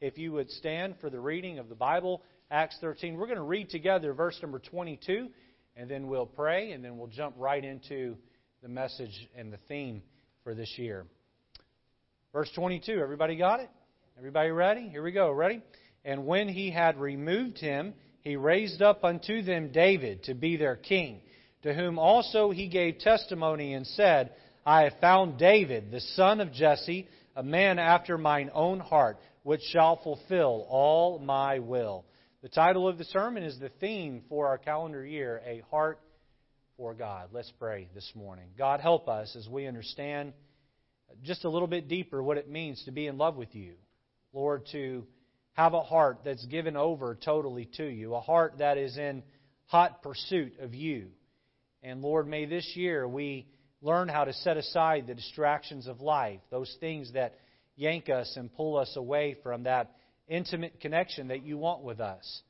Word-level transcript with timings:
if 0.00 0.16
you 0.16 0.32
would 0.32 0.50
stand 0.50 0.94
for 1.00 1.10
the 1.10 1.20
reading 1.20 1.58
of 1.58 1.68
the 1.68 1.74
Bible, 1.74 2.22
Acts 2.50 2.76
13. 2.80 3.16
We're 3.16 3.26
going 3.26 3.38
to 3.38 3.42
read 3.42 3.68
together 3.68 4.12
verse 4.12 4.38
number 4.40 4.58
22, 4.58 5.28
and 5.76 5.90
then 5.90 6.06
we'll 6.06 6.26
pray, 6.26 6.72
and 6.72 6.84
then 6.84 6.98
we'll 6.98 7.08
jump 7.08 7.34
right 7.36 7.64
into 7.64 8.16
the 8.62 8.68
message 8.68 9.28
and 9.36 9.52
the 9.52 9.58
theme 9.68 10.02
for 10.44 10.54
this 10.54 10.72
year. 10.76 11.06
Verse 12.32 12.50
22, 12.54 12.92
everybody 12.92 13.36
got 13.36 13.60
it? 13.60 13.70
Everybody 14.16 14.50
ready? 14.50 14.88
Here 14.88 15.02
we 15.02 15.12
go. 15.12 15.30
Ready? 15.30 15.62
And 16.04 16.26
when 16.26 16.48
he 16.48 16.70
had 16.70 16.98
removed 16.98 17.58
him, 17.58 17.94
he 18.20 18.36
raised 18.36 18.82
up 18.82 19.04
unto 19.04 19.42
them 19.42 19.70
David 19.72 20.24
to 20.24 20.34
be 20.34 20.56
their 20.56 20.76
king, 20.76 21.20
to 21.62 21.74
whom 21.74 21.98
also 21.98 22.50
he 22.50 22.68
gave 22.68 22.98
testimony 22.98 23.74
and 23.74 23.86
said, 23.86 24.32
I 24.64 24.82
have 24.82 25.00
found 25.00 25.38
David, 25.38 25.90
the 25.90 26.00
son 26.00 26.40
of 26.40 26.52
Jesse, 26.52 27.08
a 27.34 27.42
man 27.42 27.78
after 27.78 28.18
mine 28.18 28.50
own 28.52 28.80
heart, 28.80 29.18
which 29.48 29.62
shall 29.72 29.98
fulfill 30.04 30.66
all 30.68 31.18
my 31.18 31.58
will. 31.58 32.04
The 32.42 32.50
title 32.50 32.86
of 32.86 32.98
the 32.98 33.04
sermon 33.04 33.42
is 33.42 33.58
the 33.58 33.70
theme 33.80 34.20
for 34.28 34.46
our 34.46 34.58
calendar 34.58 35.02
year, 35.02 35.40
A 35.42 35.62
Heart 35.70 36.00
for 36.76 36.92
God. 36.92 37.30
Let's 37.32 37.50
pray 37.58 37.88
this 37.94 38.12
morning. 38.14 38.50
God, 38.58 38.80
help 38.80 39.08
us 39.08 39.34
as 39.34 39.48
we 39.48 39.66
understand 39.66 40.34
just 41.22 41.46
a 41.46 41.48
little 41.48 41.66
bit 41.66 41.88
deeper 41.88 42.22
what 42.22 42.36
it 42.36 42.50
means 42.50 42.82
to 42.84 42.90
be 42.90 43.06
in 43.06 43.16
love 43.16 43.36
with 43.36 43.54
you. 43.54 43.76
Lord, 44.34 44.66
to 44.72 45.06
have 45.54 45.72
a 45.72 45.82
heart 45.82 46.18
that's 46.26 46.44
given 46.44 46.76
over 46.76 47.14
totally 47.14 47.70
to 47.78 47.86
you, 47.86 48.16
a 48.16 48.20
heart 48.20 48.56
that 48.58 48.76
is 48.76 48.98
in 48.98 49.22
hot 49.64 50.02
pursuit 50.02 50.60
of 50.60 50.74
you. 50.74 51.06
And 51.82 52.02
Lord, 52.02 52.28
may 52.28 52.44
this 52.44 52.70
year 52.74 53.08
we 53.08 53.46
learn 53.80 54.08
how 54.08 54.24
to 54.24 54.32
set 54.34 54.58
aside 54.58 55.06
the 55.06 55.14
distractions 55.14 55.86
of 55.86 56.02
life, 56.02 56.40
those 56.50 56.76
things 56.80 57.14
that 57.14 57.32
yank 57.78 58.10
us 58.10 58.30
and 58.36 58.52
pull 58.52 58.76
us 58.76 58.92
away 58.96 59.36
from 59.42 59.62
that 59.62 59.92
intimate 60.28 60.80
connection 60.80 61.28
that 61.28 61.42
you 61.42 61.56
want 61.56 61.82
with 61.82 62.00
us. 62.00 62.42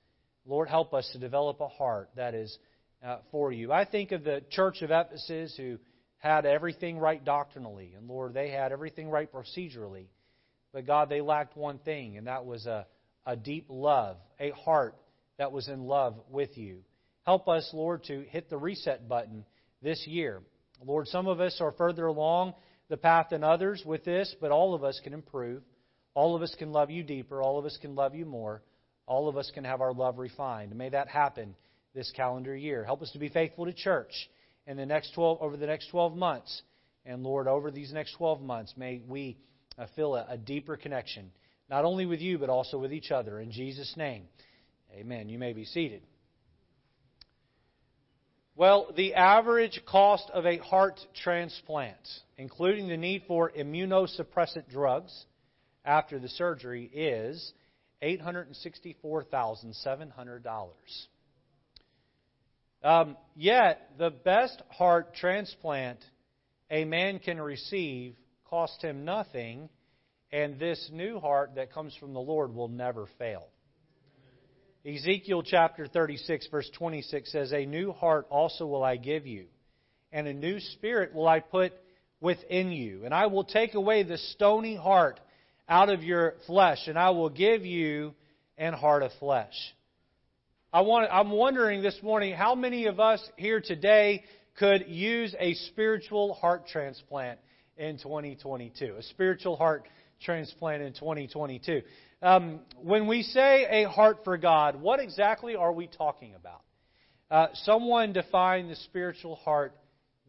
Lord, 0.45 0.69
help 0.69 0.95
us 0.95 1.09
to 1.13 1.19
develop 1.19 1.61
a 1.61 1.69
heart 1.69 2.11
that 2.17 2.35
is 2.35 2.59
uh, 3.05 3.19
for 3.31 3.53
you. 3.53 3.71
I 3.71 3.85
think 3.85 4.11
of 4.11 4.25
the 4.25 4.43
church 4.51 4.83
of 4.83 4.91
Ephesus 4.91 5.55
who 5.57 5.79
had 6.17 6.47
everything 6.47 6.99
right 6.99 7.25
doctrinally, 7.25 7.93
and 7.97 8.09
Lord, 8.09 8.35
they 8.35 8.51
had 8.51 8.73
everything 8.73 9.09
right 9.09 9.31
procedurally. 9.33 10.07
But 10.73 10.87
God, 10.87 11.09
they 11.09 11.21
lacked 11.21 11.57
one 11.57 11.79
thing, 11.79 12.19
and 12.19 12.27
that 12.27 12.45
was 12.45 12.67
a 12.67 12.87
a 13.29 13.37
deep 13.37 13.67
love, 13.69 14.17
a 14.41 14.51
heart 14.51 14.95
that 15.37 15.53
was 15.53 15.69
in 15.69 15.85
love 15.85 16.17
with 16.31 16.57
you. 16.57 16.79
Help 17.27 17.47
us, 17.47 17.69
Lord, 17.75 18.05
to 18.05 18.23
hit 18.23 18.49
the 18.49 18.57
reset 18.57 19.07
button 19.07 19.45
this 19.83 20.03
year. 20.07 20.41
Lord, 20.83 21.09
some 21.09 21.29
of 21.29 21.39
us 21.39 21.59
are 21.61 21.73
further 21.73 22.07
along 22.07 22.55
the 22.89 22.97
path 22.97 23.29
than 23.31 23.45
others 23.45 23.83
with 23.85 24.05
this, 24.05 24.35
but 24.41 24.51
all 24.51 24.75
of 24.75 24.85
us 24.85 25.01
can 25.03 25.13
improve. 25.13 25.63
All 26.15 26.35
of 26.35 26.43
us 26.43 26.55
can 26.59 26.73
love 26.73 26.91
you 26.91 27.03
deeper. 27.03 27.43
All 27.43 27.59
of 27.59 27.65
us 27.65 27.79
can 27.81 27.95
love 27.95 28.15
you 28.15 28.25
more. 28.25 28.63
All 29.07 29.29
of 29.29 29.37
us 29.37 29.51
can 29.55 29.65
have 29.65 29.81
our 29.81 29.93
love 29.93 30.19
refined. 30.19 30.75
May 30.75 30.89
that 30.91 31.09
happen 31.09 31.55
this 31.95 32.11
calendar 32.17 32.57
year. 32.57 32.85
Help 32.85 33.03
us 33.03 33.11
to 33.13 33.19
be 33.19 33.29
faithful 33.29 33.67
to 33.67 33.73
church 33.73 34.13
in 34.67 34.77
the 34.77 34.87
next 34.87 35.15
12, 35.15 35.39
over 35.41 35.57
the 35.57 35.67
next 35.67 35.89
12 35.91 36.17
months. 36.17 36.63
And 37.07 37.23
Lord, 37.23 37.49
over 37.49 37.71
these 37.71 37.93
next 37.93 38.15
12 38.17 38.41
months, 38.41 38.75
may 38.77 39.01
we 39.07 39.39
uh, 39.79 39.87
feel 39.97 40.15
a, 40.15 40.27
a 40.31 40.37
deeper 40.37 40.77
connection 40.77 41.31
not 41.71 41.85
only 41.85 42.07
with 42.07 42.21
you, 42.21 42.39
but 42.39 42.49
also 42.49 42.79
with 42.79 42.93
each 42.93 43.11
other. 43.11 43.41
In 43.41 43.51
Jesus' 43.51 43.95
name, 43.97 44.25
amen. 44.93 45.29
You 45.29 45.39
may 45.39 45.53
be 45.53 45.65
seated. 45.65 46.03
Well, 48.59 48.93
the 48.97 49.15
average 49.15 49.81
cost 49.87 50.29
of 50.35 50.45
a 50.45 50.59
heart 50.59 50.99
transplant, 51.23 51.97
including 52.37 52.89
the 52.89 52.97
need 52.97 53.23
for 53.29 53.53
immunosuppressant 53.53 54.69
drugs 54.69 55.27
after 55.85 56.19
the 56.19 56.29
surgery, 56.29 56.91
is 56.93 57.53
$864,700. 58.03 60.71
Um, 62.83 63.17
yet, 63.37 63.93
the 63.97 64.11
best 64.11 64.61
heart 64.71 65.15
transplant 65.15 66.05
a 66.69 66.85
man 66.85 67.21
can 67.21 67.41
receive 67.41 68.17
cost 68.51 68.83
him 68.83 69.05
nothing 69.05 69.69
and 70.33 70.59
this 70.59 70.91
new 70.93 71.21
heart 71.21 71.53
that 71.55 71.73
comes 71.73 71.95
from 71.95 72.13
the 72.13 72.19
Lord 72.19 72.53
will 72.53 72.67
never 72.67 73.07
fail. 73.21 73.47
Ezekiel 74.87 75.43
chapter 75.43 75.87
36, 75.87 76.49
verse 76.49 76.71
26 76.77 77.33
says, 77.33 77.53
A 77.53 77.67
new 77.67 77.93
heart 77.93 78.27
also 78.31 78.67
will 78.67 78.85
I 78.85 78.97
give 78.97 79.27
you, 79.27 79.47
and 80.13 80.27
a 80.27 80.33
new 80.33 80.61
spirit 80.61 81.13
will 81.13 81.27
I 81.27 81.41
put 81.41 81.73
within 82.21 82.71
you. 82.71 83.05
And 83.05 83.13
I 83.13 83.27
will 83.27 83.45
take 83.45 83.75
away 83.75 84.03
the 84.05 84.19
stony 84.19 84.77
heart 84.77 85.21
out 85.69 85.89
of 85.89 86.03
your 86.03 86.35
flesh, 86.47 86.87
and 86.87 86.99
I 86.99 87.11
will 87.11 87.29
give 87.29 87.67
you 87.67 88.15
an 88.57 88.73
heart 88.73 89.03
of 89.03 89.11
flesh. 89.19 89.55
I 90.73 90.83
want, 90.83 91.09
I'm 91.11 91.31
wondering 91.31 91.83
this 91.83 91.99
morning 92.03 92.35
how 92.35 92.55
many 92.55 92.87
of 92.87 93.01
us 93.01 93.27
here 93.37 93.61
today 93.61 94.25
could 94.59 94.87
use 94.89 95.35
a 95.39 95.55
spiritual 95.55 96.35
heart 96.35 96.67
transplant 96.69 97.41
in 97.77 97.99
2022? 97.99 98.97
A 98.99 99.03
spiritual 99.03 99.57
heart 99.57 99.83
transplant 99.83 99.95
in 100.27 100.93
2022. 100.93 101.83
Um, 102.21 102.61
when 102.83 103.07
we 103.07 103.23
say 103.23 103.85
a 103.85 103.89
heart 103.89 104.19
for 104.25 104.37
God, 104.37 104.81
what 104.81 105.01
exactly 105.01 105.55
are 105.55 105.73
we 105.73 105.87
talking 105.87 106.35
about? 106.35 106.63
Uh, 107.31 107.49
someone 107.55 108.13
defined 108.13 108.71
the 108.71 108.77
spiritual 108.77 109.37
heart 109.37 109.75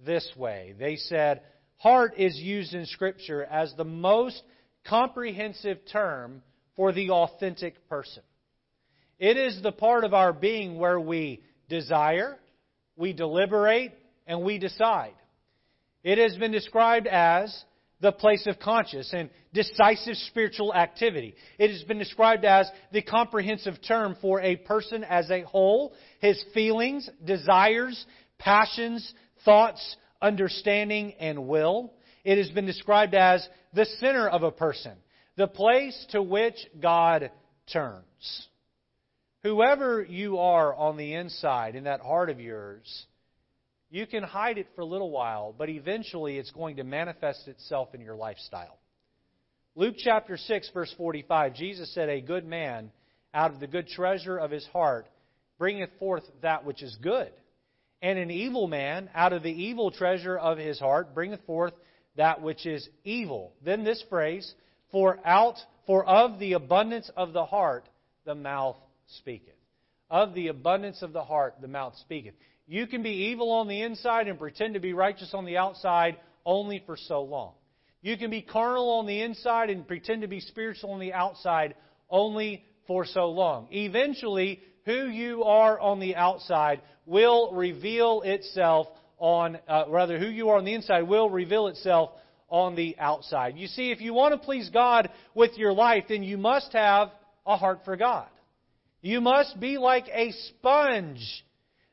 this 0.06 0.30
way. 0.38 0.76
They 0.78 0.98
said, 0.98 1.42
heart 1.78 2.14
is 2.18 2.36
used 2.36 2.74
in 2.74 2.86
Scripture 2.86 3.44
as 3.44 3.74
the 3.76 3.86
most 3.86 4.42
comprehensive 4.88 5.80
term 5.92 6.44
for 6.76 6.92
the 6.92 7.10
authentic 7.10 7.88
person. 7.90 8.24
It 9.18 9.38
is 9.38 9.62
the 9.62 9.72
part 9.72 10.04
of 10.04 10.14
our 10.14 10.32
being 10.32 10.78
where 10.78 11.00
we 11.00 11.42
desire, 11.68 12.38
we 12.96 13.14
deliberate, 13.14 13.94
and 14.28 14.44
we 14.44 14.60
decide. 14.60 15.14
It 16.04 16.18
has 16.18 16.38
been 16.38 16.52
described 16.52 17.08
as 17.08 17.64
the 18.02 18.12
place 18.12 18.48
of 18.48 18.60
conscious 18.60 19.12
and 19.14 19.30
decisive 19.54 20.16
spiritual 20.16 20.74
activity. 20.74 21.36
It 21.58 21.72
has 21.72 21.84
been 21.84 21.98
described 21.98 22.46
as 22.46 22.70
the 22.92 23.02
comprehensive 23.02 23.76
term 23.86 24.16
for 24.22 24.42
a 24.42 24.56
person 24.56 25.04
as 25.04 25.30
a 25.30 25.42
whole, 25.42 25.94
his 26.20 26.44
feelings, 26.54 27.09
desires, 27.26 28.06
passions, 28.38 29.14
thoughts, 29.44 29.98
understanding, 30.22 31.14
and 31.20 31.48
will. 31.48 31.94
It 32.24 32.38
has 32.38 32.50
been 32.52 32.66
described 32.66 33.16
as 33.16 33.48
the 33.74 33.86
center 34.00 34.28
of 34.28 34.44
a 34.44 34.52
person, 34.52 34.94
the 35.36 35.48
place 35.48 36.06
to 36.12 36.22
which 36.22 36.56
God 36.82 37.32
turns. 37.72 38.48
Whoever 39.44 40.04
you 40.04 40.40
are 40.40 40.74
on 40.74 40.98
the 40.98 41.14
inside, 41.14 41.76
in 41.76 41.86
that 41.86 42.02
heart 42.02 42.30
of 42.30 42.42
yours, 42.42 43.06
you 43.90 44.06
can 44.06 44.24
hide 44.24 44.58
it 44.58 44.68
for 44.76 44.82
a 44.82 44.86
little 44.86 45.10
while, 45.10 45.54
but 45.58 45.70
eventually 45.70 46.38
it's 46.38 46.52
going 46.52 46.78
to 46.78 46.84
manifest 46.84 47.48
itself 47.48 47.94
in 47.94 48.02
your 48.02 48.16
lifestyle. 48.16 48.78
Luke 49.76 49.96
chapter 49.98 50.38
6, 50.38 50.72
verse 50.74 50.94
45, 50.98 51.56
Jesus 51.56 51.94
said, 51.94 52.10
A 52.10 52.22
good 52.22 52.46
man 52.46 52.92
out 53.34 53.52
of 53.52 53.60
the 53.60 53.68
good 53.68 53.88
treasure 53.88 54.38
of 54.38 54.52
his 54.52 54.66
heart 54.68 55.08
bringeth 55.58 55.90
forth 56.00 56.24
that 56.42 56.66
which 56.66 56.84
is 56.84 56.96
good. 57.02 57.32
And 58.02 58.18
an 58.18 58.32
evil 58.32 58.68
man 58.68 59.10
out 59.14 59.34
of 59.34 59.44
the 59.44 59.52
evil 59.52 59.92
treasure 59.92 60.38
of 60.38 60.58
his 60.58 60.80
heart 60.80 61.14
bringeth 61.14 61.42
forth 61.46 61.74
that 62.16 62.42
which 62.42 62.66
is 62.66 62.88
evil. 63.04 63.54
Then 63.64 63.84
this 63.84 64.04
phrase, 64.10 64.54
for 64.92 65.20
out 65.26 65.56
for 65.86 66.06
of 66.06 66.40
the 66.40 66.54
abundance 66.54 67.10
of 67.16 67.34
the 67.34 67.46
heart 67.46 67.86
the 68.26 68.36
mouth 68.36 68.78
speaketh. 69.18 69.54
Of 70.10 70.34
the 70.34 70.48
abundance 70.48 71.02
of 71.02 71.14
the 71.14 71.24
heart 71.24 71.56
the 71.62 71.68
mouth 71.68 71.96
speaketh. 71.98 72.36
You 72.69 72.85
can 72.85 73.02
be 73.02 73.31
evil 73.31 73.50
on 73.52 73.68
the 73.68 73.81
inside 73.81 74.28
and 74.28 74.38
pretend 74.38 74.75
to 74.75 74.80
be 74.80 74.94
righteous 74.94 75.34
on 75.34 75.44
the 75.44 75.57
outside 75.57 76.18
only 76.46 76.84
for 76.85 76.97
so 76.97 77.24
long. 77.24 77.53
You 78.03 78.16
can 78.16 78.30
be 78.30 78.44
carnal 78.44 78.91
on 79.00 79.07
the 79.07 79.22
inside 79.22 79.72
and 79.72 79.88
pretend 79.88 80.22
to 80.22 80.28
be 80.28 80.40
spiritual 80.40 80.91
on 80.91 81.00
the 81.00 81.13
outside 81.13 81.74
only 82.12 82.63
for 82.85 83.06
so 83.06 83.32
long. 83.32 83.70
Eventually, 83.72 84.61
who 84.85 85.08
you 85.08 85.46
are 85.46 85.79
on 85.79 85.99
the 85.99 86.16
outside 86.16 86.84
will 87.08 87.52
reveal 87.53 88.22
itself 88.23 88.85
on, 89.17 89.58
uh, 89.67 89.85
rather, 89.88 90.20
who 90.20 90.28
you 90.28 90.49
are 90.49 90.59
on 90.59 90.66
the 90.66 90.76
inside 90.76 91.02
will 91.02 91.28
reveal 91.28 91.66
itself 91.70 92.11
on 92.49 92.76
the 92.76 92.96
outside. 92.99 93.58
You 93.58 93.66
see, 93.66 93.90
if 93.90 93.99
you 93.99 94.14
want 94.14 94.34
to 94.34 94.46
please 94.46 94.70
God 94.70 95.09
with 95.34 95.58
your 95.58 95.73
life, 95.73 96.03
then 96.08 96.22
you 96.22 96.38
must 96.38 96.72
have 96.73 97.09
a 97.47 97.58
heart 97.58 97.79
for 97.84 97.97
God. 97.97 98.28
You 99.02 99.22
must 99.22 99.59
be 99.59 99.79
like 99.79 100.08
a 100.14 100.32
sponge 100.49 101.44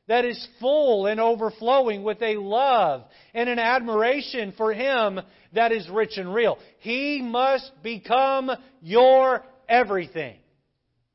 that 0.07 0.25
is 0.25 0.47
full 0.59 1.05
and 1.05 1.19
overflowing 1.19 2.03
with 2.03 2.21
a 2.21 2.37
love 2.37 3.03
and 3.33 3.49
an 3.49 3.59
admiration 3.59 4.53
for 4.57 4.73
Him 4.73 5.19
that 5.53 5.71
is 5.71 5.89
rich 5.89 6.17
and 6.17 6.33
real. 6.33 6.57
He 6.79 7.21
must 7.21 7.71
become 7.83 8.49
your 8.81 9.43
everything. 9.67 10.37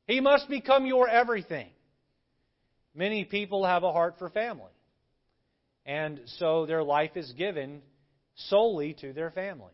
He 0.07 0.19
must 0.19 0.47
become 0.47 0.85
your 0.85 1.09
everything. 1.09 1.69
Many 2.95 3.25
people 3.25 3.65
have 3.65 3.83
a 3.83 3.91
heart 3.91 4.15
for 4.19 4.29
family. 4.29 4.71
And 5.85 6.21
so 6.37 6.65
their 6.65 6.83
life 6.83 7.11
is 7.15 7.31
given 7.33 7.81
solely 8.35 8.95
to 9.01 9.11
their 9.13 9.31
family. 9.31 9.73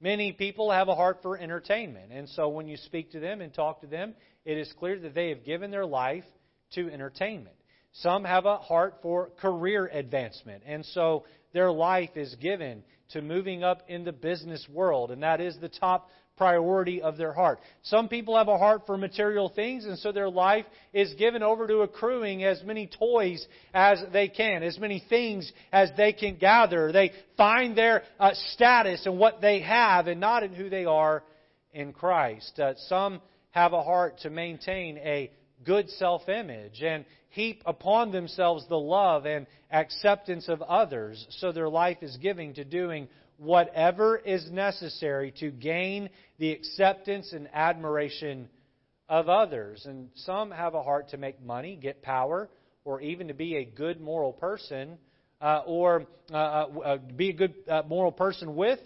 Many 0.00 0.32
people 0.32 0.70
have 0.70 0.88
a 0.88 0.96
heart 0.96 1.20
for 1.22 1.38
entertainment. 1.38 2.10
And 2.10 2.28
so 2.30 2.48
when 2.48 2.66
you 2.66 2.76
speak 2.76 3.12
to 3.12 3.20
them 3.20 3.40
and 3.40 3.54
talk 3.54 3.82
to 3.82 3.86
them, 3.86 4.14
it 4.44 4.58
is 4.58 4.72
clear 4.78 4.98
that 4.98 5.14
they 5.14 5.28
have 5.28 5.44
given 5.44 5.70
their 5.70 5.86
life 5.86 6.24
to 6.74 6.90
entertainment. 6.90 7.54
Some 7.92 8.24
have 8.24 8.46
a 8.46 8.58
heart 8.58 8.96
for 9.02 9.30
career 9.40 9.86
advancement. 9.86 10.62
And 10.66 10.84
so 10.86 11.24
their 11.52 11.70
life 11.70 12.10
is 12.16 12.34
given 12.36 12.82
to 13.10 13.20
moving 13.20 13.62
up 13.62 13.82
in 13.88 14.04
the 14.04 14.12
business 14.12 14.66
world. 14.72 15.10
And 15.10 15.22
that 15.22 15.40
is 15.40 15.56
the 15.60 15.68
top 15.68 16.08
priority 16.36 17.02
of 17.02 17.16
their 17.16 17.32
heart. 17.32 17.60
Some 17.82 18.08
people 18.08 18.36
have 18.36 18.48
a 18.48 18.56
heart 18.56 18.82
for 18.86 18.96
material 18.96 19.50
things, 19.50 19.84
and 19.84 19.98
so 19.98 20.12
their 20.12 20.30
life 20.30 20.64
is 20.92 21.12
given 21.14 21.42
over 21.42 21.66
to 21.66 21.80
accruing 21.80 22.42
as 22.42 22.62
many 22.64 22.86
toys 22.86 23.46
as 23.74 24.02
they 24.12 24.28
can, 24.28 24.62
as 24.62 24.78
many 24.78 25.04
things 25.08 25.52
as 25.72 25.90
they 25.96 26.12
can 26.12 26.36
gather. 26.36 26.90
They 26.90 27.12
find 27.36 27.76
their 27.76 28.02
uh, 28.18 28.30
status 28.54 29.06
in 29.06 29.18
what 29.18 29.40
they 29.40 29.60
have 29.60 30.06
and 30.06 30.20
not 30.20 30.42
in 30.42 30.54
who 30.54 30.70
they 30.70 30.86
are 30.86 31.22
in 31.72 31.92
Christ. 31.92 32.58
Uh, 32.58 32.74
some 32.88 33.20
have 33.50 33.74
a 33.74 33.82
heart 33.82 34.18
to 34.20 34.30
maintain 34.30 34.98
a 34.98 35.30
good 35.64 35.90
self 35.90 36.28
image 36.28 36.82
and 36.82 37.04
heap 37.32 37.62
upon 37.66 38.12
themselves 38.12 38.66
the 38.68 38.78
love 38.78 39.26
and 39.26 39.46
acceptance 39.70 40.48
of 40.48 40.62
others, 40.62 41.26
so 41.30 41.50
their 41.50 41.68
life 41.68 41.98
is 42.02 42.16
giving 42.18 42.54
to 42.54 42.64
doing 42.64 43.08
whatever 43.38 44.16
is 44.18 44.50
necessary 44.50 45.32
to 45.40 45.50
gain 45.50 46.10
the 46.38 46.52
acceptance 46.52 47.32
and 47.32 47.48
admiration 47.52 48.48
of 49.08 49.28
others. 49.28 49.84
And 49.86 50.10
some 50.14 50.50
have 50.50 50.74
a 50.74 50.82
heart 50.82 51.08
to 51.10 51.16
make 51.16 51.42
money, 51.42 51.74
get 51.74 52.02
power, 52.02 52.50
or 52.84 53.00
even 53.00 53.28
to 53.28 53.34
be 53.34 53.56
a 53.56 53.64
good 53.64 54.00
moral 54.00 54.32
person, 54.32 54.98
uh, 55.40 55.62
or 55.66 56.06
uh, 56.30 56.36
uh, 56.36 56.78
uh 56.84 56.96
be 57.16 57.30
a 57.30 57.32
good 57.32 57.54
uh, 57.66 57.82
moral 57.88 58.12
person 58.12 58.54
with 58.54 58.78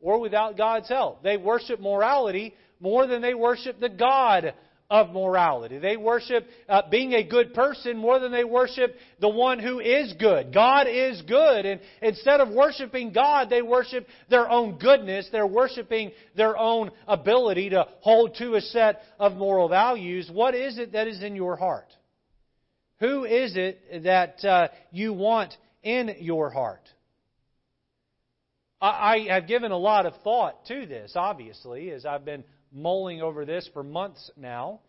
or 0.00 0.20
without 0.20 0.56
God's 0.56 0.88
help. 0.88 1.22
They 1.22 1.36
worship 1.36 1.80
morality 1.80 2.54
more 2.80 3.06
than 3.06 3.22
they 3.22 3.34
worship 3.34 3.78
the 3.78 3.88
God 3.88 4.54
of 4.92 5.08
morality. 5.10 5.78
They 5.78 5.96
worship 5.96 6.46
uh, 6.68 6.82
being 6.90 7.14
a 7.14 7.24
good 7.26 7.54
person 7.54 7.96
more 7.96 8.18
than 8.18 8.30
they 8.30 8.44
worship 8.44 8.94
the 9.20 9.28
one 9.28 9.58
who 9.58 9.80
is 9.80 10.12
good. 10.20 10.52
God 10.52 10.86
is 10.86 11.22
good. 11.22 11.64
And 11.64 11.80
instead 12.02 12.40
of 12.40 12.50
worshiping 12.50 13.10
God, 13.10 13.48
they 13.48 13.62
worship 13.62 14.06
their 14.28 14.50
own 14.50 14.76
goodness. 14.76 15.26
They're 15.32 15.46
worshiping 15.46 16.12
their 16.36 16.58
own 16.58 16.90
ability 17.08 17.70
to 17.70 17.88
hold 18.00 18.34
to 18.36 18.56
a 18.56 18.60
set 18.60 19.00
of 19.18 19.32
moral 19.32 19.70
values. 19.70 20.28
What 20.30 20.54
is 20.54 20.78
it 20.78 20.92
that 20.92 21.08
is 21.08 21.22
in 21.22 21.36
your 21.36 21.56
heart? 21.56 21.88
Who 23.00 23.24
is 23.24 23.56
it 23.56 24.04
that 24.04 24.44
uh, 24.44 24.68
you 24.90 25.14
want 25.14 25.54
in 25.82 26.16
your 26.20 26.50
heart? 26.50 26.86
I 28.78 29.28
have 29.30 29.46
given 29.46 29.72
a 29.72 29.78
lot 29.78 30.04
of 30.04 30.12
thought 30.22 30.66
to 30.66 30.84
this, 30.84 31.12
obviously, 31.14 31.90
as 31.92 32.04
I've 32.04 32.26
been 32.26 32.44
mulling 32.72 33.20
over 33.22 33.44
this 33.44 33.68
for 33.72 33.82
months 33.82 34.30
now. 34.36 34.80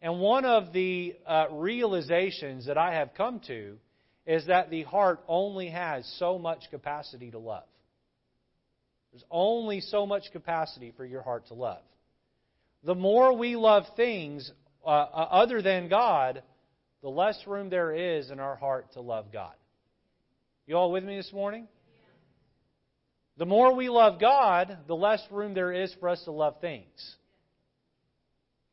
And 0.00 0.20
one 0.20 0.44
of 0.44 0.72
the 0.72 1.14
uh, 1.26 1.46
realizations 1.52 2.66
that 2.66 2.76
I 2.76 2.94
have 2.94 3.14
come 3.14 3.40
to 3.46 3.76
is 4.26 4.46
that 4.46 4.70
the 4.70 4.82
heart 4.82 5.20
only 5.28 5.70
has 5.70 6.06
so 6.18 6.38
much 6.38 6.64
capacity 6.70 7.30
to 7.30 7.38
love. 7.38 7.64
There's 9.12 9.24
only 9.30 9.80
so 9.80 10.06
much 10.06 10.24
capacity 10.32 10.92
for 10.96 11.04
your 11.04 11.22
heart 11.22 11.46
to 11.48 11.54
love. 11.54 11.82
The 12.84 12.94
more 12.94 13.36
we 13.36 13.56
love 13.56 13.84
things 13.96 14.50
uh, 14.84 14.88
uh 14.88 15.28
other 15.30 15.62
than 15.62 15.88
God, 15.88 16.42
the 17.02 17.08
less 17.08 17.38
room 17.46 17.70
there 17.70 17.92
is 17.92 18.30
in 18.30 18.40
our 18.40 18.56
heart 18.56 18.92
to 18.94 19.00
love 19.00 19.26
God. 19.32 19.54
You 20.66 20.76
all 20.76 20.90
with 20.90 21.04
me 21.04 21.16
this 21.16 21.32
morning? 21.32 21.68
The 23.36 23.46
more 23.46 23.74
we 23.74 23.88
love 23.88 24.20
God, 24.20 24.78
the 24.86 24.96
less 24.96 25.22
room 25.30 25.54
there 25.54 25.72
is 25.72 25.94
for 26.00 26.08
us 26.08 26.22
to 26.24 26.32
love 26.32 26.60
things 26.60 27.16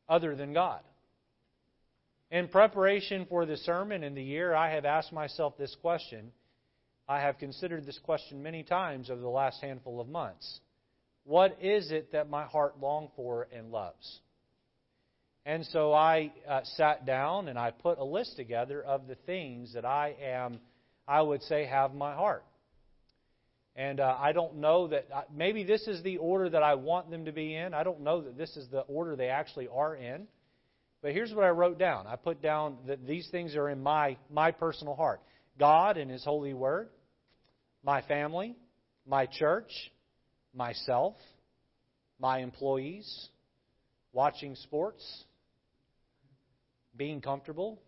other 0.09 0.35
than 0.35 0.53
God. 0.53 0.81
In 2.31 2.47
preparation 2.47 3.25
for 3.27 3.45
the 3.45 3.57
sermon 3.57 4.03
in 4.03 4.13
the 4.13 4.23
year, 4.23 4.53
I 4.53 4.71
have 4.71 4.85
asked 4.85 5.13
myself 5.13 5.57
this 5.57 5.75
question. 5.81 6.31
I 7.07 7.21
have 7.21 7.39
considered 7.39 7.85
this 7.85 7.99
question 8.03 8.43
many 8.43 8.63
times 8.63 9.09
over 9.09 9.21
the 9.21 9.27
last 9.27 9.61
handful 9.61 10.01
of 10.01 10.07
months. 10.07 10.59
What 11.23 11.57
is 11.61 11.91
it 11.91 12.11
that 12.11 12.29
my 12.29 12.45
heart 12.45 12.79
longs 12.79 13.09
for 13.15 13.47
and 13.55 13.71
loves? 13.71 14.19
And 15.45 15.65
so 15.65 15.93
I 15.93 16.31
uh, 16.47 16.61
sat 16.75 17.05
down 17.05 17.47
and 17.47 17.57
I 17.57 17.71
put 17.71 17.97
a 17.97 18.03
list 18.03 18.35
together 18.35 18.83
of 18.83 19.07
the 19.07 19.15
things 19.15 19.73
that 19.73 19.85
I 19.85 20.15
am, 20.21 20.59
I 21.07 21.21
would 21.21 21.41
say, 21.43 21.65
have 21.65 21.95
my 21.95 22.13
heart. 22.13 22.43
And 23.75 23.99
uh, 23.99 24.15
I 24.19 24.33
don't 24.33 24.57
know 24.57 24.87
that, 24.87 25.07
uh, 25.13 25.21
maybe 25.33 25.63
this 25.63 25.87
is 25.87 26.03
the 26.03 26.17
order 26.17 26.49
that 26.49 26.63
I 26.63 26.75
want 26.75 27.09
them 27.11 27.25
to 27.25 27.31
be 27.31 27.55
in. 27.55 27.73
I 27.73 27.83
don't 27.83 28.01
know 28.01 28.21
that 28.21 28.37
this 28.37 28.57
is 28.57 28.67
the 28.69 28.81
order 28.81 29.15
they 29.15 29.27
actually 29.27 29.67
are 29.73 29.95
in. 29.95 30.27
But 31.01 31.13
here's 31.13 31.33
what 31.33 31.45
I 31.45 31.49
wrote 31.49 31.79
down. 31.79 32.07
I 32.07 32.15
put 32.17 32.41
down 32.41 32.77
that 32.87 33.07
these 33.07 33.27
things 33.29 33.55
are 33.55 33.69
in 33.69 33.81
my, 33.81 34.17
my 34.29 34.51
personal 34.51 34.95
heart 34.95 35.21
God 35.57 35.97
and 35.97 36.09
His 36.09 36.23
holy 36.23 36.53
word, 36.53 36.89
my 37.83 38.01
family, 38.01 38.55
my 39.05 39.25
church, 39.25 39.71
myself, 40.53 41.15
my 42.19 42.39
employees, 42.39 43.29
watching 44.13 44.55
sports, 44.55 45.23
being 46.95 47.21
comfortable, 47.21 47.81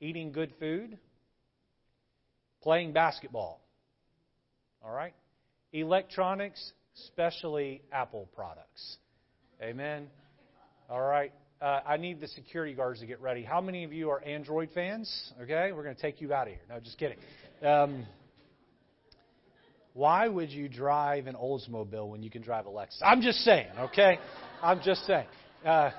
eating 0.00 0.32
good 0.32 0.52
food, 0.60 0.98
playing 2.62 2.92
basketball. 2.92 3.61
All 4.84 4.92
right? 4.92 5.14
Electronics, 5.72 6.72
especially 6.96 7.82
Apple 7.92 8.28
products. 8.34 8.96
Amen. 9.62 10.08
All 10.90 11.00
right. 11.00 11.32
Uh, 11.60 11.80
I 11.86 11.96
need 11.96 12.20
the 12.20 12.26
security 12.26 12.74
guards 12.74 13.00
to 13.00 13.06
get 13.06 13.20
ready. 13.20 13.44
How 13.44 13.60
many 13.60 13.84
of 13.84 13.92
you 13.92 14.10
are 14.10 14.22
Android 14.24 14.70
fans? 14.74 15.32
Okay, 15.40 15.70
we're 15.72 15.84
going 15.84 15.94
to 15.94 16.02
take 16.02 16.20
you 16.20 16.34
out 16.34 16.48
of 16.48 16.54
here. 16.54 16.62
No, 16.68 16.80
just 16.80 16.98
kidding. 16.98 17.18
Um, 17.64 18.04
why 19.94 20.26
would 20.26 20.50
you 20.50 20.68
drive 20.68 21.28
an 21.28 21.36
Oldsmobile 21.36 22.08
when 22.08 22.22
you 22.22 22.30
can 22.30 22.42
drive 22.42 22.66
a 22.66 22.70
Lexus? 22.70 22.98
I'm 23.02 23.20
just 23.20 23.38
saying, 23.40 23.68
okay? 23.78 24.18
I'm 24.60 24.80
just 24.82 25.06
saying. 25.06 25.26
Uh, 25.64 25.90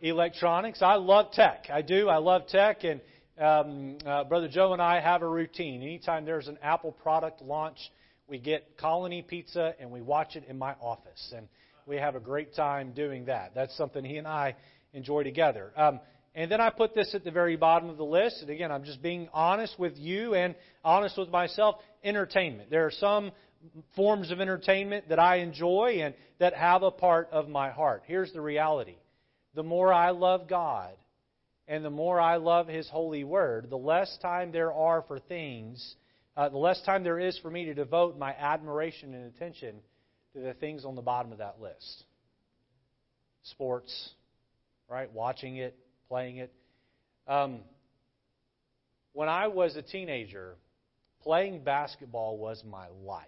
electronics. 0.00 0.82
I 0.82 0.94
love 0.94 1.32
tech. 1.32 1.66
I 1.72 1.82
do. 1.82 2.08
I 2.08 2.16
love 2.16 2.48
tech. 2.48 2.82
And 2.82 3.00
um, 3.38 3.98
uh, 4.04 4.24
Brother 4.24 4.48
Joe 4.48 4.72
and 4.72 4.82
I 4.82 5.00
have 5.00 5.22
a 5.22 5.28
routine. 5.28 5.82
Anytime 5.82 6.24
there's 6.24 6.48
an 6.48 6.58
Apple 6.62 6.92
product 6.92 7.42
launch, 7.42 7.78
we 8.28 8.38
get 8.38 8.76
Colony 8.76 9.22
Pizza 9.22 9.74
and 9.78 9.90
we 9.90 10.02
watch 10.02 10.36
it 10.36 10.44
in 10.48 10.58
my 10.58 10.74
office. 10.80 11.32
And 11.36 11.48
we 11.86 11.96
have 11.96 12.16
a 12.16 12.20
great 12.20 12.54
time 12.54 12.92
doing 12.92 13.26
that. 13.26 13.52
That's 13.54 13.76
something 13.76 14.04
he 14.04 14.16
and 14.16 14.26
I 14.26 14.56
enjoy 14.92 15.22
together. 15.22 15.72
Um, 15.76 16.00
and 16.34 16.50
then 16.50 16.60
I 16.60 16.70
put 16.70 16.94
this 16.94 17.14
at 17.14 17.24
the 17.24 17.30
very 17.30 17.56
bottom 17.56 17.88
of 17.88 17.96
the 17.96 18.04
list. 18.04 18.42
And 18.42 18.50
again, 18.50 18.70
I'm 18.70 18.84
just 18.84 19.00
being 19.00 19.28
honest 19.32 19.78
with 19.78 19.96
you 19.96 20.34
and 20.34 20.54
honest 20.84 21.16
with 21.16 21.30
myself. 21.30 21.76
Entertainment. 22.04 22.70
There 22.70 22.86
are 22.86 22.90
some 22.90 23.32
forms 23.94 24.30
of 24.30 24.40
entertainment 24.40 25.08
that 25.08 25.18
I 25.18 25.36
enjoy 25.36 26.00
and 26.02 26.14
that 26.38 26.54
have 26.54 26.82
a 26.82 26.90
part 26.90 27.28
of 27.32 27.48
my 27.48 27.70
heart. 27.70 28.02
Here's 28.06 28.32
the 28.32 28.40
reality 28.40 28.96
the 29.54 29.62
more 29.62 29.92
I 29.92 30.10
love 30.10 30.48
God 30.48 30.92
and 31.66 31.84
the 31.84 31.90
more 31.90 32.20
I 32.20 32.36
love 32.36 32.68
His 32.68 32.88
holy 32.88 33.24
word, 33.24 33.70
the 33.70 33.76
less 33.76 34.16
time 34.20 34.52
there 34.52 34.72
are 34.72 35.02
for 35.08 35.18
things, 35.18 35.96
uh, 36.36 36.48
the 36.48 36.58
less 36.58 36.80
time 36.82 37.02
there 37.02 37.18
is 37.18 37.38
for 37.38 37.50
me 37.50 37.64
to 37.66 37.74
devote 37.74 38.18
my 38.18 38.32
admiration 38.32 39.14
and 39.14 39.34
attention 39.34 39.76
to 40.34 40.40
the 40.40 40.54
things 40.54 40.84
on 40.84 40.94
the 40.94 41.02
bottom 41.02 41.32
of 41.32 41.38
that 41.38 41.60
list 41.60 42.04
sports, 43.50 44.10
right? 44.88 45.12
Watching 45.12 45.56
it, 45.56 45.76
playing 46.08 46.38
it. 46.38 46.52
Um, 47.28 47.60
when 49.12 49.28
I 49.28 49.46
was 49.48 49.76
a 49.76 49.82
teenager, 49.82 50.56
playing 51.22 51.64
basketball 51.64 52.38
was 52.38 52.62
my 52.68 52.88
life. 53.04 53.26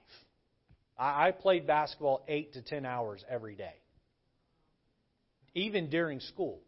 I, 0.98 1.28
I 1.28 1.30
played 1.30 1.66
basketball 1.66 2.24
eight 2.28 2.54
to 2.54 2.62
ten 2.62 2.84
hours 2.84 3.24
every 3.28 3.54
day, 3.54 3.74
even 5.54 5.88
during 5.88 6.20
school. 6.20 6.60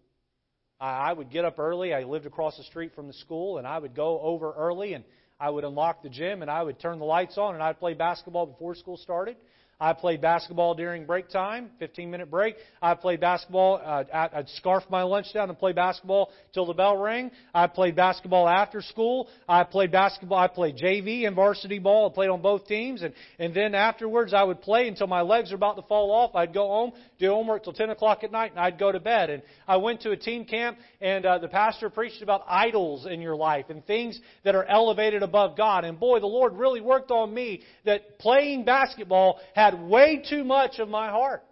I, 0.81 1.11
I 1.11 1.13
would 1.13 1.31
get 1.31 1.45
up 1.45 1.59
early. 1.59 1.93
I 1.93 2.05
lived 2.05 2.27
across 2.27 2.57
the 2.57 2.65
street 2.65 2.95
from 2.95 3.09
the 3.09 3.15
school, 3.15 3.59
and 3.59 3.67
I 3.67 3.79
would 3.79 3.95
go 3.95 4.21
over 4.21 4.53
early 4.53 4.95
and 4.95 5.05
I 5.41 5.49
would 5.49 5.65
unlock 5.65 6.03
the 6.03 6.11
gym 6.11 6.43
and 6.43 6.51
I 6.51 6.63
would 6.63 6.79
turn 6.79 6.99
the 6.99 7.07
lights 7.07 7.39
on 7.39 7.55
and 7.55 7.63
I'd 7.63 7.81
play 7.81 7.95
basketball 7.95 8.47
before 8.47 8.75
school 8.75 8.99
started. 8.99 9.37
I 9.81 9.95
played 9.95 10.21
basketball 10.21 10.75
during 10.75 11.07
break 11.07 11.31
time, 11.31 11.71
15 11.79 12.11
minute 12.11 12.31
break. 12.31 12.57
I 12.83 12.95
played 12.95 13.21
basketball. 13.21 13.81
Uh, 13.83 14.05
I'd 14.13 14.49
scarf 14.51 14.85
my 14.91 15.03
lunch 15.03 15.33
down 15.33 15.49
and 15.49 15.59
play 15.59 15.73
basketball 15.73 16.31
till 16.53 16.67
the 16.67 16.75
bell 16.75 16.99
rang. 16.99 17.31
I 17.55 17.67
played 17.67 17.97
basketball 17.97 18.47
after 18.47 18.83
school. 18.83 19.29
I 19.49 19.65
played 19.65 19.91
basketball. 19.91 20.39
I 20.39 20.49
played 20.49 20.77
JV 20.77 21.27
and 21.27 21.35
varsity 21.35 21.79
ball. 21.79 22.11
I 22.11 22.15
played 22.15 22.29
on 22.29 22.43
both 22.43 22.67
teams. 22.67 23.03
And, 23.03 23.15
and 23.39 23.55
then 23.55 23.75
afterwards, 23.75 24.35
I 24.35 24.43
would 24.43 24.61
play 24.61 24.87
until 24.87 25.07
my 25.07 25.23
legs 25.23 25.51
were 25.51 25.57
about 25.57 25.77
to 25.77 25.83
fall 25.83 26.11
off. 26.11 26.35
I'd 26.35 26.53
go 26.53 26.69
home, 26.69 26.93
do 27.19 27.31
homework 27.31 27.65
till 27.65 27.73
10 27.73 27.89
o'clock 27.91 28.23
at 28.23 28.31
night, 28.31 28.51
and 28.51 28.61
I'd 28.61 28.79
go 28.79 28.93
to 28.93 29.01
bed. 29.01 29.31
And 29.31 29.43
I 29.67 29.79
went 29.79 30.03
to 30.03 30.11
a 30.11 30.17
team 30.17 30.45
camp, 30.45 30.77
and 31.01 31.25
uh, 31.25 31.39
the 31.39 31.49
pastor 31.49 31.89
preached 31.89 32.23
about 32.23 32.43
idols 32.47 33.07
in 33.07 33.23
your 33.23 33.37
life 33.37 33.67
and 33.71 33.85
things 33.87 34.21
that 34.45 34.55
are 34.55 34.65
elevated 34.65 35.23
above 35.23 35.57
God. 35.57 35.85
And 35.85 35.99
boy, 35.99 36.21
the 36.21 36.27
Lord 36.27 36.55
really 36.55 36.81
worked 36.81 37.11
on 37.11 37.33
me 37.33 37.63
that 37.85 38.19
playing 38.19 38.65
basketball 38.65 39.41
had 39.55 39.70
had 39.71 39.83
way 39.83 40.23
too 40.29 40.45
much 40.45 40.79
of 40.79 40.89
my 40.89 41.09
heart. 41.09 41.45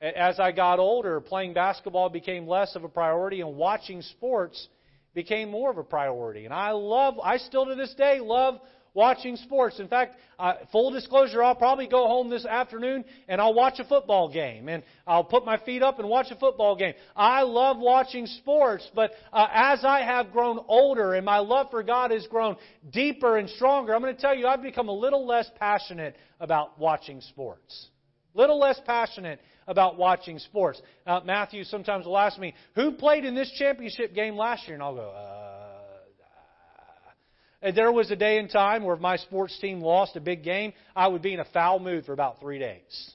As 0.00 0.38
I 0.38 0.52
got 0.52 0.78
older, 0.78 1.20
playing 1.20 1.54
basketball 1.54 2.10
became 2.10 2.46
less 2.46 2.76
of 2.76 2.84
a 2.84 2.88
priority, 2.88 3.40
and 3.40 3.56
watching 3.56 4.02
sports 4.02 4.68
became 5.14 5.50
more 5.50 5.70
of 5.70 5.78
a 5.78 5.82
priority. 5.82 6.44
And 6.44 6.52
I 6.52 6.72
love, 6.72 7.18
I 7.22 7.38
still 7.38 7.64
to 7.64 7.74
this 7.74 7.94
day 7.94 8.20
love 8.20 8.60
watching 8.96 9.36
sports. 9.36 9.78
In 9.78 9.86
fact, 9.86 10.16
uh, 10.38 10.54
full 10.72 10.90
disclosure, 10.90 11.44
I'll 11.44 11.54
probably 11.54 11.86
go 11.86 12.08
home 12.08 12.30
this 12.30 12.44
afternoon 12.44 13.04
and 13.28 13.40
I'll 13.40 13.54
watch 13.54 13.78
a 13.78 13.84
football 13.84 14.32
game. 14.32 14.68
And 14.68 14.82
I'll 15.06 15.22
put 15.22 15.44
my 15.44 15.58
feet 15.58 15.82
up 15.82 16.00
and 16.00 16.08
watch 16.08 16.28
a 16.30 16.36
football 16.36 16.74
game. 16.74 16.94
I 17.14 17.42
love 17.42 17.76
watching 17.78 18.26
sports, 18.26 18.90
but 18.94 19.12
uh, 19.32 19.46
as 19.52 19.84
I 19.84 20.00
have 20.00 20.32
grown 20.32 20.58
older 20.66 21.14
and 21.14 21.24
my 21.24 21.38
love 21.38 21.70
for 21.70 21.82
God 21.82 22.10
has 22.10 22.26
grown 22.26 22.56
deeper 22.90 23.36
and 23.36 23.48
stronger, 23.50 23.94
I'm 23.94 24.00
going 24.00 24.16
to 24.16 24.20
tell 24.20 24.34
you, 24.34 24.46
I've 24.46 24.62
become 24.62 24.88
a 24.88 24.92
little 24.92 25.26
less 25.26 25.48
passionate 25.60 26.16
about 26.40 26.78
watching 26.78 27.20
sports. 27.20 27.88
Little 28.34 28.58
less 28.58 28.80
passionate 28.84 29.40
about 29.66 29.96
watching 29.96 30.38
sports. 30.38 30.80
Uh, 31.06 31.20
Matthew 31.24 31.64
sometimes 31.64 32.06
will 32.06 32.18
ask 32.18 32.38
me, 32.38 32.54
Who 32.74 32.92
played 32.92 33.24
in 33.24 33.34
this 33.34 33.50
championship 33.58 34.14
game 34.14 34.36
last 34.36 34.66
year? 34.66 34.74
And 34.74 34.82
I'll 34.82 34.94
go, 34.94 35.10
uh, 35.10 35.45
there 37.62 37.90
was 37.92 38.10
a 38.10 38.16
day 38.16 38.38
and 38.38 38.50
time 38.50 38.84
where 38.84 38.94
if 38.94 39.00
my 39.00 39.16
sports 39.16 39.58
team 39.60 39.80
lost 39.80 40.16
a 40.16 40.20
big 40.20 40.42
game, 40.42 40.72
I 40.94 41.08
would 41.08 41.22
be 41.22 41.34
in 41.34 41.40
a 41.40 41.44
foul 41.44 41.78
mood 41.78 42.04
for 42.04 42.12
about 42.12 42.40
three 42.40 42.58
days. 42.58 43.12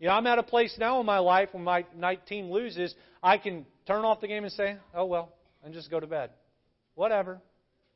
You 0.00 0.08
know, 0.08 0.14
I'm 0.14 0.26
at 0.26 0.38
a 0.38 0.42
place 0.42 0.74
now 0.78 1.00
in 1.00 1.06
my 1.06 1.18
life 1.18 1.48
when 1.52 1.64
my 1.64 1.84
night 1.96 2.26
team 2.26 2.50
loses, 2.50 2.94
I 3.22 3.38
can 3.38 3.66
turn 3.86 4.04
off 4.04 4.20
the 4.20 4.28
game 4.28 4.44
and 4.44 4.52
say, 4.52 4.76
oh 4.94 5.06
well, 5.06 5.32
and 5.64 5.74
just 5.74 5.90
go 5.90 5.98
to 5.98 6.06
bed. 6.06 6.30
Whatever. 6.94 7.40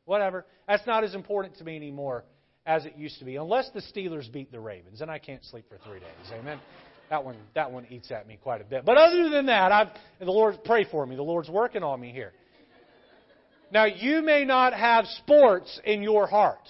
Whatever. 0.04 0.44
That's 0.66 0.86
not 0.86 1.04
as 1.04 1.14
important 1.14 1.56
to 1.58 1.64
me 1.64 1.76
anymore 1.76 2.24
as 2.66 2.84
it 2.86 2.96
used 2.96 3.18
to 3.20 3.24
be. 3.24 3.36
Unless 3.36 3.70
the 3.70 3.82
Steelers 3.82 4.30
beat 4.32 4.50
the 4.50 4.60
Ravens, 4.60 5.00
and 5.00 5.10
I 5.10 5.18
can't 5.18 5.44
sleep 5.44 5.64
for 5.68 5.78
three 5.88 6.00
days. 6.00 6.32
Amen. 6.32 6.58
That 7.10 7.24
one, 7.24 7.36
that 7.54 7.70
one 7.70 7.86
eats 7.90 8.10
at 8.10 8.26
me 8.26 8.38
quite 8.42 8.60
a 8.60 8.64
bit. 8.64 8.84
But 8.84 8.96
other 8.96 9.28
than 9.28 9.46
that, 9.46 9.70
I've, 9.70 9.88
the 10.18 10.30
Lord, 10.30 10.64
pray 10.64 10.86
for 10.90 11.04
me. 11.06 11.14
The 11.14 11.22
Lord's 11.22 11.50
working 11.50 11.82
on 11.82 12.00
me 12.00 12.10
here. 12.10 12.32
Now, 13.72 13.86
you 13.86 14.20
may 14.20 14.44
not 14.44 14.74
have 14.74 15.06
sports 15.06 15.80
in 15.82 16.02
your 16.02 16.26
heart. 16.26 16.68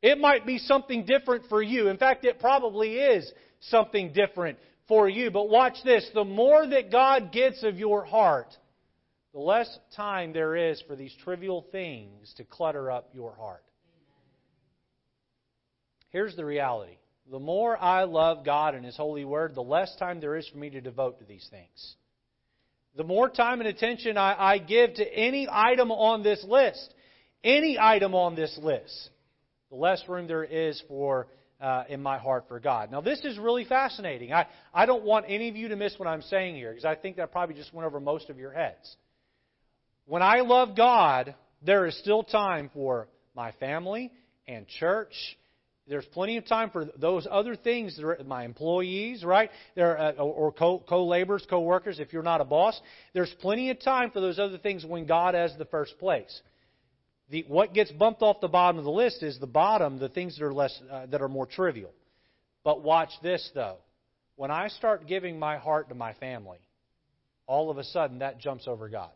It 0.00 0.18
might 0.18 0.46
be 0.46 0.56
something 0.56 1.04
different 1.04 1.44
for 1.50 1.62
you. 1.62 1.88
In 1.88 1.98
fact, 1.98 2.24
it 2.24 2.40
probably 2.40 2.94
is 2.94 3.30
something 3.60 4.14
different 4.14 4.58
for 4.88 5.06
you. 5.06 5.30
But 5.30 5.50
watch 5.50 5.76
this 5.84 6.08
the 6.14 6.24
more 6.24 6.66
that 6.66 6.90
God 6.90 7.30
gets 7.30 7.62
of 7.62 7.78
your 7.78 8.06
heart, 8.06 8.48
the 9.34 9.38
less 9.38 9.78
time 9.94 10.32
there 10.32 10.56
is 10.56 10.82
for 10.88 10.96
these 10.96 11.14
trivial 11.22 11.66
things 11.70 12.32
to 12.38 12.44
clutter 12.44 12.90
up 12.90 13.10
your 13.12 13.34
heart. 13.34 13.62
Here's 16.08 16.34
the 16.36 16.44
reality 16.46 16.96
the 17.30 17.38
more 17.38 17.76
I 17.76 18.04
love 18.04 18.46
God 18.46 18.74
and 18.74 18.84
His 18.84 18.96
holy 18.96 19.26
word, 19.26 19.54
the 19.54 19.62
less 19.62 19.94
time 19.96 20.20
there 20.20 20.36
is 20.36 20.48
for 20.48 20.56
me 20.56 20.70
to 20.70 20.80
devote 20.80 21.18
to 21.18 21.24
these 21.26 21.46
things. 21.50 21.96
The 22.96 23.04
more 23.04 23.28
time 23.28 23.60
and 23.60 23.68
attention 23.68 24.16
I, 24.16 24.34
I 24.38 24.58
give 24.58 24.94
to 24.94 25.04
any 25.14 25.48
item 25.50 25.90
on 25.90 26.22
this 26.22 26.44
list, 26.46 26.92
any 27.44 27.78
item 27.78 28.14
on 28.14 28.34
this 28.34 28.58
list, 28.62 29.10
the 29.70 29.76
less 29.76 30.02
room 30.08 30.26
there 30.26 30.44
is 30.44 30.82
for 30.88 31.28
uh, 31.60 31.84
in 31.88 32.02
my 32.02 32.18
heart 32.18 32.46
for 32.48 32.58
God. 32.58 32.90
Now, 32.90 33.00
this 33.00 33.20
is 33.24 33.38
really 33.38 33.64
fascinating. 33.64 34.32
I, 34.32 34.46
I 34.72 34.86
don't 34.86 35.04
want 35.04 35.26
any 35.28 35.48
of 35.48 35.56
you 35.56 35.68
to 35.68 35.76
miss 35.76 35.94
what 35.98 36.08
I'm 36.08 36.22
saying 36.22 36.56
here 36.56 36.70
because 36.70 36.84
I 36.84 36.94
think 36.94 37.16
that 37.16 37.32
probably 37.32 37.54
just 37.54 37.72
went 37.72 37.86
over 37.86 38.00
most 38.00 38.30
of 38.30 38.38
your 38.38 38.52
heads. 38.52 38.96
When 40.06 40.22
I 40.22 40.40
love 40.40 40.76
God, 40.76 41.34
there 41.62 41.86
is 41.86 41.96
still 41.98 42.22
time 42.22 42.70
for 42.72 43.08
my 43.34 43.52
family 43.52 44.10
and 44.48 44.66
church 44.66 45.12
there's 45.90 46.06
plenty 46.06 46.36
of 46.36 46.46
time 46.46 46.70
for 46.70 46.86
those 46.96 47.26
other 47.28 47.56
things. 47.56 47.98
My 48.24 48.44
employees, 48.44 49.24
right? 49.24 49.50
There 49.74 49.98
uh, 49.98 50.12
or 50.12 50.52
co-laborers, 50.52 51.44
co-workers. 51.50 51.98
If 51.98 52.12
you're 52.12 52.22
not 52.22 52.40
a 52.40 52.44
boss, 52.44 52.80
there's 53.12 53.34
plenty 53.40 53.70
of 53.70 53.80
time 53.80 54.12
for 54.12 54.20
those 54.20 54.38
other 54.38 54.56
things 54.56 54.86
when 54.86 55.04
God 55.04 55.34
has 55.34 55.52
the 55.58 55.64
first 55.64 55.98
place. 55.98 56.42
The, 57.30 57.44
what 57.48 57.74
gets 57.74 57.90
bumped 57.90 58.22
off 58.22 58.40
the 58.40 58.46
bottom 58.46 58.78
of 58.78 58.84
the 58.84 58.90
list 58.90 59.24
is 59.24 59.40
the 59.40 59.48
bottom, 59.48 59.98
the 59.98 60.08
things 60.08 60.38
that 60.38 60.44
are 60.44 60.54
less, 60.54 60.80
uh, 60.88 61.06
that 61.06 61.22
are 61.22 61.28
more 61.28 61.46
trivial. 61.46 61.90
But 62.62 62.84
watch 62.84 63.10
this 63.20 63.50
though. 63.52 63.78
When 64.36 64.52
I 64.52 64.68
start 64.68 65.08
giving 65.08 65.40
my 65.40 65.56
heart 65.58 65.88
to 65.88 65.96
my 65.96 66.14
family, 66.14 66.58
all 67.48 67.68
of 67.68 67.78
a 67.78 67.84
sudden 67.84 68.20
that 68.20 68.38
jumps 68.38 68.68
over 68.68 68.88
God. 68.88 69.10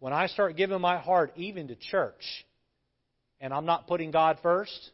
When 0.00 0.12
I 0.12 0.26
start 0.26 0.56
giving 0.56 0.80
my 0.80 0.98
heart 0.98 1.32
even 1.36 1.68
to 1.68 1.76
church, 1.76 2.44
and 3.40 3.54
I'm 3.54 3.66
not 3.66 3.86
putting 3.86 4.10
God 4.10 4.38
first, 4.42 4.90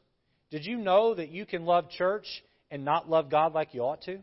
did 0.50 0.64
you 0.64 0.76
know 0.76 1.14
that 1.14 1.30
you 1.30 1.46
can 1.46 1.64
love 1.64 1.90
church 1.90 2.26
and 2.70 2.84
not 2.84 3.08
love 3.08 3.30
God 3.30 3.52
like 3.52 3.74
you 3.74 3.82
ought 3.82 4.02
to? 4.02 4.18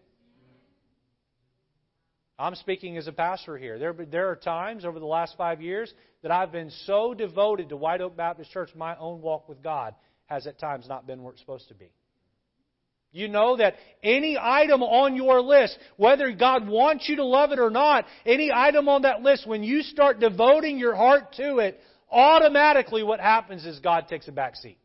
I'm 2.39 2.55
speaking 2.55 2.97
as 2.97 3.07
a 3.07 3.11
pastor 3.11 3.57
here. 3.57 3.77
There, 3.77 3.93
there 3.93 4.29
are 4.29 4.35
times 4.35 4.85
over 4.85 4.99
the 4.99 5.05
last 5.05 5.35
five 5.37 5.61
years 5.61 5.93
that 6.23 6.31
I've 6.31 6.51
been 6.51 6.71
so 6.85 7.13
devoted 7.13 7.69
to 7.69 7.77
White 7.77 8.01
Oak 8.01 8.17
Baptist 8.17 8.51
Church, 8.51 8.69
my 8.75 8.97
own 8.97 9.21
walk 9.21 9.47
with 9.47 9.61
God 9.61 9.93
has 10.25 10.47
at 10.47 10.57
times 10.57 10.87
not 10.87 11.05
been 11.05 11.21
where 11.21 11.33
it's 11.33 11.41
supposed 11.41 11.67
to 11.67 11.75
be. 11.75 11.91
You 13.11 13.27
know 13.27 13.57
that 13.57 13.75
any 14.01 14.37
item 14.41 14.81
on 14.81 15.15
your 15.15 15.39
list, 15.41 15.77
whether 15.97 16.31
God 16.31 16.67
wants 16.67 17.07
you 17.07 17.17
to 17.17 17.23
love 17.23 17.51
it 17.51 17.59
or 17.59 17.69
not, 17.69 18.05
any 18.25 18.51
item 18.51 18.89
on 18.89 19.03
that 19.03 19.21
list, 19.21 19.47
when 19.47 19.61
you 19.61 19.83
start 19.83 20.19
devoting 20.19 20.79
your 20.79 20.95
heart 20.95 21.33
to 21.33 21.59
it, 21.59 21.79
automatically 22.11 23.03
what 23.03 23.19
happens 23.19 23.65
is 23.65 23.79
God 23.79 24.07
takes 24.07 24.27
a 24.27 24.31
back 24.31 24.55
seat. 24.55 24.79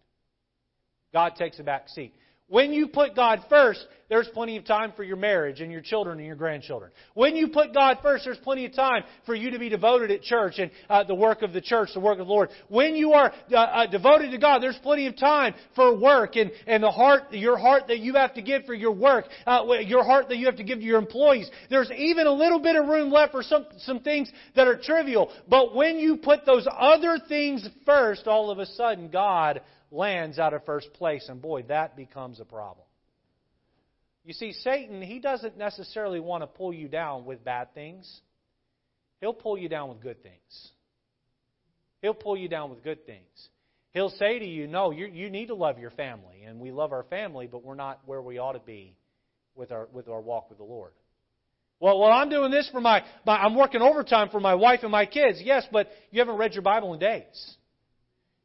God 1.13 1.35
takes 1.37 1.59
a 1.59 1.63
back 1.63 1.89
seat. 1.89 2.15
When 2.51 2.73
you 2.73 2.89
put 2.89 3.15
God 3.15 3.45
first, 3.51 3.85
there's 4.09 4.29
plenty 4.29 4.57
of 4.57 4.65
time 4.65 4.95
for 4.97 5.05
your 5.05 5.19
marriage 5.19 5.61
and 5.61 5.71
your 5.71 5.83
children 5.83 6.17
and 6.17 6.27
your 6.27 6.35
grandchildren. 6.35 6.91
When 7.13 7.37
you 7.37 7.49
put 7.49 7.75
God 7.75 7.99
first, 8.03 8.25
there's 8.25 8.39
plenty 8.39 8.65
of 8.65 8.75
time 8.75 9.05
for 9.27 9.35
you 9.35 9.51
to 9.51 9.59
be 9.59 9.69
devoted 9.69 10.11
at 10.11 10.23
church 10.23 10.55
and 10.57 10.71
uh, 10.89 11.05
the 11.05 11.15
work 11.15 11.43
of 11.43 11.53
the 11.53 11.61
church, 11.61 11.91
the 11.93 12.01
work 12.01 12.19
of 12.19 12.27
the 12.27 12.33
Lord. 12.33 12.49
When 12.69 12.97
you 12.97 13.13
are 13.13 13.35
uh, 13.53 13.55
uh, 13.55 13.87
devoted 13.87 14.31
to 14.31 14.39
God, 14.39 14.63
there's 14.63 14.79
plenty 14.83 15.07
of 15.09 15.19
time 15.19 15.55
for 15.75 15.95
work 15.95 16.37
and, 16.37 16.51
and 16.67 16.83
the 16.83 16.91
heart, 16.91 17.35
your 17.35 17.59
heart 17.59 17.89
that 17.89 17.99
you 17.99 18.15
have 18.15 18.33
to 18.35 18.41
give 18.41 18.65
for 18.65 18.73
your 18.73 18.93
work, 18.93 19.27
uh, 19.47 19.65
your 19.85 20.03
heart 20.03 20.31
that 20.31 20.39
you 20.39 20.47
have 20.47 20.57
to 20.57 20.65
give 20.65 20.79
to 20.79 20.85
your 20.85 20.99
employees. 20.99 21.51
There's 21.69 21.91
even 21.91 22.27
a 22.27 22.33
little 22.33 22.61
bit 22.61 22.77
of 22.77 22.87
room 22.87 23.11
left 23.11 23.33
for 23.33 23.43
some, 23.43 23.67
some 23.81 24.01
things 24.01 24.33
that 24.57 24.67
are 24.67 24.79
trivial. 24.79 25.31
But 25.51 25.75
when 25.75 25.99
you 25.99 26.17
put 26.17 26.47
those 26.47 26.67
other 26.79 27.19
things 27.29 27.69
first, 27.85 28.27
all 28.27 28.51
of 28.51 28.59
a 28.59 28.65
sudden 28.65 29.11
God 29.11 29.61
lands 29.91 30.39
out 30.39 30.55
of 30.55 30.65
first 30.65 30.93
place. 30.95 31.29
And 31.29 31.41
boy, 31.41 31.63
that 31.65 31.97
becomes 31.97 32.41
a 32.41 32.45
problem. 32.45 32.87
You 34.25 34.35
see, 34.35 34.53
Satan, 34.53 35.01
he 35.01 35.21
doesn't 35.21 35.57
necessarily 35.57 36.21
want 36.21 36.43
to 36.43 36.47
pull 36.47 36.73
you 36.73 36.89
down 36.89 37.25
with 37.25 37.45
bad 37.45 37.73
things. 37.75 38.21
He'll 39.21 39.33
pull 39.33 39.57
you 39.57 39.69
down 39.69 39.89
with 39.89 40.01
good 40.01 40.23
things. 40.23 40.71
He'll 42.03 42.15
pull 42.15 42.37
you 42.37 42.49
down 42.49 42.71
with 42.71 42.85
good 42.85 43.07
things. 43.07 43.49
He'll 43.93 44.11
say 44.11 44.39
to 44.39 44.45
you, 44.45 44.67
No, 44.67 44.91
you, 44.91 45.07
you 45.07 45.31
need 45.31 45.47
to 45.47 45.55
love 45.55 45.79
your 45.79 45.91
family. 45.91 46.43
And 46.47 46.61
we 46.61 46.71
love 46.71 46.93
our 46.93 47.05
family, 47.05 47.49
but 47.51 47.65
we're 47.65 47.75
not 47.75 48.01
where 48.07 48.23
we 48.23 48.39
ought 48.39 48.53
to 48.53 48.61
be 48.61 48.95
with 49.55 49.73
our, 49.73 49.89
with 49.93 50.09
our 50.09 50.21
walk 50.21 50.51
with 50.51 50.59
the 50.59 50.65
Lord. 50.65 50.93
Well, 51.81 52.01
well, 52.01 52.11
I'm 52.11 52.29
doing 52.29 52.51
this 52.51 52.69
for 52.71 52.81
my, 52.81 53.05
my, 53.25 53.39
I'm 53.39 53.55
working 53.55 53.83
overtime 53.83 54.31
for 54.31 54.41
my 54.41 54.55
wife 54.55 54.81
and 54.83 54.91
my 54.91 55.07
kids. 55.07 55.41
Yes, 55.43 55.67
but 55.71 55.89
you 56.11 56.21
haven't 56.21 56.37
read 56.37 56.53
your 56.53 56.63
Bible 56.63 56.93
in 56.93 57.01
days. 57.01 57.57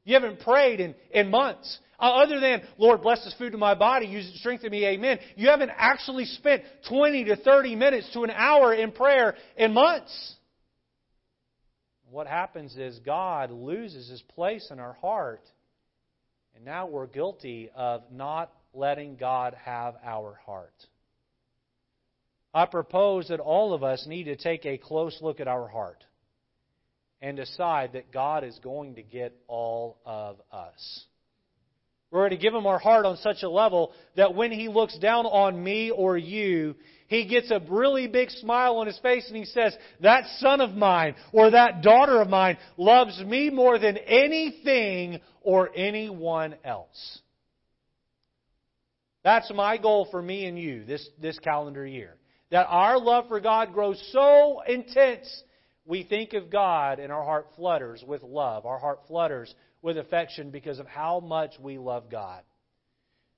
You 0.05 0.15
haven't 0.15 0.41
prayed 0.41 0.79
in, 0.79 0.95
in 1.11 1.29
months. 1.29 1.79
Uh, 1.99 2.23
other 2.23 2.39
than, 2.39 2.61
Lord, 2.77 3.01
bless 3.01 3.23
this 3.23 3.33
food 3.37 3.53
to 3.53 3.57
my 3.57 3.75
body, 3.75 4.07
use 4.07 4.27
it, 4.27 4.33
to 4.33 4.37
strengthen 4.39 4.71
me, 4.71 4.85
amen. 4.85 5.19
You 5.35 5.47
haven't 5.47 5.71
actually 5.75 6.25
spent 6.25 6.63
20 6.89 7.25
to 7.25 7.35
30 7.37 7.75
minutes 7.75 8.11
to 8.13 8.23
an 8.23 8.31
hour 8.31 8.73
in 8.73 8.91
prayer 8.91 9.35
in 9.55 9.73
months. 9.73 10.35
What 12.09 12.27
happens 12.27 12.75
is 12.75 12.99
God 12.99 13.51
loses 13.51 14.09
his 14.09 14.21
place 14.21 14.67
in 14.69 14.79
our 14.79 14.93
heart, 14.93 15.41
and 16.55 16.65
now 16.65 16.87
we're 16.87 17.07
guilty 17.07 17.69
of 17.73 18.03
not 18.11 18.51
letting 18.73 19.15
God 19.15 19.55
have 19.63 19.95
our 20.03 20.39
heart. 20.45 20.75
I 22.53 22.65
propose 22.65 23.29
that 23.29 23.39
all 23.39 23.73
of 23.73 23.83
us 23.83 24.05
need 24.05 24.25
to 24.25 24.35
take 24.35 24.65
a 24.65 24.77
close 24.77 25.17
look 25.21 25.39
at 25.39 25.47
our 25.47 25.67
heart 25.67 26.03
and 27.23 27.37
decide 27.37 27.93
that 27.93 28.11
God 28.11 28.43
is 28.43 28.59
going 28.61 28.95
to 28.95 29.01
get 29.01 29.33
all 29.47 29.97
of 30.05 30.41
us. 30.51 31.05
We're 32.11 32.19
going 32.19 32.31
to 32.31 32.37
give 32.37 32.53
Him 32.53 32.67
our 32.67 32.77
heart 32.77 33.05
on 33.05 33.15
such 33.17 33.43
a 33.43 33.49
level 33.49 33.93
that 34.17 34.35
when 34.35 34.51
He 34.51 34.67
looks 34.67 34.99
down 34.99 35.25
on 35.25 35.63
me 35.63 35.89
or 35.89 36.17
you, 36.17 36.75
He 37.07 37.25
gets 37.25 37.49
a 37.49 37.61
really 37.69 38.07
big 38.07 38.29
smile 38.29 38.75
on 38.75 38.87
His 38.87 38.99
face 38.99 39.25
and 39.29 39.37
He 39.37 39.45
says, 39.45 39.73
That 40.01 40.25
son 40.39 40.59
of 40.59 40.71
mine 40.71 41.15
or 41.31 41.49
that 41.49 41.81
daughter 41.81 42.21
of 42.21 42.27
mine 42.27 42.57
loves 42.75 43.17
me 43.23 43.49
more 43.49 43.79
than 43.79 43.97
anything 43.97 45.21
or 45.41 45.71
anyone 45.73 46.55
else. 46.65 47.19
That's 49.23 49.49
my 49.55 49.77
goal 49.77 50.09
for 50.11 50.21
me 50.21 50.45
and 50.45 50.59
you 50.59 50.83
this, 50.83 51.07
this 51.21 51.39
calendar 51.39 51.87
year. 51.87 52.17
That 52.51 52.67
our 52.69 52.99
love 52.99 53.29
for 53.29 53.39
God 53.39 53.73
grows 53.73 53.99
so 54.11 54.61
intense 54.67 55.43
we 55.85 56.03
think 56.03 56.33
of 56.33 56.49
God 56.49 56.99
and 56.99 57.11
our 57.11 57.23
heart 57.23 57.47
flutters 57.55 58.03
with 58.05 58.23
love. 58.23 58.65
Our 58.65 58.79
heart 58.79 59.01
flutters 59.07 59.53
with 59.81 59.97
affection 59.97 60.49
because 60.49 60.79
of 60.79 60.87
how 60.87 61.19
much 61.19 61.53
we 61.59 61.77
love 61.77 62.09
God. 62.09 62.41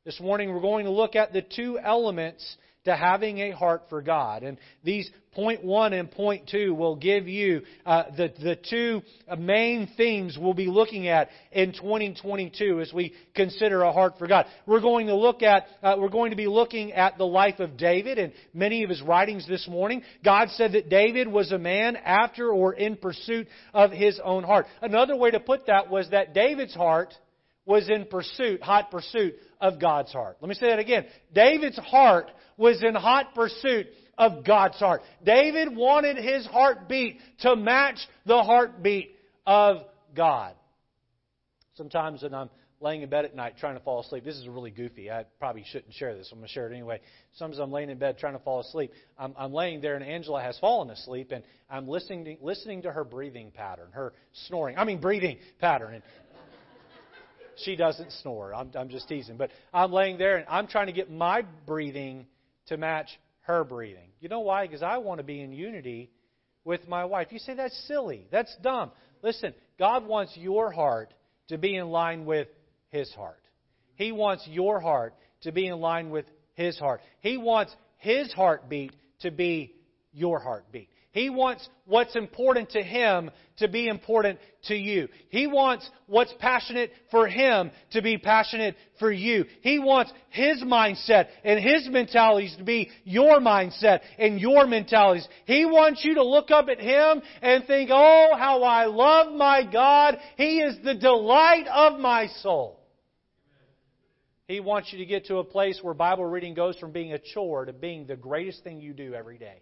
This 0.06 0.20
morning 0.20 0.54
we're 0.54 0.62
going 0.62 0.86
to 0.86 0.92
look 0.92 1.16
at 1.16 1.34
the 1.34 1.42
two 1.42 1.80
elements 1.80 2.58
to 2.86 2.96
having 2.96 3.39
a 3.39 3.51
heart 3.51 3.84
for 3.89 4.01
God. 4.01 4.44
And 4.44 4.58
these 4.84 5.10
point 5.34 5.63
one 5.63 5.94
and 5.94 6.10
point 6.10 6.50
two 6.50 6.74
will 6.74 6.96
give 6.96 7.27
you 7.27 7.62
uh, 7.86 8.04
the, 8.15 8.34
the 8.42 8.56
two 8.56 9.01
main 9.38 9.89
themes 9.98 10.38
we'll 10.39 10.54
be 10.54 10.68
looking 10.68 11.08
at 11.08 11.30
in 11.51 11.74
2022 11.74 12.80
as 12.80 12.94
we 12.94 13.13
consider 13.36 13.84
a 13.84 13.92
heart 13.92 14.13
for 14.18 14.27
God. 14.27 14.46
We're 14.65 14.82
going 14.82 15.08
to 15.08 15.15
look 15.15 15.44
at, 15.44 15.65
uh, 15.84 15.96
we're 16.00 16.10
going 16.10 16.32
to 16.32 16.38
be 16.38 16.48
looking 16.48 16.94
at 16.94 17.18
the 17.18 17.25
life 17.25 17.60
of 17.60 17.77
David 17.77 18.18
and 18.18 18.32
many 18.54 18.84
of 18.84 18.89
his 18.89 19.01
writings 19.01 19.48
this 19.48 19.68
morning. 19.68 20.04
God 20.24 20.50
said 20.51 20.72
that 20.74 20.89
David 20.89 21.27
was 21.27 21.51
a 21.51 21.60
man 21.60 21.98
after 21.98 22.50
or 22.50 22.74
in 22.74 22.96
pursuit 22.96 23.48
of 23.74 23.92
his 23.92 24.20
own 24.24 24.44
heart. 24.44 24.68
Another 24.82 25.15
way 25.15 25.32
to 25.32 25.39
put 25.39 25.68
that 25.68 25.89
was 25.89 26.10
that 26.12 26.34
David's 26.34 26.74
heart 26.74 27.13
was 27.65 27.89
in 27.89 28.05
pursuit, 28.05 28.62
hot 28.62 28.91
pursuit 28.91 29.36
of 29.60 29.79
God's 29.79 30.12
heart. 30.12 30.38
Let 30.39 30.50
me 30.50 30.55
say 30.55 30.67
that 30.67 30.79
again. 30.79 31.05
David's 31.34 31.77
heart 31.77 32.29
was 32.57 32.84
in 32.84 32.95
hot 32.95 33.34
pursuit 33.34 33.88
of 34.17 34.45
God's 34.45 34.77
heart. 34.77 35.01
David 35.24 35.75
wanted 35.75 36.17
his 36.17 36.45
heartbeat 36.45 37.19
to 37.39 37.55
match 37.55 37.98
the 38.25 38.41
heartbeat 38.41 39.15
of 39.45 39.77
God. 40.15 40.53
Sometimes 41.75 42.24
when 42.24 42.34
I'm 42.34 42.50
laying 42.79 43.01
in 43.01 43.10
bed 43.10 43.25
at 43.25 43.36
night 43.36 43.55
trying 43.60 43.75
to 43.75 43.84
fall 43.84 44.00
asleep, 44.01 44.24
this 44.24 44.36
is 44.36 44.48
really 44.48 44.72
goofy. 44.72 45.12
I 45.12 45.25
probably 45.39 45.65
shouldn't 45.69 45.93
share 45.93 46.15
this. 46.15 46.29
I'm 46.31 46.38
going 46.38 46.48
to 46.48 46.53
share 46.53 46.69
it 46.69 46.74
anyway. 46.74 47.01
Sometimes 47.34 47.60
I'm 47.60 47.72
laying 47.72 47.89
in 47.89 47.98
bed 47.98 48.17
trying 48.17 48.34
to 48.34 48.39
fall 48.39 48.62
asleep. 48.62 48.91
I'm, 49.17 49.34
I'm 49.38 49.53
laying 49.53 49.81
there 49.81 49.95
and 49.95 50.03
Angela 50.03 50.41
has 50.41 50.57
fallen 50.60 50.89
asleep 50.89 51.31
and 51.31 51.43
I'm 51.69 51.88
listening 51.88 52.25
to, 52.25 52.36
listening 52.41 52.84
to 52.84 52.91
her 52.91 53.03
breathing 53.03 53.51
pattern, 53.51 53.88
her 53.91 54.13
snoring. 54.48 54.77
I 54.77 54.86
mean 54.86 55.01
breathing 55.01 55.38
pattern. 55.60 55.95
And 55.95 56.03
she 57.64 57.76
doesn't 57.76 58.12
snore. 58.22 58.54
I'm, 58.54 58.72
I'm 58.76 58.90
just 58.90 59.08
teasing. 59.08 59.38
But 59.38 59.52
I'm 59.74 59.92
laying 59.92 60.18
there 60.18 60.38
and 60.38 60.46
I'm 60.50 60.68
trying 60.68 60.88
to 60.88 60.94
get 60.94 61.12
my 61.12 61.44
breathing 61.66 62.28
to 62.68 62.78
match 62.78 63.10
her 63.42 63.64
breathing. 63.64 64.10
You 64.20 64.30
know 64.30 64.42
why? 64.42 64.66
Because 64.68 64.84
I 64.84 64.98
want 64.98 65.20
to 65.20 65.24
be 65.24 65.42
in 65.42 65.52
unity 65.52 66.10
with 66.64 66.88
my 66.88 67.06
wife. 67.06 67.28
You 67.32 67.40
say 67.40 67.54
that's 67.54 67.78
silly. 67.88 68.28
That's 68.32 68.54
dumb. 68.62 68.92
Listen, 69.22 69.54
God 69.78 70.06
wants 70.06 70.36
your 70.36 70.72
heart 70.72 71.14
to 71.50 71.58
be 71.58 71.76
in 71.76 71.90
line 71.90 72.26
with 72.26 72.48
His 72.90 73.12
heart. 73.14 73.42
He 73.96 74.12
wants 74.12 74.46
your 74.48 74.80
heart 74.80 75.14
to 75.42 75.52
be 75.52 75.68
in 75.68 75.80
line 75.80 76.10
with 76.10 76.26
His 76.54 76.78
heart. 76.78 77.02
He 77.22 77.38
wants 77.38 77.76
His 77.98 78.32
heartbeat 78.34 78.94
to 79.22 79.32
be 79.32 79.76
your 80.12 80.40
heartbeat. 80.40 80.90
He 81.15 81.29
wants 81.29 81.69
what's 81.86 82.17
important 82.17 82.72
to 82.72 82.84
him 82.84 83.31
to 83.60 83.69
be 83.69 83.88
important 83.88 84.38
to 84.63 84.75
you. 84.75 85.07
He 85.29 85.48
wants 85.48 85.89
what's 86.07 86.34
passionate 86.39 86.91
for 87.10 87.25
him 87.25 87.72
to 87.91 88.01
be 88.01 88.17
passionate 88.17 88.75
for 89.00 89.10
you. 89.10 89.45
He 89.62 89.79
wants 89.79 90.12
his 90.27 90.62
mindset 90.62 91.27
and 91.45 91.57
his 91.57 91.88
mentalities 91.88 92.53
to 92.57 92.65
be 92.65 92.91
your 93.05 93.39
mindset 93.39 94.01
and 94.19 94.41
your 94.41 94.67
mentalities. 94.67 95.25
He 95.45 95.65
wants 95.65 96.03
you 96.03 96.15
to 96.15 96.24
look 96.24 96.51
up 96.51 96.67
at 96.67 96.81
him 96.81 97.22
and 97.41 97.65
think, 97.65 97.91
oh, 97.93 98.36
how 98.38 98.63
I 98.63 98.88
love 98.88 99.31
my 99.31 99.63
God. 99.63 100.17
He 100.36 100.60
is 100.60 100.75
the 100.84 100.95
delight 100.95 101.67
of 101.72 101.98
my 101.98 102.27
soul. 102.41 102.81
He 104.50 104.60
wants 104.60 104.91
you 104.91 105.00
to 105.00 105.05
get 105.05 105.27
to 105.27 105.38
a 105.38 105.45
place 105.45 105.79
where 105.81 105.93
Bible 105.93 106.25
reading 106.25 106.55
goes 106.55 106.77
from 106.77 106.91
being 106.91 107.13
a 107.13 107.19
chore 107.19 107.63
to 107.63 107.72
being 107.72 108.05
the 108.05 108.17
greatest 108.17 108.65
thing 108.65 108.81
you 108.81 108.91
do 108.91 109.13
every 109.13 109.38
day. 109.38 109.62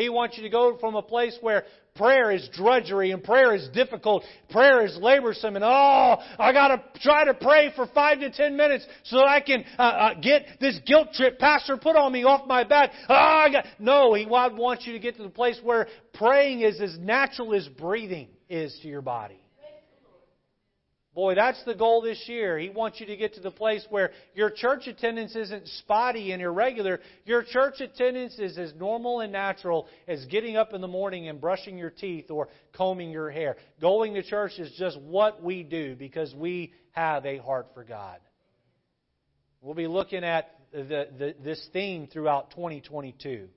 He 0.00 0.08
wants 0.08 0.36
you 0.36 0.42
to 0.44 0.48
go 0.48 0.76
from 0.78 0.94
a 0.94 1.02
place 1.02 1.36
where 1.40 1.64
prayer 1.94 2.30
is 2.30 2.48
drudgery 2.52 3.10
and 3.10 3.22
prayer 3.22 3.54
is 3.54 3.68
difficult, 3.74 4.24
prayer 4.48 4.84
is 4.84 4.96
laborsome, 4.98 5.56
and 5.56 5.64
oh, 5.64 6.16
I 6.38 6.52
got 6.52 6.68
to 6.68 7.00
try 7.00 7.24
to 7.24 7.34
pray 7.34 7.72
for 7.76 7.86
five 7.94 8.20
to 8.20 8.30
ten 8.30 8.56
minutes 8.56 8.86
so 9.04 9.16
that 9.18 9.26
I 9.26 9.40
can 9.40 9.64
uh, 9.78 9.82
uh, 9.82 10.14
get 10.14 10.46
this 10.60 10.78
guilt 10.86 11.08
trip 11.14 11.38
Pastor 11.38 11.76
put 11.76 11.96
on 11.96 12.12
me 12.12 12.24
off 12.24 12.46
my 12.46 12.64
back. 12.64 12.90
Oh, 13.08 13.14
I 13.14 13.50
got... 13.52 13.64
No, 13.78 14.14
He 14.14 14.26
wants 14.26 14.86
you 14.86 14.92
to 14.94 14.98
get 14.98 15.16
to 15.16 15.22
the 15.22 15.28
place 15.28 15.60
where 15.62 15.86
praying 16.14 16.62
is 16.62 16.80
as 16.80 16.96
natural 16.98 17.54
as 17.54 17.68
breathing 17.68 18.28
is 18.48 18.78
to 18.82 18.88
your 18.88 19.02
body. 19.02 19.40
Boy, 21.12 21.34
that's 21.34 21.62
the 21.64 21.74
goal 21.74 22.02
this 22.02 22.22
year. 22.28 22.56
He 22.56 22.68
wants 22.68 23.00
you 23.00 23.06
to 23.06 23.16
get 23.16 23.34
to 23.34 23.40
the 23.40 23.50
place 23.50 23.84
where 23.90 24.12
your 24.32 24.48
church 24.48 24.86
attendance 24.86 25.34
isn't 25.34 25.66
spotty 25.66 26.30
and 26.30 26.40
irregular. 26.40 27.00
Your 27.24 27.42
church 27.42 27.80
attendance 27.80 28.38
is 28.38 28.56
as 28.56 28.72
normal 28.74 29.18
and 29.18 29.32
natural 29.32 29.88
as 30.06 30.24
getting 30.26 30.56
up 30.56 30.72
in 30.72 30.80
the 30.80 30.88
morning 30.88 31.28
and 31.28 31.40
brushing 31.40 31.76
your 31.76 31.90
teeth 31.90 32.30
or 32.30 32.48
combing 32.72 33.10
your 33.10 33.28
hair. 33.28 33.56
Going 33.80 34.14
to 34.14 34.22
church 34.22 34.52
is 34.58 34.72
just 34.78 35.00
what 35.00 35.42
we 35.42 35.64
do 35.64 35.96
because 35.96 36.32
we 36.32 36.72
have 36.92 37.26
a 37.26 37.38
heart 37.38 37.66
for 37.74 37.82
God. 37.82 38.18
We'll 39.60 39.74
be 39.74 39.88
looking 39.88 40.22
at 40.22 40.54
the, 40.72 41.08
the, 41.18 41.34
this 41.42 41.68
theme 41.72 42.06
throughout 42.06 42.50
2022. 42.52 43.48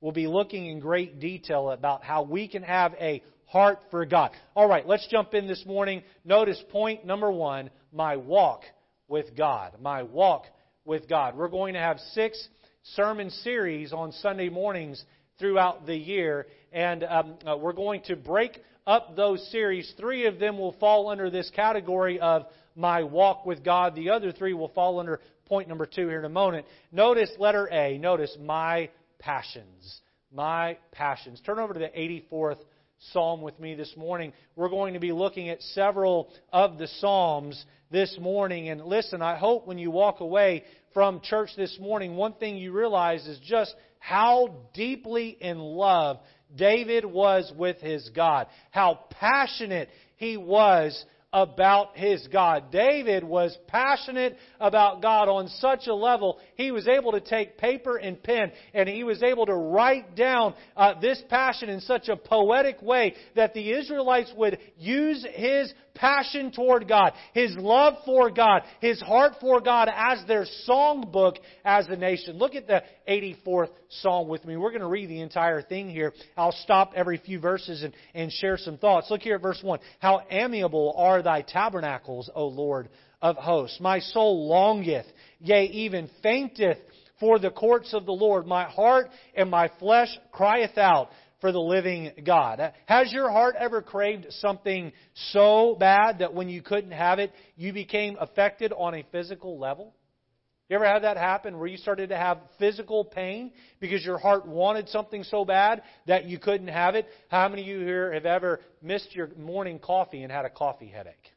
We'll 0.00 0.12
be 0.12 0.26
looking 0.26 0.66
in 0.66 0.80
great 0.80 1.20
detail 1.20 1.70
about 1.70 2.02
how 2.02 2.22
we 2.22 2.48
can 2.48 2.62
have 2.62 2.94
a 3.00 3.22
heart 3.46 3.78
for 3.90 4.04
God. 4.04 4.30
All 4.54 4.68
right, 4.68 4.86
let's 4.86 5.06
jump 5.08 5.34
in 5.34 5.46
this 5.46 5.64
morning. 5.66 6.02
Notice 6.24 6.62
point 6.70 7.04
number 7.04 7.30
one 7.30 7.70
my 7.92 8.16
walk 8.16 8.62
with 9.08 9.36
God. 9.36 9.74
My 9.80 10.02
walk 10.02 10.44
with 10.84 11.08
God. 11.08 11.36
We're 11.36 11.48
going 11.48 11.74
to 11.74 11.80
have 11.80 11.98
six 12.12 12.48
sermon 12.94 13.30
series 13.30 13.92
on 13.92 14.12
Sunday 14.12 14.48
mornings 14.48 15.02
throughout 15.38 15.86
the 15.86 15.96
year, 15.96 16.46
and 16.72 17.04
um, 17.04 17.34
uh, 17.46 17.56
we're 17.56 17.72
going 17.72 18.02
to 18.06 18.16
break 18.16 18.60
up 18.86 19.16
those 19.16 19.50
series. 19.50 19.92
Three 19.96 20.26
of 20.26 20.38
them 20.38 20.58
will 20.58 20.72
fall 20.72 21.08
under 21.08 21.30
this 21.30 21.50
category 21.54 22.20
of 22.20 22.46
my 22.76 23.02
walk 23.02 23.46
with 23.46 23.64
God. 23.64 23.94
The 23.94 24.10
other 24.10 24.32
three 24.32 24.52
will 24.52 24.68
fall 24.68 25.00
under 25.00 25.20
point 25.46 25.68
number 25.68 25.86
two 25.86 26.08
here 26.08 26.18
in 26.18 26.24
a 26.24 26.30
moment. 26.30 26.66
Notice 26.92 27.30
letter 27.38 27.68
A. 27.72 27.98
Notice 27.98 28.36
my 28.40 28.90
passions. 29.18 30.00
My 30.32 30.78
passions. 30.92 31.40
Turn 31.44 31.58
over 31.58 31.74
to 31.74 31.78
the 31.78 31.88
84th 31.88 32.58
psalm 32.98 33.42
with 33.42 33.58
me 33.58 33.74
this 33.74 33.94
morning. 33.96 34.32
We're 34.56 34.68
going 34.68 34.94
to 34.94 35.00
be 35.00 35.12
looking 35.12 35.48
at 35.48 35.62
several 35.62 36.32
of 36.52 36.78
the 36.78 36.88
psalms 36.98 37.62
this 37.90 38.16
morning. 38.20 38.68
And 38.68 38.84
listen, 38.84 39.22
I 39.22 39.36
hope 39.36 39.66
when 39.66 39.78
you 39.78 39.90
walk 39.90 40.20
away 40.20 40.64
from 40.92 41.20
church 41.20 41.50
this 41.56 41.78
morning, 41.80 42.16
one 42.16 42.34
thing 42.34 42.56
you 42.56 42.72
realize 42.72 43.26
is 43.26 43.38
just 43.40 43.74
how 43.98 44.54
deeply 44.74 45.36
in 45.40 45.58
love 45.58 46.18
David 46.54 47.04
was 47.04 47.52
with 47.56 47.78
his 47.78 48.08
God. 48.10 48.46
How 48.70 49.00
passionate 49.10 49.88
he 50.16 50.36
was 50.36 51.04
about 51.34 51.96
his 51.96 52.28
God. 52.28 52.70
David 52.70 53.24
was 53.24 53.58
passionate 53.66 54.38
about 54.60 55.02
God 55.02 55.28
on 55.28 55.48
such 55.48 55.88
a 55.88 55.94
level, 55.94 56.38
he 56.54 56.70
was 56.70 56.86
able 56.86 57.10
to 57.10 57.20
take 57.20 57.58
paper 57.58 57.96
and 57.96 58.22
pen 58.22 58.52
and 58.72 58.88
he 58.88 59.02
was 59.02 59.20
able 59.20 59.44
to 59.46 59.54
write 59.54 60.14
down 60.14 60.54
uh, 60.76 60.98
this 61.00 61.20
passion 61.28 61.68
in 61.68 61.80
such 61.80 62.08
a 62.08 62.16
poetic 62.16 62.80
way 62.80 63.14
that 63.34 63.52
the 63.52 63.72
Israelites 63.72 64.32
would 64.36 64.58
use 64.78 65.26
his 65.34 65.74
passion 65.94 66.50
toward 66.52 66.88
God, 66.88 67.12
his 67.32 67.54
love 67.56 67.94
for 68.04 68.30
God, 68.30 68.62
his 68.80 69.00
heart 69.00 69.34
for 69.40 69.60
God 69.60 69.88
as 69.94 70.24
their 70.26 70.46
songbook 70.68 71.36
as 71.64 71.86
a 71.88 71.96
nation. 71.96 72.38
Look 72.38 72.54
at 72.54 72.66
the 72.66 72.82
84th 73.08 73.70
Psalm 73.88 74.28
with 74.28 74.44
me. 74.44 74.56
We're 74.56 74.70
going 74.70 74.80
to 74.80 74.88
read 74.88 75.08
the 75.08 75.20
entire 75.20 75.62
thing 75.62 75.88
here. 75.88 76.12
I'll 76.36 76.52
stop 76.52 76.92
every 76.96 77.18
few 77.18 77.38
verses 77.38 77.82
and, 77.82 77.94
and 78.14 78.32
share 78.32 78.56
some 78.56 78.78
thoughts. 78.78 79.10
Look 79.10 79.22
here 79.22 79.36
at 79.36 79.42
verse 79.42 79.60
1. 79.62 79.78
How 80.00 80.22
amiable 80.30 80.94
are 80.96 81.22
thy 81.22 81.42
tabernacles, 81.42 82.28
O 82.34 82.46
Lord 82.46 82.88
of 83.22 83.36
hosts. 83.36 83.80
My 83.80 84.00
soul 84.00 84.48
longeth, 84.48 85.06
yea, 85.40 85.64
even 85.64 86.10
fainteth 86.22 86.78
for 87.20 87.38
the 87.38 87.50
courts 87.50 87.94
of 87.94 88.04
the 88.04 88.12
Lord. 88.12 88.46
My 88.46 88.64
heart 88.64 89.08
and 89.34 89.50
my 89.50 89.70
flesh 89.78 90.08
crieth 90.32 90.76
out 90.76 91.08
for 91.44 91.52
the 91.52 91.60
living 91.60 92.10
God. 92.24 92.72
Has 92.86 93.12
your 93.12 93.30
heart 93.30 93.54
ever 93.58 93.82
craved 93.82 94.24
something 94.30 94.94
so 95.32 95.76
bad 95.78 96.20
that 96.20 96.32
when 96.32 96.48
you 96.48 96.62
couldn't 96.62 96.92
have 96.92 97.18
it, 97.18 97.34
you 97.54 97.74
became 97.74 98.16
affected 98.18 98.72
on 98.74 98.94
a 98.94 99.04
physical 99.12 99.58
level? 99.58 99.94
You 100.70 100.76
ever 100.76 100.86
had 100.86 101.00
that 101.00 101.18
happen 101.18 101.58
where 101.58 101.66
you 101.66 101.76
started 101.76 102.08
to 102.08 102.16
have 102.16 102.38
physical 102.58 103.04
pain 103.04 103.52
because 103.78 104.02
your 104.02 104.16
heart 104.16 104.48
wanted 104.48 104.88
something 104.88 105.22
so 105.22 105.44
bad 105.44 105.82
that 106.06 106.24
you 106.24 106.38
couldn't 106.38 106.68
have 106.68 106.94
it? 106.94 107.06
How 107.28 107.46
many 107.50 107.60
of 107.60 107.68
you 107.68 107.80
here 107.80 108.14
have 108.14 108.24
ever 108.24 108.62
missed 108.80 109.14
your 109.14 109.28
morning 109.36 109.78
coffee 109.78 110.22
and 110.22 110.32
had 110.32 110.46
a 110.46 110.50
coffee 110.50 110.88
headache? 110.88 111.30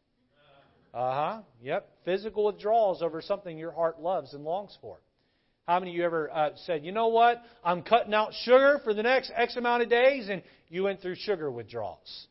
Uh 0.93 1.12
huh. 1.12 1.41
Yep. 1.62 1.89
Physical 2.06 2.46
withdrawals 2.46 3.02
over 3.02 3.22
something 3.22 3.58
your 3.58 3.74
heart 3.74 4.00
loves 4.00 4.34
and 4.34 4.46
longs 4.46 4.78
for. 4.80 5.00
How 5.67 5.82
many 5.82 5.91
of 5.91 5.97
you 5.97 6.06
ever 6.06 6.32
uh, 6.32 6.49
said, 6.65 6.86
you 6.86 6.93
know 6.93 7.10
what? 7.10 7.41
I'm 7.62 7.84
cutting 7.84 8.13
out 8.13 8.32
sugar 8.43 8.80
for 8.86 8.93
the 8.93 9.03
next 9.03 9.34
X 9.36 9.58
amount 9.58 9.84
of 9.84 9.89
days, 9.89 10.30
and 10.30 10.41
you 10.69 10.84
went 10.84 11.01
through 11.01 11.15
sugar 11.15 11.51
withdrawals? 11.51 12.27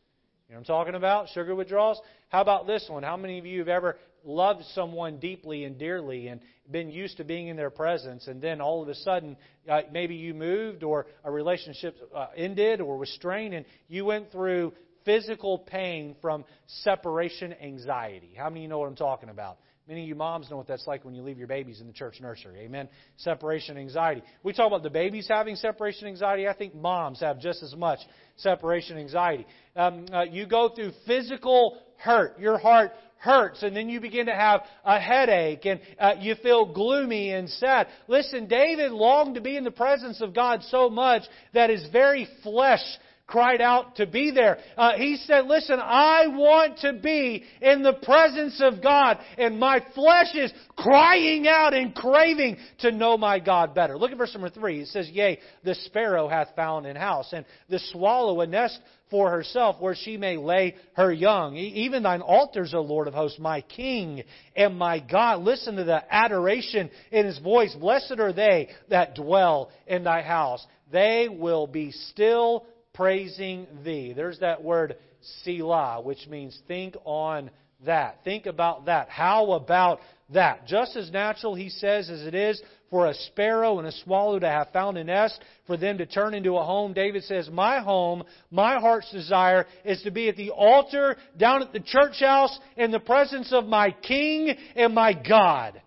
You 0.49 0.55
know 0.55 0.61
what 0.61 0.61
I'm 0.61 0.65
talking 0.65 0.95
about? 0.95 1.29
Sugar 1.35 1.55
withdrawals? 1.55 2.01
How 2.31 2.41
about 2.41 2.67
this 2.67 2.87
one? 2.89 3.03
How 3.03 3.19
many 3.19 3.39
of 3.39 3.45
you 3.45 3.59
have 3.59 3.69
ever 3.69 3.99
loved 4.25 4.65
someone 4.73 5.19
deeply 5.19 5.65
and 5.65 5.79
dearly 5.79 6.29
and 6.29 6.41
been 6.71 6.89
used 6.89 7.19
to 7.19 7.25
being 7.25 7.49
in 7.49 7.59
their 7.59 7.69
presence, 7.69 8.27
and 8.27 8.41
then 8.41 8.63
all 8.63 8.83
of 8.83 8.89
a 8.89 8.95
sudden, 8.95 9.37
uh, 9.69 9.83
maybe 9.93 10.15
you 10.15 10.33
moved 10.33 10.83
or 10.83 11.05
a 11.23 11.31
relationship 11.31 11.95
uh, 12.15 12.29
ended 12.39 12.81
or 12.81 12.97
was 12.97 13.11
strained, 13.11 13.53
and 13.53 13.67
you 13.87 14.07
went 14.07 14.33
through 14.33 14.73
physical 15.05 15.59
pain 15.59 16.17
from 16.23 16.43
separation 16.67 17.53
anxiety? 17.63 18.33
How 18.35 18.49
many 18.49 18.61
of 18.61 18.63
you 18.63 18.69
know 18.69 18.79
what 18.79 18.89
I'm 18.89 18.97
talking 18.97 19.29
about? 19.29 19.59
Many 19.89 20.03
of 20.03 20.09
you 20.09 20.17
moms 20.17 20.51
know 20.51 20.57
what 20.57 20.67
that's 20.67 20.87
like 20.89 21.05
when 21.05 21.15
you 21.15 21.23
leave 21.23 21.39
your 21.39 21.47
babies 21.47 21.81
in 21.81 21.87
the 21.87 21.93
church 21.93 22.21
nursery. 22.21 22.59
Amen. 22.61 22.89
Separation 23.19 23.79
anxiety. 23.79 24.23
We 24.43 24.53
talk 24.53 24.67
about 24.67 24.83
the 24.83 24.91
babies 24.91 25.29
having 25.29 25.55
separation 25.55 26.09
anxiety. 26.09 26.49
I 26.49 26.55
think 26.55 26.75
moms 26.75 27.21
have 27.21 27.39
just 27.39 27.63
as 27.63 27.75
much 27.77 28.01
separation 28.37 28.99
anxiety. 28.99 29.47
Um, 29.77 30.07
uh, 30.13 30.23
you 30.23 30.47
go 30.47 30.71
through 30.71 30.91
physical 31.07 31.79
hurt. 31.99 32.37
Your 32.41 32.59
heart 32.59 32.91
hurts, 33.19 33.63
and 33.63 33.77
then 33.77 33.89
you 33.89 34.01
begin 34.01 34.27
to 34.27 34.35
have 34.35 34.63
a 34.85 35.01
headache, 35.01 35.65
and 35.65 35.81
uh, 36.01 36.15
you 36.19 36.35
feel 36.43 36.67
gloomy 36.73 37.33
and 37.33 37.49
sad. 37.49 37.87
Listen, 38.09 38.49
David 38.49 38.91
longed 38.91 39.37
to 39.37 39.41
be 39.41 39.57
in 39.57 39.63
the 39.63 39.71
presence 39.71 40.21
of 40.21 40.35
God 40.35 40.63
so 40.65 40.91
much 40.91 41.23
that 41.55 41.71
his 41.71 41.87
very 41.93 42.29
flesh 42.43 42.85
cried 43.27 43.61
out 43.61 43.97
to 43.97 44.07
be 44.07 44.31
there. 44.31 44.59
Uh, 44.77 44.93
he 44.97 45.17
said, 45.17 45.47
Listen, 45.47 45.81
I 45.81 46.29
want 46.29 46.79
to 46.79 46.93
be 46.93 47.45
in 47.61 47.83
the 47.83 47.95
presence 47.95 48.61
of 48.63 48.83
God, 48.83 49.19
and 49.37 49.59
my 49.59 49.85
flesh 49.95 50.35
is 50.35 50.53
crying 50.77 51.49
out 51.49 51.75
and 51.75 51.95
craving 51.95 52.57
to 52.81 52.93
know 52.93 53.17
my 53.17 53.41
God 53.41 53.75
better. 53.75 53.99
Look 53.99 54.13
at 54.13 54.19
verse 54.19 54.33
number 54.35 54.51
three. 54.51 54.83
It 54.83 54.89
says, 54.89 55.09
Yea, 55.09 55.41
the 55.65 55.75
sparrow 55.75 56.29
hath 56.29 56.55
found 56.55 56.87
an 56.87 56.97
house, 56.97 57.33
and 57.33 57.45
the 57.69 57.81
swallow 57.91 58.41
a 58.41 58.47
nest 58.47 58.79
for 59.11 59.31
herself 59.31 59.77
where 59.81 59.95
she 59.95 60.17
may 60.17 60.37
lay 60.37 60.77
her 60.95 61.13
young. 61.13 61.57
Even 61.57 62.03
thine 62.03 62.21
altars, 62.21 62.75
O 62.75 62.81
Lord 62.81 63.09
of 63.09 63.15
hosts, 63.15 63.39
my 63.39 63.61
King 63.61 64.25
and 64.55 64.77
my 64.77 65.01
God. 65.01 65.43
Listen 65.43 65.77
to 65.77 65.85
the 65.85 66.03
adoration 66.13 66.91
in 67.13 67.27
his 67.27 67.39
voice. 67.39 67.75
Blessed 67.75 68.19
are 68.19 68.33
they 68.33 68.69
that 68.89 69.15
dwell 69.15 69.71
in 69.87 70.05
thy 70.05 70.23
house. 70.23 70.65
They 70.91 71.29
will 71.29 71.67
be 71.67 71.91
still 71.93 72.67
praising 72.97 73.67
thee. 73.85 74.13
There's 74.15 74.41
that 74.41 74.65
word 74.65 74.97
Selah, 75.45 76.01
which 76.03 76.27
means 76.29 76.59
think 76.67 76.97
on 77.05 77.51
that. 77.85 78.19
Think 78.25 78.47
about 78.47 78.87
that. 78.87 79.09
How 79.09 79.53
about 79.53 80.01
that? 80.33 80.67
Just 80.67 80.97
as 80.97 81.11
natural, 81.11 81.55
he 81.55 81.69
says, 81.69 82.09
as 82.09 82.23
it 82.23 82.35
is 82.35 82.61
for 82.91 83.07
a 83.07 83.15
sparrow 83.15 83.79
and 83.79 83.89
a 83.89 83.93
swallow 83.93 84.39
to 84.39 84.49
have 84.49 84.69
found 84.73 84.97
a 84.97 85.05
nest, 85.05 85.41
for 85.67 85.77
them 85.77 85.99
to 85.99 86.07
turn 86.07 86.35
into 86.35 86.57
a 86.57 86.65
home. 86.65 86.93
David 86.93 87.25
says, 87.25 87.49
My 87.51 87.81
home, 87.81 88.23
my 88.51 88.79
heart's 88.79 89.11
desire 89.11 89.67
is 89.85 90.01
to 90.03 90.11
be 90.11 90.29
at 90.29 90.37
the 90.37 90.51
altar, 90.51 91.17
down 91.37 91.63
at 91.63 91.73
the 91.73 91.81
church 91.81 92.21
house, 92.21 92.57
in 92.77 92.93
the 92.93 93.01
presence 93.01 93.53
of 93.53 93.67
my 93.67 93.91
King 93.91 94.57
and 94.77 94.95
my 94.95 95.13
God. 95.13 95.83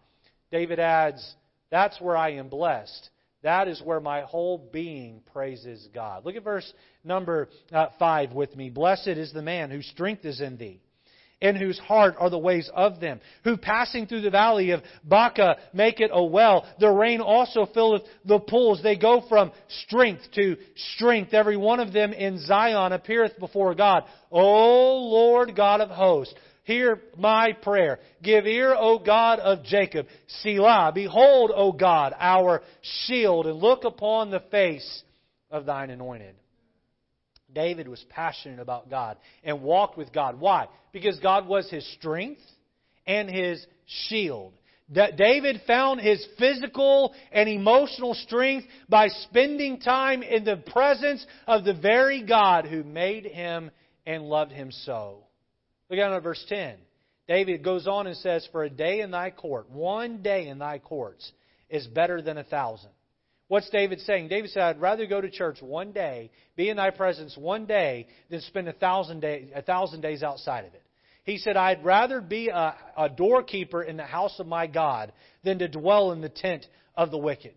David 0.52 0.80
adds, 0.80 1.36
That's 1.72 2.00
where 2.02 2.18
I 2.18 2.34
am 2.34 2.50
blessed. 2.50 3.10
That 3.42 3.68
is 3.68 3.82
where 3.82 4.00
my 4.00 4.22
whole 4.22 4.58
being 4.58 5.22
praises 5.32 5.88
God. 5.94 6.26
Look 6.26 6.36
at 6.36 6.44
verse 6.44 6.72
number 7.04 7.50
uh, 7.72 7.88
5 7.98 8.34
with 8.34 8.56
me. 8.56 8.70
Blessed 8.70 9.08
is 9.08 9.32
the 9.32 9.42
man 9.42 9.72
whose 9.72 9.88
strength 9.88 10.26
is 10.26 10.42
in 10.42 10.58
thee 10.58 10.82
in 11.42 11.56
whose 11.56 11.80
heart 11.80 12.16
are 12.20 12.30
the 12.30 12.38
ways 12.38 12.70
of 12.74 13.00
them, 13.00 13.20
who 13.44 13.56
passing 13.56 14.06
through 14.06 14.22
the 14.22 14.30
valley 14.30 14.72
of 14.72 14.82
Baca 15.04 15.58
make 15.74 16.00
it 16.00 16.12
a 16.14 16.24
well. 16.24 16.66
The 16.80 16.90
rain 16.90 17.22
also 17.22 17.66
filleth 17.74 18.04
the 18.26 18.40
pools. 18.40 18.84
They 18.84 18.98
go 18.98 19.24
from 19.30 19.52
strength 19.86 20.24
to 20.36 20.58
strength. 20.96 21.34
Every 21.34 21.58
one 21.58 21.80
of 21.80 21.94
them 21.94 22.12
in 22.14 22.40
Zion 22.46 22.92
appeareth 22.92 23.40
before 23.40 23.74
God. 23.74 24.04
O 24.32 24.98
Lord 24.98 25.56
God 25.56 25.82
of 25.82 25.90
hosts, 25.90 26.34
hear 26.70 27.02
my 27.18 27.54
prayer. 27.54 28.00
Give 28.22 28.46
ear, 28.46 28.76
O 28.78 29.00
God 29.00 29.40
of 29.40 29.64
Jacob. 29.64 30.06
Selah. 30.44 30.92
Behold, 30.94 31.52
O 31.54 31.72
God, 31.72 32.14
our 32.20 32.62
shield, 33.08 33.48
and 33.48 33.58
look 33.58 33.86
upon 33.86 34.30
the 34.30 34.44
face 34.52 35.04
of 35.50 35.66
thine 35.66 35.90
anointed. 35.90 36.36
David 37.52 37.88
was 37.88 38.06
passionate 38.10 38.60
about 38.60 38.90
God 38.90 39.18
and 39.44 39.64
walked 39.64 39.98
with 39.98 40.14
God. 40.14 40.40
Why? 40.40 40.68
Because 40.92 41.18
God 41.20 41.48
was 41.48 41.68
his 41.72 41.92
strength 41.94 42.42
and 43.08 43.28
his 43.28 43.66
shield. 44.08 44.54
David 44.92 45.62
found 45.66 46.02
his 46.02 46.24
physical 46.38 47.16
and 47.32 47.50
emotional 47.50 48.14
strength 48.14 48.68
by 48.88 49.08
spending 49.08 49.80
time 49.80 50.22
in 50.22 50.44
the 50.44 50.58
presence 50.58 51.26
of 51.48 51.64
the 51.64 51.74
very 51.74 52.24
God 52.24 52.66
who 52.66 52.84
made 52.84 53.26
him 53.26 53.72
and 54.06 54.24
loved 54.24 54.52
him 54.52 54.72
so. 54.72 55.24
Look 55.90 55.98
down 55.98 56.14
at 56.14 56.24
verse 56.24 56.44
10. 56.48 56.76
David 57.28 57.64
goes 57.64 57.88
on 57.88 58.08
and 58.08 58.18
says, 58.18 58.48
For 58.52 58.64
a 58.64 58.70
day 58.70 59.02
in 59.02 59.12
thy 59.12 59.32
court, 59.32 59.70
one 59.70 60.22
day 60.22 60.48
in 60.48 60.60
thy 60.60 60.80
courts, 60.80 61.32
is 61.70 61.88
better 61.88 62.22
than 62.22 62.38
a 62.38 62.44
thousand. 62.44 62.90
What's 63.48 63.70
David 63.72 64.00
saying? 64.02 64.28
David 64.28 64.52
said, 64.52 64.62
I'd 64.62 64.82
rather 64.82 65.08
go 65.08 65.20
to 65.20 65.30
church 65.30 65.62
one 65.62 65.92
day, 65.92 66.30
be 66.56 66.70
in 66.70 66.78
thy 66.78 66.92
presence 66.92 67.36
one 67.36 67.66
day, 67.66 68.08
than 68.30 68.42
spend 68.42 68.68
a 68.68 68.74
thousand, 68.74 69.22
day, 69.22 69.50
a 69.56 69.64
thousand 69.64 70.02
days 70.02 70.22
outside 70.22 70.66
of 70.66 70.74
it. 70.76 70.84
He 71.24 71.38
said, 71.38 71.58
I'd 71.58 71.84
rather 71.84 72.22
be 72.22 72.50
a, 72.50 72.76
a 72.98 73.10
doorkeeper 73.10 73.82
in 73.82 73.98
the 73.98 74.04
house 74.04 74.40
of 74.40 74.48
my 74.48 74.68
God 74.68 75.12
than 75.44 75.60
to 75.60 75.68
dwell 75.68 76.12
in 76.12 76.22
the 76.22 76.30
tent 76.30 76.66
of 76.96 77.12
the 77.12 77.18
wicked. 77.18 77.54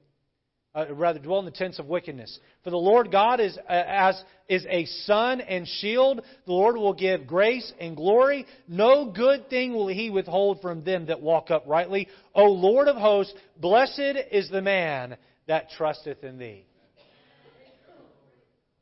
Uh, 0.74 0.86
rather, 0.94 1.18
dwell 1.18 1.38
in 1.38 1.44
the 1.44 1.50
tents 1.50 1.78
of 1.78 1.86
wickedness. 1.86 2.38
For 2.64 2.70
the 2.70 2.78
Lord 2.78 3.12
God 3.12 3.40
is, 3.40 3.58
uh, 3.58 3.62
as, 3.68 4.22
is 4.48 4.64
a 4.70 4.86
sun 4.86 5.42
and 5.42 5.68
shield. 5.68 6.22
The 6.46 6.52
Lord 6.52 6.76
will 6.76 6.94
give 6.94 7.26
grace 7.26 7.70
and 7.78 7.94
glory. 7.94 8.46
No 8.66 9.10
good 9.10 9.50
thing 9.50 9.74
will 9.74 9.88
he 9.88 10.08
withhold 10.08 10.62
from 10.62 10.82
them 10.82 11.06
that 11.06 11.20
walk 11.20 11.50
uprightly. 11.50 12.08
O 12.34 12.44
Lord 12.46 12.88
of 12.88 12.96
hosts, 12.96 13.34
blessed 13.60 14.16
is 14.30 14.48
the 14.48 14.62
man 14.62 15.18
that 15.46 15.70
trusteth 15.72 16.24
in 16.24 16.38
thee. 16.38 16.64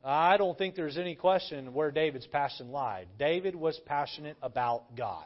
I 0.03 0.37
don't 0.37 0.57
think 0.57 0.75
there's 0.75 0.97
any 0.97 1.15
question 1.15 1.73
where 1.73 1.91
David's 1.91 2.25
passion 2.25 2.71
lied. 2.71 3.07
David 3.19 3.55
was 3.55 3.79
passionate 3.85 4.37
about 4.41 4.95
God. 4.95 5.25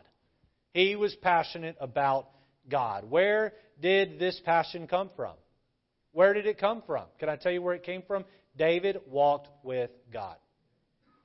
He 0.73 0.95
was 0.95 1.15
passionate 1.15 1.77
about 1.79 2.27
God. 2.69 3.09
Where 3.09 3.53
did 3.79 4.19
this 4.19 4.41
passion 4.43 4.87
come 4.87 5.11
from? 5.15 5.35
Where 6.15 6.33
did 6.33 6.45
it 6.45 6.57
come 6.57 6.81
from? 6.87 7.03
Can 7.19 7.27
I 7.27 7.35
tell 7.35 7.51
you 7.51 7.61
where 7.61 7.73
it 7.75 7.83
came 7.83 8.01
from? 8.01 8.23
David 8.57 9.01
walked 9.05 9.49
with 9.63 9.89
God. 10.13 10.37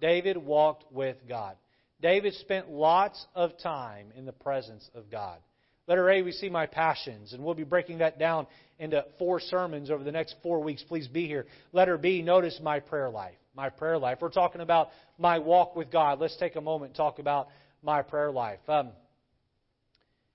David 0.00 0.36
walked 0.36 0.92
with 0.92 1.16
God. 1.28 1.54
David 2.02 2.34
spent 2.34 2.68
lots 2.68 3.24
of 3.36 3.56
time 3.62 4.08
in 4.16 4.24
the 4.24 4.32
presence 4.32 4.90
of 4.96 5.08
God. 5.08 5.38
Letter 5.86 6.10
A, 6.10 6.22
we 6.22 6.32
see 6.32 6.48
my 6.48 6.66
passions, 6.66 7.32
and 7.32 7.44
we'll 7.44 7.54
be 7.54 7.62
breaking 7.62 7.98
that 7.98 8.18
down 8.18 8.48
into 8.80 9.04
four 9.16 9.38
sermons 9.38 9.92
over 9.92 10.02
the 10.02 10.10
next 10.10 10.34
four 10.42 10.60
weeks. 10.60 10.82
Please 10.82 11.06
be 11.06 11.24
here. 11.24 11.46
Letter 11.72 11.96
B, 11.96 12.20
notice 12.20 12.58
my 12.60 12.80
prayer 12.80 13.10
life. 13.10 13.36
My 13.54 13.68
prayer 13.68 13.96
life. 13.96 14.18
We're 14.20 14.30
talking 14.30 14.60
about 14.60 14.88
my 15.18 15.38
walk 15.38 15.76
with 15.76 15.92
God. 15.92 16.18
Let's 16.18 16.36
take 16.36 16.56
a 16.56 16.60
moment 16.60 16.90
and 16.90 16.96
talk 16.96 17.20
about 17.20 17.46
my 17.80 18.02
prayer 18.02 18.32
life. 18.32 18.58
Um, 18.66 18.90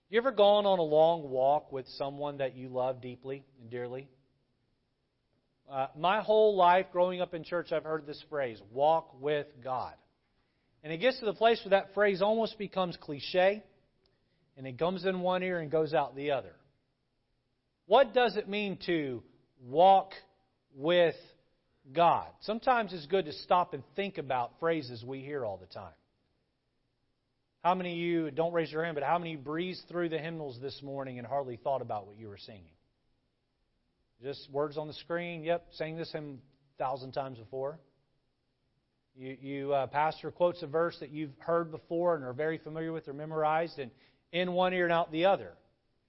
you 0.10 0.18
ever 0.18 0.32
gone 0.32 0.66
on 0.66 0.80
a 0.80 0.84
long 0.84 1.30
walk 1.30 1.74
with 1.74 1.88
someone 1.98 2.38
that 2.38 2.56
you 2.56 2.70
love 2.70 3.02
deeply 3.02 3.44
and 3.60 3.70
dearly? 3.70 4.08
Uh, 5.70 5.88
my 5.98 6.22
whole 6.22 6.56
life 6.56 6.86
growing 6.92 7.22
up 7.22 7.34
in 7.34 7.44
church, 7.44 7.72
I've 7.72 7.84
heard 7.84 8.06
this 8.06 8.24
phrase, 8.30 8.62
walk 8.72 9.20
with 9.20 9.48
God. 9.64 9.94
And 10.84 10.94
it 10.94 10.98
gets 10.98 11.20
to 11.20 11.26
the 11.26 11.34
place 11.34 11.60
where 11.66 11.72
that 11.72 11.94
phrase 11.96 12.22
almost 12.22 12.60
becomes 12.60 12.96
cliche 13.02 13.64
and 14.58 14.68
it 14.68 14.78
comes 14.78 15.06
in 15.06 15.22
one 15.22 15.44
ear 15.44 15.60
and 15.60 15.72
goes 15.72 15.94
out 15.94 16.16
the 16.16 16.32
other. 16.32 16.54
What 17.88 18.14
does 18.14 18.38
it 18.38 18.48
mean 18.48 18.78
to 18.86 19.24
walk 19.64 20.12
with 20.76 21.16
God? 21.92 22.28
Sometimes 22.42 22.94
it's 22.94 23.06
good 23.08 23.26
to 23.26 23.34
stop 23.34 23.74
and 23.74 23.84
think 23.96 24.18
about 24.18 24.52
phrases 24.60 25.04
we 25.04 25.20
hear 25.20 25.44
all 25.44 25.58
the 25.58 25.66
time. 25.66 25.94
How 27.64 27.74
many 27.74 27.94
of 27.94 27.98
you, 27.98 28.32
don't 28.32 28.54
raise 28.54 28.72
your 28.72 28.84
hand, 28.84 28.94
but 28.94 29.04
how 29.04 29.18
many 29.18 29.36
breezed 29.36 29.86
through 29.90 30.10
the 30.10 30.20
hymnals 30.20 30.60
this 30.62 30.80
morning 30.84 31.18
and 31.18 31.28
hardly 31.28 31.58
thought 31.58 31.82
about 31.82 32.06
what 32.06 32.16
you 32.16 32.28
were 32.28 32.38
singing? 32.38 32.75
Just 34.22 34.50
words 34.52 34.78
on 34.78 34.88
the 34.88 34.94
screen. 34.94 35.44
Yep, 35.44 35.66
sang 35.74 35.98
this 35.98 36.12
hymn 36.12 36.40
a 36.80 36.84
thousand 36.84 37.12
times 37.12 37.38
before. 37.38 37.80
You, 39.18 39.38
you 39.40 39.74
uh, 39.74 39.88
pastor 39.88 40.32
quotes 40.32 40.62
a 40.64 40.68
verse 40.68 40.98
that 41.00 41.12
you've 41.12 41.38
heard 41.40 41.72
before 41.72 42.16
and 42.16 42.24
are 42.24 42.34
very 42.34 42.58
familiar 42.58 42.92
with 42.92 43.08
or 43.08 43.14
memorized, 43.14 43.80
and 43.80 43.92
in 44.32 44.52
one 44.54 44.74
ear 44.74 44.84
and 44.86 44.94
out 44.94 45.12
the 45.12 45.26
other, 45.26 45.54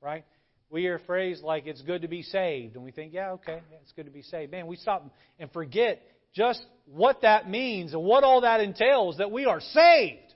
right? 0.01 0.25
We 0.71 0.83
hear 0.83 0.97
a 0.97 1.01
phrase 1.01 1.41
like 1.43 1.67
it's 1.67 1.83
good 1.83 2.03
to 2.03 2.09
be 2.09 2.23
saved, 2.23 2.75
and 2.75 2.85
we 2.85 2.91
think, 2.91 3.13
yeah, 3.13 3.33
okay, 3.33 3.61
yeah, 3.71 3.79
it's 3.83 3.93
good 3.93 4.07
to 4.07 4.11
be 4.11 4.23
saved. 4.23 4.51
Man, 4.51 4.67
we 4.67 4.77
stop 4.77 5.09
and 5.39 5.51
forget 5.53 6.03
just 6.35 6.65
what 6.87 7.23
that 7.23 7.49
means 7.49 7.93
and 7.93 8.03
what 8.03 8.25
all 8.25 8.41
that 8.41 8.61
entails 8.61 9.19
that 9.19 9.31
we 9.31 9.47
are 9.47 9.61
saved. 9.61 10.35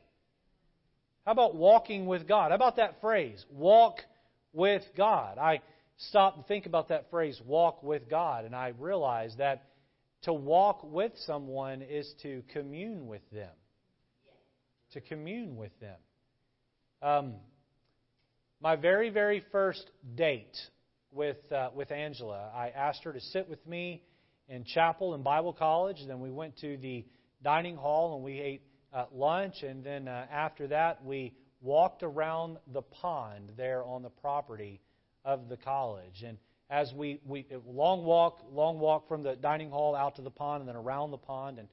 How 1.27 1.33
about 1.33 1.57
walking 1.57 2.07
with 2.07 2.29
God? 2.29 2.51
How 2.51 2.57
about 2.57 2.77
that 2.77 3.01
phrase, 3.01 3.45
walk 3.51 3.99
with 4.53 4.83
God? 4.97 5.39
I 5.39 5.61
stop 6.09 6.37
and 6.37 6.47
think 6.47 6.67
about 6.67 6.89
that 6.89 7.11
phrase, 7.11 7.41
walk 7.45 7.83
with 7.83 8.09
God, 8.09 8.45
and 8.45 8.55
I 8.55 8.73
realize 8.79 9.35
that 9.39 9.65
to 10.23 10.33
walk 10.33 10.83
with 10.85 11.13
someone 11.27 11.83
is 11.83 12.13
to 12.23 12.43
commune 12.53 13.07
with 13.07 13.23
them. 13.31 13.51
To 14.93 15.01
commune 15.01 15.57
with 15.57 15.73
them. 15.81 15.97
Um, 17.03 17.35
my 18.61 18.77
very, 18.77 19.09
very 19.11 19.43
first 19.53 19.91
date 20.15 20.57
with, 21.13 21.39
uh, 21.51 21.71
with 21.75 21.91
Angela, 21.91 22.51
I 22.55 22.69
asked 22.69 23.05
her 23.05 23.13
to 23.13 23.21
sit 23.21 23.49
with 23.49 23.67
me 23.67 24.03
in 24.49 24.65
chapel 24.65 25.15
and 25.15 25.25
Bible 25.25 25.53
college. 25.53 25.97
Then 26.07 26.21
we 26.21 26.31
went 26.31 26.59
to 26.59 26.77
the 26.77 27.07
dining 27.43 27.77
hall 27.77 28.17
and 28.17 28.25
we 28.25 28.39
ate 28.39 28.63
uh, 28.93 29.07
lunch. 29.13 29.63
And 29.63 29.83
then 29.83 30.09
uh, 30.09 30.27
after 30.31 30.67
that, 30.69 31.05
we 31.05 31.33
walked 31.63 32.03
around 32.03 32.59
the 32.73 32.83
pond 32.83 33.53
there 33.57 33.83
on 33.85 34.03
the 34.03 34.11
property 34.11 34.81
of 35.25 35.49
the 35.49 35.57
college. 35.57 36.23
And 36.27 36.39
as 36.71 36.93
we, 36.95 37.21
we 37.27 37.47
long 37.67 38.05
walk, 38.05 38.45
long 38.53 38.79
walk 38.79 39.09
from 39.09 39.23
the 39.23 39.35
dining 39.35 39.71
hall 39.71 39.95
out 39.95 40.17
to 40.17 40.23
the 40.23 40.31
pond 40.31 40.61
and 40.61 40.69
then 40.69 40.77
around 40.77 41.11
the 41.11 41.19
pond. 41.19 41.59
And 41.59 41.69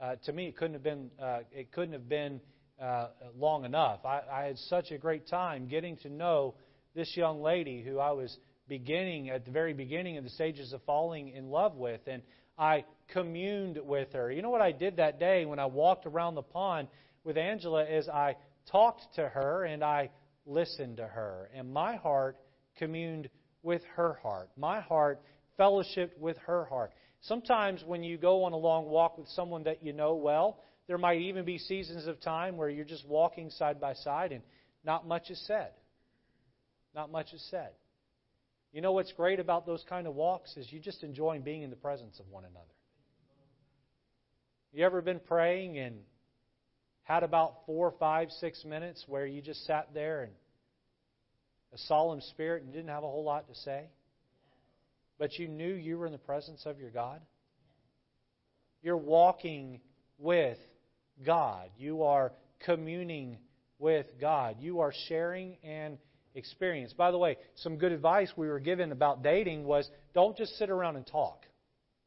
uh, 0.00 0.16
to 0.24 0.32
me, 0.32 0.46
it 0.48 0.56
couldn't 0.56 0.74
have 0.74 0.82
been 0.82 1.10
uh, 1.20 1.40
it 1.52 1.70
couldn't 1.72 1.92
have 1.92 2.08
been 2.08 2.40
uh, 2.80 3.08
long 3.36 3.64
enough. 3.64 4.04
I, 4.04 4.20
I 4.30 4.44
had 4.44 4.58
such 4.58 4.90
a 4.90 4.98
great 4.98 5.28
time 5.28 5.68
getting 5.68 5.96
to 5.98 6.08
know 6.08 6.54
this 6.94 7.16
young 7.16 7.42
lady 7.42 7.82
who 7.82 7.98
I 7.98 8.12
was 8.12 8.36
beginning 8.68 9.30
at 9.30 9.44
the 9.44 9.50
very 9.50 9.72
beginning 9.72 10.16
of 10.16 10.24
the 10.24 10.30
stages 10.30 10.72
of 10.72 10.82
falling 10.84 11.30
in 11.30 11.50
love 11.50 11.74
with, 11.74 12.00
and 12.06 12.22
I 12.56 12.84
communed 13.08 13.78
with 13.82 14.12
her. 14.12 14.30
You 14.30 14.42
know 14.42 14.50
what 14.50 14.60
I 14.60 14.72
did 14.72 14.96
that 14.96 15.18
day 15.18 15.44
when 15.44 15.58
I 15.58 15.66
walked 15.66 16.06
around 16.06 16.34
the 16.34 16.42
pond 16.42 16.88
with 17.24 17.36
Angela 17.36 17.84
is 17.84 18.08
I 18.08 18.36
talked 18.70 19.02
to 19.14 19.28
her 19.28 19.64
and 19.64 19.82
I 19.82 20.10
listened 20.46 20.98
to 20.98 21.06
her, 21.06 21.50
and 21.54 21.72
my 21.72 21.96
heart 21.96 22.36
communed 22.78 23.28
with 23.62 23.82
her 23.96 24.18
heart. 24.22 24.50
My 24.56 24.80
heart 24.80 25.20
fellowshiped 25.58 26.18
with 26.18 26.36
her 26.46 26.64
heart. 26.66 26.92
Sometimes 27.22 27.82
when 27.84 28.02
you 28.02 28.16
go 28.16 28.44
on 28.44 28.52
a 28.52 28.56
long 28.56 28.86
walk 28.86 29.18
with 29.18 29.28
someone 29.28 29.64
that 29.64 29.82
you 29.82 29.92
know 29.92 30.14
well, 30.14 30.60
there 30.86 30.98
might 30.98 31.20
even 31.20 31.44
be 31.44 31.58
seasons 31.58 32.06
of 32.06 32.20
time 32.20 32.56
where 32.56 32.68
you're 32.68 32.84
just 32.84 33.06
walking 33.06 33.50
side 33.50 33.80
by 33.80 33.94
side 33.94 34.32
and 34.32 34.42
not 34.84 35.06
much 35.06 35.30
is 35.30 35.44
said. 35.46 35.70
Not 36.94 37.10
much 37.10 37.32
is 37.32 37.46
said. 37.50 37.70
You 38.72 38.80
know 38.80 38.92
what's 38.92 39.12
great 39.12 39.40
about 39.40 39.66
those 39.66 39.84
kind 39.88 40.06
of 40.06 40.14
walks 40.14 40.56
is 40.56 40.70
you 40.72 40.78
just 40.78 41.02
enjoy 41.02 41.38
being 41.40 41.62
in 41.62 41.70
the 41.70 41.76
presence 41.76 42.18
of 42.20 42.28
one 42.28 42.44
another. 42.44 42.64
You 44.72 44.84
ever 44.84 45.02
been 45.02 45.20
praying 45.20 45.78
and 45.78 45.96
had 47.02 47.22
about 47.22 47.64
four, 47.66 47.94
five, 47.98 48.30
six 48.30 48.64
minutes 48.64 49.04
where 49.06 49.26
you 49.26 49.40
just 49.40 49.64
sat 49.64 49.88
there 49.94 50.22
and 50.24 50.32
a 51.72 51.78
solemn 51.78 52.20
spirit 52.20 52.62
and 52.62 52.72
didn't 52.72 52.88
have 52.88 53.04
a 53.04 53.08
whole 53.08 53.24
lot 53.24 53.48
to 53.48 53.54
say, 53.54 53.86
but 55.18 55.38
you 55.38 55.48
knew 55.48 55.72
you 55.72 55.98
were 55.98 56.06
in 56.06 56.12
the 56.12 56.18
presence 56.18 56.62
of 56.64 56.78
your 56.78 56.90
God? 56.90 57.20
You're 58.82 58.96
walking 58.96 59.80
with 60.18 60.58
God. 61.24 61.70
You 61.76 62.04
are 62.04 62.32
communing 62.64 63.38
with 63.78 64.06
God. 64.20 64.56
You 64.60 64.80
are 64.80 64.92
sharing 65.08 65.56
an 65.64 65.98
experience. 66.34 66.92
By 66.92 67.10
the 67.10 67.18
way, 67.18 67.36
some 67.56 67.76
good 67.76 67.92
advice 67.92 68.32
we 68.36 68.48
were 68.48 68.60
given 68.60 68.92
about 68.92 69.22
dating 69.22 69.64
was 69.64 69.88
don't 70.14 70.36
just 70.36 70.56
sit 70.56 70.70
around 70.70 70.96
and 70.96 71.06
talk. 71.06 71.44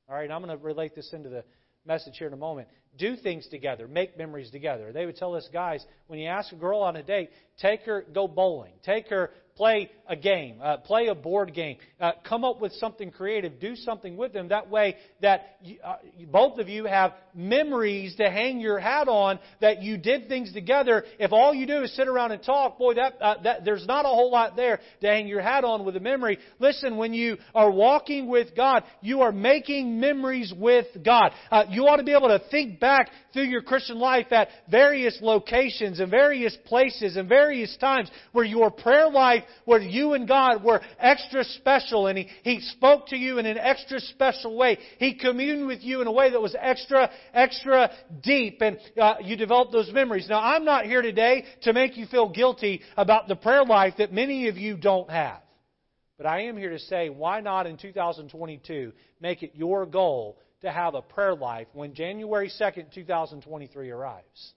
All 0.10 0.16
right, 0.16 0.30
I'm 0.30 0.44
going 0.44 0.58
to 0.58 0.64
relate 0.64 0.96
this 0.96 1.12
into 1.14 1.30
the 1.30 1.44
message 1.86 2.16
here 2.18 2.28
in 2.28 2.34
a 2.34 2.38
moment. 2.38 2.68
Do 2.98 3.16
things 3.16 3.48
together, 3.48 3.88
make 3.88 4.18
memories 4.18 4.52
together. 4.52 4.92
They 4.92 5.06
would 5.06 5.16
tell 5.16 5.36
us 5.36 5.48
guys, 5.52 5.86
when 6.08 6.20
you 6.20 6.28
ask 6.28 6.52
a 6.52 6.58
girl 6.58 6.82
on 6.82 6.98
a 6.98 7.04
date, 7.04 7.30
take 7.60 7.82
her, 7.84 8.06
go 8.14 8.28
bowling, 8.28 8.74
take 8.84 9.08
her 9.08 9.32
play 9.56 9.90
a 10.08 10.16
game, 10.16 10.60
uh, 10.62 10.78
play 10.78 11.08
a 11.08 11.16
board 11.16 11.54
game, 11.54 11.78
uh, 12.00 12.12
come 12.28 12.44
up 12.44 12.60
with 12.60 12.74
something 12.74 13.12
creative, 13.12 13.60
do 13.60 13.76
something 13.76 14.18
with 14.18 14.34
them. 14.34 14.50
That 14.50 14.70
way, 14.70 14.98
that 15.22 15.58
you, 15.62 15.78
uh, 15.84 15.98
both 16.32 16.60
of 16.60 16.68
you 16.68 16.86
have 16.86 17.14
memories 17.34 18.16
to 18.18 18.30
hang 18.30 18.60
your 18.60 18.80
hat 18.80 19.08
on 19.08 19.40
that 19.62 19.82
you 19.82 19.98
did 19.98 20.28
things 20.28 20.52
together. 20.54 21.06
If 21.20 21.32
all 21.32 21.54
you 21.54 21.66
do 21.66 21.84
is 21.84 21.96
sit 21.96 22.08
around 22.08 22.32
and 22.32 22.44
talk, 22.44 22.78
boy, 22.78 22.96
that, 22.96 23.22
uh, 23.22 23.42
that 23.44 23.66
there's 23.66 23.86
not 23.86 24.06
a 24.06 24.10
whole 24.10 24.32
lot 24.32 24.56
there 24.56 24.80
to 25.02 25.08
hang 25.08 25.28
your 25.28 25.42
hat 25.42 25.64
on 25.64 25.86
with 25.86 25.96
a 25.96 26.00
memory. 26.00 26.40
Listen, 26.60 26.98
when 26.98 27.14
you 27.14 27.38
are 27.56 27.72
walking 27.72 28.28
with 28.28 28.56
God, 28.56 28.84
you 29.02 29.22
are 29.22 29.32
making 29.32 30.00
memories 30.00 30.54
with 30.58 30.88
God. 31.04 31.32
Uh, 31.50 31.66
you 31.70 31.84
ought 31.88 31.98
to 31.98 32.04
be 32.04 32.14
able 32.14 32.28
to 32.28 32.42
think 32.50 32.80
back 32.80 33.10
through 33.34 33.44
your 33.44 33.62
Christian 33.62 33.98
life 33.98 34.32
at 34.32 34.50
various 34.70 35.18
locations 35.22 36.00
and 36.00 36.10
various 36.10 36.58
places 36.66 37.16
and 37.16 37.30
various 37.30 37.76
times 37.78 38.10
where 38.32 38.46
your 38.46 38.72
prayer 38.72 39.10
life 39.10 39.41
where 39.66 39.80
you 39.80 40.14
and 40.14 40.28
God 40.28 40.64
were 40.64 40.82
extra 41.00 41.44
special 41.44 42.08
and 42.08 42.18
He, 42.18 42.28
he 42.44 42.60
spoke 42.62 43.08
to 43.08 43.18
you 43.18 43.38
in 43.38 43.46
an 43.46 43.58
extra 43.58 44.00
special 44.00 44.56
way. 44.58 44.78
He 45.00 45.16
communed 45.16 45.68
with 45.68 45.82
you 45.82 46.02
in 46.02 46.08
a 46.08 46.12
way 46.12 46.32
that 46.32 46.42
was 46.42 46.56
extra, 46.60 47.10
extra 47.34 47.92
deep 48.22 48.62
and 48.62 48.78
uh, 49.00 49.16
you 49.22 49.36
developed 49.36 49.72
those 49.72 49.92
memories. 49.92 50.28
Now, 50.30 50.40
I'm 50.40 50.66
not 50.66 50.86
here 50.86 51.02
today 51.02 51.46
to 51.64 51.74
make 51.74 51.98
you 51.98 52.06
feel 52.06 52.30
guilty 52.30 52.82
about 52.98 53.28
the 53.28 53.36
prayer 53.36 53.64
life 53.64 53.96
that 53.98 54.14
many 54.14 54.48
of 54.48 54.58
you 54.58 54.78
don't 54.78 55.10
have. 55.10 55.42
But 56.18 56.30
I 56.30 56.42
am 56.42 56.56
here 56.56 56.70
to 56.70 56.78
say, 56.78 57.10
why 57.10 57.42
not 57.42 57.66
in 57.66 57.78
2022 57.78 58.94
make 59.20 59.42
it 59.42 59.54
your 59.56 59.88
goal 59.88 60.38
to 60.62 60.72
have 60.72 60.94
a 60.94 61.02
prayer 61.02 61.34
life 61.34 61.68
when 61.74 61.96
January 61.96 62.50
2nd, 62.50 62.94
2023 62.94 63.90
arrives? 63.90 64.54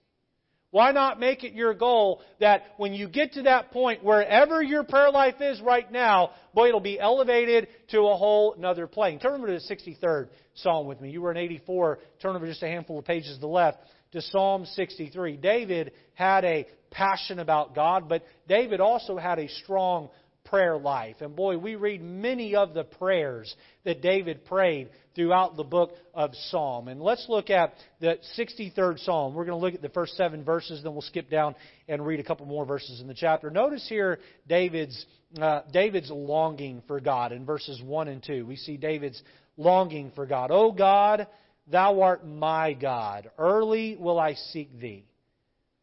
Why 0.71 0.91
not 0.91 1.19
make 1.19 1.43
it 1.43 1.53
your 1.53 1.73
goal 1.73 2.21
that 2.39 2.63
when 2.77 2.93
you 2.93 3.07
get 3.07 3.33
to 3.33 3.43
that 3.43 3.71
point, 3.71 4.03
wherever 4.03 4.61
your 4.61 4.83
prayer 4.83 5.09
life 5.09 5.35
is 5.39 5.61
right 5.61 5.89
now, 5.89 6.31
boy, 6.53 6.67
it'll 6.67 6.81
be 6.81 6.99
elevated 6.99 7.67
to 7.91 7.99
a 8.01 8.17
whole 8.17 8.53
another 8.53 8.87
plane. 8.87 9.19
Turn 9.19 9.35
over 9.35 9.47
to 9.47 9.53
the 9.53 9.75
63rd 9.75 10.27
Psalm 10.55 10.87
with 10.87 10.99
me. 10.99 11.11
You 11.11 11.21
were 11.21 11.31
in 11.31 11.37
84. 11.37 11.99
Turn 12.21 12.35
over 12.35 12.45
just 12.45 12.63
a 12.63 12.67
handful 12.67 12.99
of 12.99 13.05
pages 13.05 13.35
to 13.35 13.41
the 13.41 13.47
left 13.47 13.79
to 14.11 14.21
Psalm 14.21 14.65
63. 14.65 15.37
David 15.37 15.91
had 16.13 16.43
a 16.45 16.65
passion 16.91 17.39
about 17.39 17.75
God, 17.75 18.07
but 18.09 18.23
David 18.47 18.79
also 18.79 19.17
had 19.17 19.39
a 19.39 19.49
strong 19.49 20.09
prayer 20.45 20.77
life. 20.77 21.17
And 21.19 21.35
boy, 21.35 21.57
we 21.57 21.75
read 21.75 22.01
many 22.01 22.55
of 22.55 22.73
the 22.73 22.83
prayers 22.83 23.53
that 23.83 24.01
David 24.01 24.45
prayed 24.45 24.89
throughout 25.15 25.55
the 25.55 25.63
book 25.63 25.91
of 26.13 26.31
Psalm. 26.49 26.87
And 26.87 27.01
let's 27.01 27.25
look 27.29 27.49
at 27.49 27.73
the 27.99 28.17
63rd 28.37 29.03
Psalm. 29.03 29.33
We're 29.33 29.45
going 29.45 29.59
to 29.59 29.65
look 29.65 29.73
at 29.73 29.81
the 29.81 29.89
first 29.89 30.15
seven 30.17 30.43
verses, 30.43 30.83
then 30.83 30.93
we'll 30.93 31.01
skip 31.01 31.29
down 31.29 31.55
and 31.87 32.05
read 32.05 32.19
a 32.19 32.23
couple 32.23 32.45
more 32.45 32.65
verses 32.65 33.01
in 33.01 33.07
the 33.07 33.13
chapter. 33.13 33.49
Notice 33.49 33.85
here 33.87 34.19
David's, 34.47 35.05
uh, 35.39 35.61
David's 35.71 36.11
longing 36.11 36.83
for 36.87 36.99
God 36.99 37.31
in 37.31 37.45
verses 37.45 37.81
1 37.81 38.07
and 38.07 38.23
2. 38.23 38.45
We 38.45 38.57
see 38.57 38.77
David's 38.77 39.21
longing 39.57 40.11
for 40.15 40.25
God. 40.25 40.51
O 40.51 40.71
God, 40.71 41.27
thou 41.67 42.01
art 42.01 42.27
my 42.27 42.73
God. 42.73 43.31
Early 43.37 43.95
will 43.97 44.19
I 44.19 44.33
seek 44.33 44.79
thee. 44.79 45.05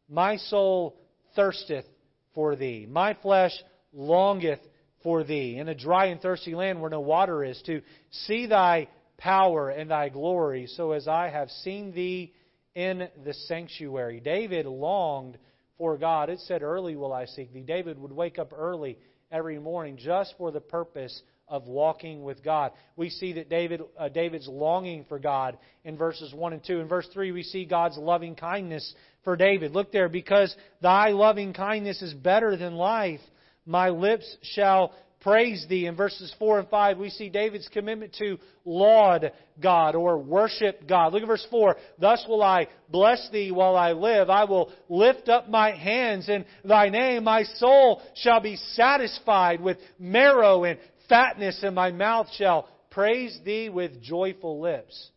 My 0.09 0.37
soul 0.37 0.97
thirsteth 1.35 1.87
for 2.35 2.57
thee. 2.57 2.87
My 2.89 3.15
flesh 3.15 3.53
longeth 3.93 4.61
for 5.03 5.25
thee 5.25 5.59
in 5.59 5.69
a 5.69 5.75
dry 5.75 6.07
and 6.07 6.21
thirsty 6.21 6.55
land 6.55 6.81
where 6.81 6.91
no 6.91 7.01
water 7.01 7.43
is, 7.45 7.61
to 7.67 7.83
see 8.11 8.47
thy 8.47 8.89
power 9.23 9.71
and 9.71 9.91
thy 9.91 10.09
glory, 10.09 10.67
so 10.67 10.93
as 10.93 11.07
I 11.07 11.29
have 11.29 11.49
seen 11.49 11.93
thee 11.93 12.33
in 12.75 13.09
the 13.25 13.35
sanctuary. 13.35 14.21
David 14.21 14.67
longed 14.67 15.39
for 15.79 15.97
God. 15.97 16.29
It 16.29 16.41
said, 16.41 16.63
Early 16.63 16.97
will 16.97 17.13
I 17.13 17.27
seek 17.27 17.53
thee. 17.53 17.61
David 17.61 17.99
would 18.01 18.13
wake 18.13 18.39
up 18.39 18.53
early 18.57 18.99
every 19.31 19.61
morning 19.61 19.97
just 19.97 20.35
for 20.39 20.51
the 20.51 20.61
purpose 20.61 21.23
of 21.47 21.69
walking 21.69 22.25
with 22.25 22.43
God. 22.43 22.73
We 22.97 23.11
see 23.11 23.35
that 23.35 23.49
David, 23.49 23.83
uh, 23.97 24.09
David's 24.09 24.49
longing 24.49 25.05
for 25.09 25.19
God 25.19 25.57
in 25.85 25.97
verses 25.97 26.35
1 26.35 26.55
and 26.55 26.65
2. 26.65 26.81
In 26.81 26.89
verse 26.89 27.07
3, 27.13 27.31
we 27.31 27.43
see 27.45 27.65
God's 27.65 27.99
loving 27.99 28.35
kindness 28.35 28.95
for 29.23 29.37
David. 29.37 29.73
Look 29.73 29.93
there, 29.93 30.09
because 30.09 30.55
thy 30.81 31.11
loving 31.11 31.53
kindness 31.53 32.03
is 32.03 32.15
better 32.15 32.57
than 32.57 32.75
life 32.75 33.21
my 33.65 33.91
lips 33.91 34.37
shall 34.55 34.93
praise 35.23 35.65
thee. 35.69 35.87
In 35.87 35.97
verses 35.97 36.35
4 36.39 36.61
and 36.61 36.69
5, 36.69 36.99
we 36.99 37.09
see 37.09 37.29
David's 37.31 37.69
commitment 37.69 38.15
to 38.19 38.39
laud 38.65 39.33
God 39.61 39.95
or 39.95 40.19
worship 40.19 40.87
God. 40.87 41.13
Look 41.13 41.23
at 41.23 41.29
verse 41.29 41.47
4. 41.51 41.77
Thus 41.99 42.25
will 42.29 42.43
I 42.43 42.69
bless 42.91 43.29
thee 43.33 43.51
while 43.51 43.77
I 43.77 43.93
live. 43.93 44.29
I 44.29 44.45
will 44.45 44.71
lift 44.89 45.29
up 45.29 45.49
my 45.49 45.71
hands 45.71 46.29
in 46.29 46.45
thy 46.65 46.89
name. 46.89 47.25
My 47.25 47.45
soul 47.45 48.03
shall 48.17 48.41
be 48.41 48.57
satisfied 48.57 49.61
with 49.61 49.79
marrow 49.99 50.65
and 50.65 50.79
fatness, 51.09 51.61
and 51.63 51.75
my 51.75 51.93
mouth 51.93 52.27
shall 52.37 52.69
praise 52.91 53.39
thee 53.45 53.69
with 53.69 54.03
joyful 54.03 54.61
lips. 54.61 55.11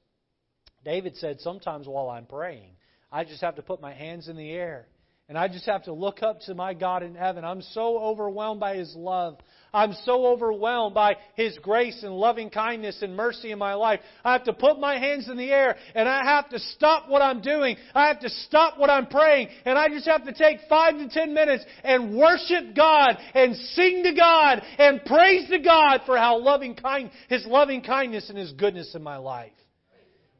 David 0.85 1.17
said, 1.17 1.41
Sometimes 1.41 1.87
while 1.87 2.09
I'm 2.09 2.25
praying, 2.25 2.71
I 3.11 3.23
just 3.23 3.41
have 3.41 3.55
to 3.55 3.63
put 3.63 3.81
my 3.81 3.93
hands 3.93 4.27
in 4.27 4.37
the 4.37 4.51
air 4.51 4.87
and 5.27 5.37
I 5.37 5.47
just 5.47 5.65
have 5.65 5.83
to 5.85 5.93
look 5.93 6.21
up 6.21 6.41
to 6.41 6.53
my 6.53 6.73
God 6.73 7.01
in 7.01 7.15
heaven. 7.15 7.43
I'm 7.43 7.61
so 7.61 7.97
overwhelmed 7.97 8.59
by 8.59 8.75
His 8.75 8.93
love. 8.95 9.37
I'm 9.75 9.93
so 10.05 10.25
overwhelmed 10.27 10.95
by 10.95 11.17
His 11.35 11.57
grace 11.59 12.01
and 12.03 12.13
loving 12.13 12.49
kindness 12.49 13.01
and 13.01 13.15
mercy 13.15 13.51
in 13.51 13.59
my 13.59 13.73
life. 13.73 13.99
I 14.23 14.31
have 14.31 14.45
to 14.45 14.53
put 14.53 14.79
my 14.79 14.97
hands 14.97 15.27
in 15.29 15.35
the 15.35 15.51
air 15.51 15.75
and 15.93 16.07
I 16.07 16.23
have 16.23 16.49
to 16.49 16.59
stop 16.59 17.09
what 17.09 17.21
I'm 17.21 17.41
doing. 17.41 17.75
I 17.93 18.07
have 18.07 18.21
to 18.21 18.29
stop 18.29 18.79
what 18.79 18.89
I'm 18.89 19.07
praying. 19.07 19.49
And 19.65 19.77
I 19.77 19.89
just 19.89 20.07
have 20.07 20.23
to 20.25 20.33
take 20.33 20.59
five 20.69 20.97
to 20.97 21.09
ten 21.09 21.33
minutes 21.33 21.65
and 21.83 22.17
worship 22.17 22.73
God 22.75 23.17
and 23.33 23.55
sing 23.55 24.03
to 24.03 24.13
God 24.15 24.61
and 24.77 25.03
praise 25.03 25.49
to 25.49 25.59
God 25.59 26.01
for 26.05 26.17
how 26.17 26.39
loving 26.39 26.75
kind, 26.75 27.11
His 27.27 27.45
loving 27.45 27.81
kindness 27.81 28.29
and 28.29 28.37
His 28.37 28.53
goodness 28.53 28.95
in 28.95 29.03
my 29.03 29.17
life. 29.17 29.51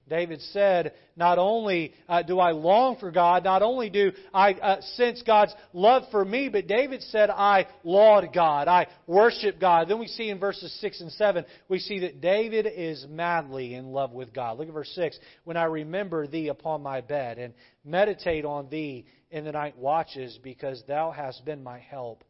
David 0.07 0.39
said, 0.51 0.93
Not 1.15 1.39
only 1.39 1.93
uh, 2.07 2.21
do 2.21 2.39
I 2.39 2.51
long 2.51 2.97
for 2.97 3.09
God, 3.09 3.43
not 3.43 3.63
only 3.63 3.89
do 3.89 4.11
I 4.33 4.53
uh, 4.53 4.81
sense 4.95 5.23
God's 5.25 5.53
love 5.73 6.03
for 6.11 6.23
me, 6.23 6.49
but 6.49 6.67
David 6.67 7.01
said, 7.03 7.31
I 7.31 7.67
laud 7.83 8.29
God, 8.33 8.67
I 8.67 8.87
worship 9.07 9.59
God. 9.59 9.89
Then 9.89 9.97
we 9.99 10.07
see 10.07 10.29
in 10.29 10.39
verses 10.39 10.71
6 10.79 11.01
and 11.01 11.11
7, 11.13 11.45
we 11.69 11.79
see 11.79 11.99
that 11.99 12.21
David 12.21 12.67
is 12.67 13.05
madly 13.09 13.73
in 13.73 13.87
love 13.87 14.11
with 14.11 14.31
God. 14.31 14.59
Look 14.59 14.67
at 14.67 14.73
verse 14.73 14.91
6. 14.93 15.17
When 15.43 15.57
I 15.57 15.65
remember 15.65 16.27
thee 16.27 16.49
upon 16.49 16.83
my 16.83 17.01
bed 17.01 17.39
and 17.39 17.53
meditate 17.83 18.45
on 18.45 18.69
thee 18.69 19.05
in 19.31 19.43
the 19.43 19.51
night 19.51 19.77
watches, 19.77 20.37
because 20.43 20.83
thou 20.87 21.11
hast 21.11 21.43
been 21.45 21.63
my 21.63 21.79
help. 21.79 22.23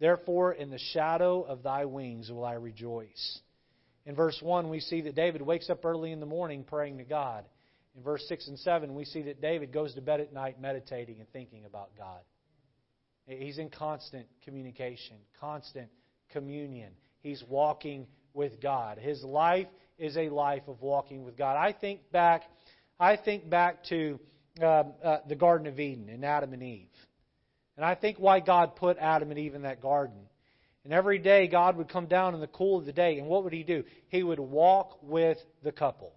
Therefore, 0.00 0.52
in 0.52 0.68
the 0.68 0.78
shadow 0.78 1.42
of 1.42 1.62
thy 1.62 1.86
wings 1.86 2.30
will 2.30 2.44
I 2.44 2.54
rejoice. 2.54 3.40
In 4.04 4.14
verse 4.14 4.38
1, 4.42 4.68
we 4.68 4.80
see 4.80 5.02
that 5.02 5.14
David 5.14 5.42
wakes 5.42 5.70
up 5.70 5.84
early 5.84 6.12
in 6.12 6.20
the 6.20 6.26
morning 6.26 6.64
praying 6.64 6.98
to 6.98 7.04
God. 7.04 7.44
In 7.96 8.02
verse 8.02 8.24
6 8.28 8.48
and 8.48 8.58
7, 8.58 8.94
we 8.94 9.04
see 9.04 9.22
that 9.22 9.40
David 9.40 9.72
goes 9.72 9.94
to 9.94 10.00
bed 10.00 10.20
at 10.20 10.32
night 10.32 10.60
meditating 10.60 11.20
and 11.20 11.30
thinking 11.30 11.64
about 11.64 11.90
God. 11.96 12.20
He's 13.26 13.58
in 13.58 13.70
constant 13.70 14.26
communication, 14.44 15.16
constant 15.40 15.88
communion. 16.30 16.92
He's 17.20 17.42
walking 17.48 18.06
with 18.34 18.60
God. 18.60 18.98
His 18.98 19.22
life 19.22 19.68
is 19.98 20.16
a 20.16 20.28
life 20.28 20.62
of 20.66 20.80
walking 20.80 21.24
with 21.24 21.36
God. 21.36 21.56
I 21.56 21.72
think 21.72 22.10
back, 22.10 22.42
I 22.98 23.16
think 23.16 23.48
back 23.48 23.84
to 23.84 24.18
uh, 24.60 24.64
uh, 24.64 25.18
the 25.28 25.36
Garden 25.36 25.66
of 25.66 25.78
Eden 25.78 26.08
and 26.08 26.24
Adam 26.24 26.52
and 26.52 26.62
Eve, 26.62 26.88
and 27.76 27.86
I 27.86 27.94
think 27.94 28.18
why 28.18 28.40
God 28.40 28.76
put 28.76 28.98
Adam 28.98 29.30
and 29.30 29.38
Eve 29.38 29.54
in 29.54 29.62
that 29.62 29.80
garden. 29.80 30.28
And 30.84 30.92
every 30.92 31.18
day, 31.18 31.46
God 31.46 31.76
would 31.76 31.88
come 31.88 32.06
down 32.06 32.34
in 32.34 32.40
the 32.40 32.46
cool 32.48 32.78
of 32.78 32.86
the 32.86 32.92
day, 32.92 33.18
and 33.18 33.28
what 33.28 33.44
would 33.44 33.52
He 33.52 33.62
do? 33.62 33.84
He 34.08 34.22
would 34.22 34.40
walk 34.40 34.98
with 35.02 35.38
the 35.62 35.72
couple. 35.72 36.12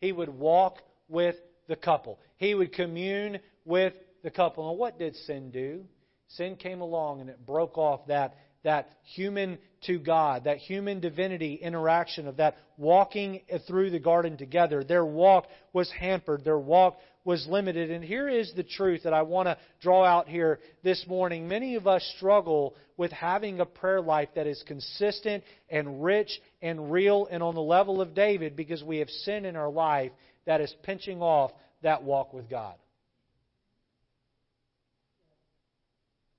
He 0.00 0.12
would 0.12 0.28
walk 0.28 0.78
with 1.08 1.36
the 1.68 1.76
couple. 1.76 2.18
He 2.36 2.54
would 2.54 2.72
commune 2.72 3.38
with 3.64 3.94
the 4.22 4.30
couple. 4.30 4.70
And 4.70 4.78
what 4.78 4.98
did 4.98 5.16
sin 5.16 5.50
do? 5.50 5.84
Sin 6.28 6.56
came 6.56 6.80
along 6.80 7.20
and 7.20 7.30
it 7.30 7.46
broke 7.46 7.78
off 7.78 8.06
that, 8.08 8.36
that 8.64 8.90
human 9.02 9.58
to 9.86 9.98
God, 9.98 10.44
that 10.44 10.58
human 10.58 11.00
divinity 11.00 11.54
interaction 11.54 12.26
of 12.26 12.36
that 12.36 12.56
walking 12.76 13.40
through 13.66 13.90
the 13.90 13.98
garden 13.98 14.36
together. 14.36 14.84
Their 14.84 15.04
walk 15.04 15.46
was 15.72 15.90
hampered. 15.90 16.44
Their 16.44 16.58
walk 16.58 16.98
was 17.24 17.46
limited. 17.46 17.90
And 17.90 18.02
here 18.02 18.28
is 18.28 18.52
the 18.54 18.62
truth 18.62 19.02
that 19.04 19.12
I 19.12 19.22
want 19.22 19.46
to 19.46 19.58
draw 19.80 20.04
out 20.04 20.28
here 20.28 20.60
this 20.82 21.04
morning. 21.06 21.48
Many 21.48 21.74
of 21.74 21.86
us 21.86 22.02
struggle 22.16 22.74
with 22.96 23.12
having 23.12 23.60
a 23.60 23.66
prayer 23.66 24.00
life 24.00 24.28
that 24.34 24.46
is 24.46 24.62
consistent 24.66 25.44
and 25.68 26.02
rich 26.02 26.30
and 26.62 26.90
real 26.90 27.28
and 27.30 27.42
on 27.42 27.54
the 27.54 27.60
level 27.60 28.00
of 28.00 28.14
David 28.14 28.56
because 28.56 28.82
we 28.82 28.98
have 28.98 29.10
sin 29.10 29.44
in 29.44 29.56
our 29.56 29.70
life 29.70 30.12
that 30.46 30.60
is 30.60 30.74
pinching 30.82 31.20
off 31.20 31.52
that 31.82 32.02
walk 32.02 32.32
with 32.32 32.48
God. 32.48 32.74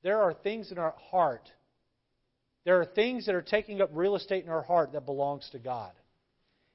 There 0.02 0.22
are 0.22 0.34
things 0.34 0.72
in 0.72 0.78
our 0.78 0.96
heart. 1.12 1.50
There 2.66 2.80
are 2.80 2.86
things 2.86 3.26
that 3.26 3.36
are 3.36 3.42
taking 3.42 3.82
up 3.82 3.90
real 3.94 4.16
estate 4.16 4.44
in 4.44 4.50
our 4.50 4.64
heart 4.64 4.94
that 4.94 5.06
belongs 5.06 5.48
to 5.52 5.60
God. 5.60 5.92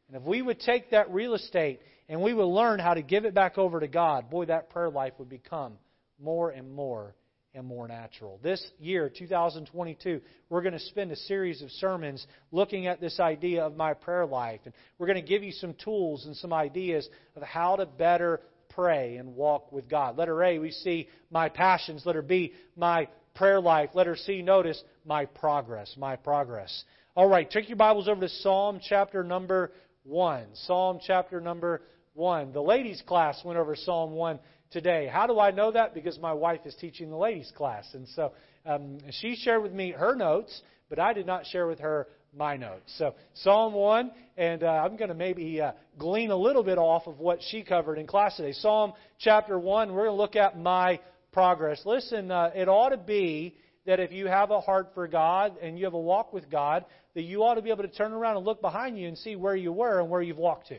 And 0.09 0.17
if 0.17 0.23
we 0.23 0.43
would 0.43 0.61
take 0.61 0.91
that 0.91 1.11
real 1.11 1.35
estate 1.35 1.81
and 2.09 2.21
we 2.21 2.35
will 2.35 2.53
learn 2.53 2.79
how 2.79 2.95
to 2.95 3.03
give 3.03 3.25
it 3.25 3.35
back 3.35 3.59
over 3.59 3.81
to 3.81 3.89
God, 3.89 4.31
boy, 4.31 4.47
that 4.47 4.71
prayer 4.71 4.91
life 4.91 5.15
would 5.19 5.29
become 5.29 5.75
more 6.21 6.51
and 6.51 6.73
more 6.73 7.15
and 7.55 7.67
more 7.67 7.87
natural. 7.87 8.41
This 8.43 8.65
year, 8.79 9.09
2022, 9.09 10.21
we're 10.49 10.63
going 10.63 10.73
to 10.73 10.81
spend 10.81 11.13
a 11.13 11.17
series 11.17 11.63
of 11.63 11.71
sermons 11.71 12.27
looking 12.51 12.87
at 12.89 13.01
this 13.01 13.21
idea 13.21 13.65
of 13.65 13.77
my 13.77 13.95
prayer 13.95 14.27
life. 14.27 14.61
And 14.65 14.75
we're 14.99 15.07
going 15.07 15.23
to 15.23 15.29
give 15.29 15.43
you 15.43 15.53
some 15.53 15.75
tools 15.75 16.27
and 16.27 16.37
some 16.37 16.53
ideas 16.53 17.09
of 17.37 17.43
how 17.43 17.77
to 17.77 17.87
better 17.87 18.41
pray 18.71 19.17
and 19.17 19.37
walk 19.37 19.71
with 19.71 19.89
God. 19.89 20.19
Letter 20.19 20.43
A, 20.43 20.59
we 20.59 20.73
see 20.73 21.09
my 21.31 21.49
passions. 21.49 22.05
Letter 22.05 22.23
B, 22.23 22.53
my 22.77 23.09
prayer 23.35 23.61
life. 23.61 23.91
Letter 23.95 24.17
C, 24.17 24.43
notice 24.43 24.83
my 25.05 25.27
progress. 25.27 25.95
My 25.97 26.17
progress. 26.17 26.85
All 27.17 27.29
right, 27.29 27.49
take 27.49 27.69
your 27.69 27.77
Bibles 27.77 28.09
over 28.09 28.21
to 28.21 28.29
Psalm 28.29 28.81
chapter 28.83 29.23
number 29.23 29.71
1. 30.03 30.47
Psalm 30.55 30.99
chapter 31.07 31.41
number 31.41 31.83
1. 32.15 32.53
The 32.53 32.63
ladies' 32.63 33.03
class 33.07 33.41
went 33.45 33.59
over 33.59 33.77
Psalm 33.77 34.13
1 34.13 34.39
today. 34.71 35.09
How 35.13 35.27
do 35.27 35.39
I 35.39 35.51
know 35.51 35.73
that? 35.73 35.95
Because 35.95 36.19
my 36.19 36.33
wife 36.33 36.61
is 36.65 36.75
teaching 36.77 37.11
the 37.11 37.17
ladies' 37.17 37.53
class. 37.57 37.87
And 37.93 38.09
so 38.09 38.33
um, 38.65 38.99
she 39.11 39.37
shared 39.37 39.63
with 39.63 39.73
me 39.73 39.91
her 39.91 40.15
notes, 40.15 40.63
but 40.89 40.99
I 40.99 41.13
did 41.13 41.27
not 41.27 41.47
share 41.47 41.67
with 41.67 41.81
her 41.81 42.07
my 42.37 42.57
notes. 42.57 42.93
So 42.99 43.15
Psalm 43.35 43.75
1, 43.75 44.11
and 44.37 44.63
uh, 44.63 44.67
I'm 44.67 44.97
going 44.97 45.09
to 45.09 45.15
maybe 45.15 45.61
uh, 45.61 45.73
glean 45.99 46.31
a 46.31 46.37
little 46.37 46.63
bit 46.63 46.79
off 46.79 47.07
of 47.07 47.19
what 47.19 47.41
she 47.51 47.63
covered 47.63 47.99
in 47.99 48.07
class 48.07 48.37
today. 48.37 48.53
Psalm 48.53 48.93
chapter 49.19 49.59
1, 49.59 49.93
we're 49.93 50.07
going 50.07 50.17
to 50.17 50.23
look 50.23 50.37
at 50.37 50.59
my 50.59 51.01
progress. 51.33 51.83
Listen, 51.85 52.31
uh, 52.31 52.51
it 52.55 52.69
ought 52.69 52.91
to 52.91 52.97
be 52.97 53.57
that 53.87 54.01
if 54.01 54.13
you 54.13 54.27
have 54.27 54.51
a 54.51 54.61
heart 54.61 54.93
for 54.95 55.07
God 55.09 55.57
and 55.61 55.79
you 55.79 55.85
have 55.85 55.95
a 55.95 56.01
walk 56.01 56.33
with 56.33 56.51
God, 56.51 56.85
that 57.15 57.23
you 57.23 57.43
ought 57.43 57.55
to 57.55 57.63
be 57.63 57.71
able 57.71 57.83
to 57.83 57.89
turn 57.89 58.13
around 58.13 58.37
and 58.37 58.47
look 58.47 58.61
behind 58.61 58.99
you 58.99 59.09
and 59.09 59.19
see 59.19 59.37
where 59.37 59.57
you 59.57 59.73
were 59.73 60.01
and 60.01 60.09
where 60.09 60.23
you've 60.23 60.39
walked 60.39 60.69
to. 60.69 60.79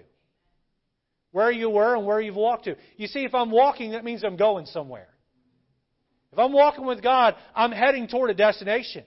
Where 1.35 1.51
you 1.51 1.69
were 1.69 1.97
and 1.97 2.05
where 2.05 2.21
you've 2.21 2.37
walked 2.37 2.63
to. 2.63 2.77
You 2.95 3.07
see, 3.07 3.25
if 3.25 3.35
I'm 3.35 3.51
walking, 3.51 3.91
that 3.91 4.05
means 4.05 4.23
I'm 4.23 4.37
going 4.37 4.65
somewhere. 4.67 5.09
If 6.31 6.39
I'm 6.39 6.53
walking 6.53 6.85
with 6.85 7.03
God, 7.03 7.35
I'm 7.53 7.73
heading 7.73 8.07
toward 8.07 8.29
a 8.29 8.33
destination. 8.33 9.03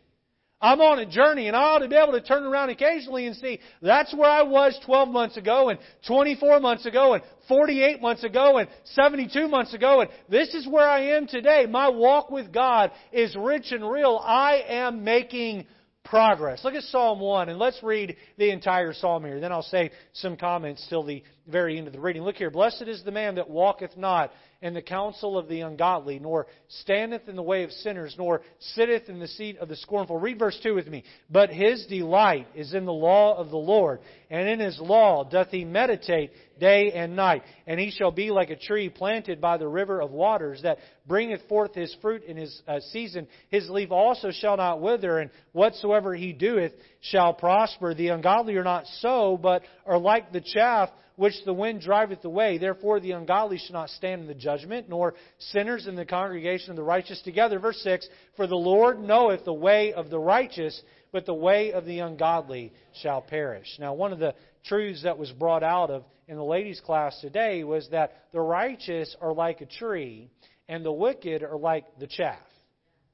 I'm 0.60 0.82
on 0.82 0.98
a 0.98 1.06
journey, 1.06 1.46
and 1.46 1.56
I 1.56 1.60
ought 1.60 1.78
to 1.78 1.88
be 1.88 1.96
able 1.96 2.12
to 2.12 2.20
turn 2.20 2.42
around 2.42 2.68
occasionally 2.68 3.26
and 3.26 3.34
see 3.36 3.60
that's 3.80 4.14
where 4.14 4.28
I 4.28 4.42
was 4.42 4.78
12 4.84 5.08
months 5.08 5.38
ago, 5.38 5.70
and 5.70 5.78
24 6.06 6.60
months 6.60 6.84
ago, 6.84 7.14
and 7.14 7.22
48 7.48 8.02
months 8.02 8.24
ago, 8.24 8.58
and 8.58 8.68
72 8.84 9.48
months 9.48 9.72
ago, 9.72 10.02
and 10.02 10.10
this 10.28 10.52
is 10.52 10.68
where 10.68 10.86
I 10.86 11.16
am 11.16 11.28
today. 11.28 11.64
My 11.64 11.88
walk 11.88 12.30
with 12.30 12.52
God 12.52 12.90
is 13.10 13.34
rich 13.36 13.72
and 13.72 13.90
real. 13.90 14.20
I 14.22 14.64
am 14.68 15.02
making 15.02 15.64
progress. 16.08 16.64
Look 16.64 16.74
at 16.74 16.82
Psalm 16.84 17.20
1, 17.20 17.48
and 17.50 17.58
let's 17.58 17.82
read 17.82 18.16
the 18.38 18.50
entire 18.50 18.92
psalm 18.92 19.24
here. 19.24 19.40
Then 19.40 19.52
I'll 19.52 19.62
say 19.62 19.90
some 20.12 20.36
comments 20.36 20.86
till 20.88 21.02
the 21.02 21.22
very 21.46 21.76
end 21.78 21.86
of 21.86 21.92
the 21.92 22.00
reading. 22.00 22.22
Look 22.22 22.36
here. 22.36 22.50
Blessed 22.50 22.82
is 22.82 23.04
the 23.04 23.10
man 23.10 23.34
that 23.34 23.48
walketh 23.48 23.96
not 23.96 24.32
in 24.60 24.74
the 24.74 24.82
counsel 24.82 25.38
of 25.38 25.46
the 25.46 25.60
ungodly, 25.60 26.18
nor 26.18 26.48
standeth 26.68 27.28
in 27.28 27.36
the 27.36 27.42
way 27.42 27.62
of 27.62 27.70
sinners, 27.70 28.16
nor 28.18 28.42
sitteth 28.58 29.08
in 29.08 29.20
the 29.20 29.28
seat 29.28 29.56
of 29.58 29.68
the 29.68 29.76
scornful. 29.76 30.18
Read 30.18 30.38
verse 30.38 30.58
2 30.62 30.74
with 30.74 30.88
me. 30.88 31.04
But 31.30 31.50
his 31.50 31.86
delight 31.86 32.48
is 32.56 32.74
in 32.74 32.84
the 32.84 32.92
law 32.92 33.36
of 33.36 33.50
the 33.50 33.56
Lord, 33.56 34.00
and 34.30 34.48
in 34.48 34.58
his 34.58 34.80
law 34.80 35.22
doth 35.22 35.50
he 35.50 35.64
meditate 35.64 36.32
day 36.58 36.90
and 36.90 37.14
night. 37.14 37.44
And 37.68 37.78
he 37.78 37.92
shall 37.92 38.10
be 38.10 38.32
like 38.32 38.50
a 38.50 38.56
tree 38.56 38.88
planted 38.88 39.40
by 39.40 39.58
the 39.58 39.68
river 39.68 40.00
of 40.00 40.10
waters, 40.10 40.62
that 40.62 40.78
bringeth 41.06 41.46
forth 41.48 41.74
his 41.74 41.94
fruit 42.02 42.24
in 42.24 42.36
his 42.36 42.60
uh, 42.66 42.80
season. 42.90 43.28
His 43.50 43.70
leaf 43.70 43.92
also 43.92 44.32
shall 44.32 44.56
not 44.56 44.80
wither, 44.80 45.20
and 45.20 45.30
whatsoever 45.52 46.16
he 46.16 46.32
doeth 46.32 46.72
shall 47.00 47.32
prosper. 47.32 47.94
The 47.94 48.08
ungodly 48.08 48.56
are 48.56 48.64
not 48.64 48.86
so, 48.98 49.38
but 49.40 49.62
are 49.86 49.98
like 49.98 50.32
the 50.32 50.40
chaff 50.40 50.90
which 51.18 51.34
the 51.44 51.52
wind 51.52 51.80
driveth 51.80 52.24
away. 52.24 52.58
Therefore, 52.58 53.00
the 53.00 53.10
ungodly 53.10 53.58
shall 53.58 53.74
not 53.74 53.90
stand 53.90 54.20
in 54.20 54.28
the 54.28 54.34
judgment, 54.34 54.88
nor 54.88 55.14
sinners 55.50 55.88
in 55.88 55.96
the 55.96 56.06
congregation 56.06 56.70
of 56.70 56.76
the 56.76 56.84
righteous 56.84 57.20
together. 57.22 57.58
Verse 57.58 57.80
6 57.82 58.08
For 58.36 58.46
the 58.46 58.54
Lord 58.54 59.00
knoweth 59.00 59.44
the 59.44 59.52
way 59.52 59.92
of 59.92 60.10
the 60.10 60.18
righteous, 60.20 60.80
but 61.10 61.26
the 61.26 61.34
way 61.34 61.72
of 61.72 61.84
the 61.84 61.98
ungodly 61.98 62.72
shall 63.02 63.20
perish. 63.20 63.66
Now, 63.80 63.94
one 63.94 64.12
of 64.12 64.20
the 64.20 64.36
truths 64.64 65.02
that 65.02 65.18
was 65.18 65.32
brought 65.32 65.64
out 65.64 65.90
of 65.90 66.04
in 66.28 66.36
the 66.36 66.44
ladies' 66.44 66.80
class 66.80 67.20
today 67.20 67.64
was 67.64 67.88
that 67.90 68.12
the 68.32 68.40
righteous 68.40 69.16
are 69.20 69.34
like 69.34 69.60
a 69.60 69.66
tree, 69.66 70.30
and 70.68 70.84
the 70.84 70.92
wicked 70.92 71.42
are 71.42 71.58
like 71.58 71.98
the 71.98 72.06
chaff. 72.06 72.38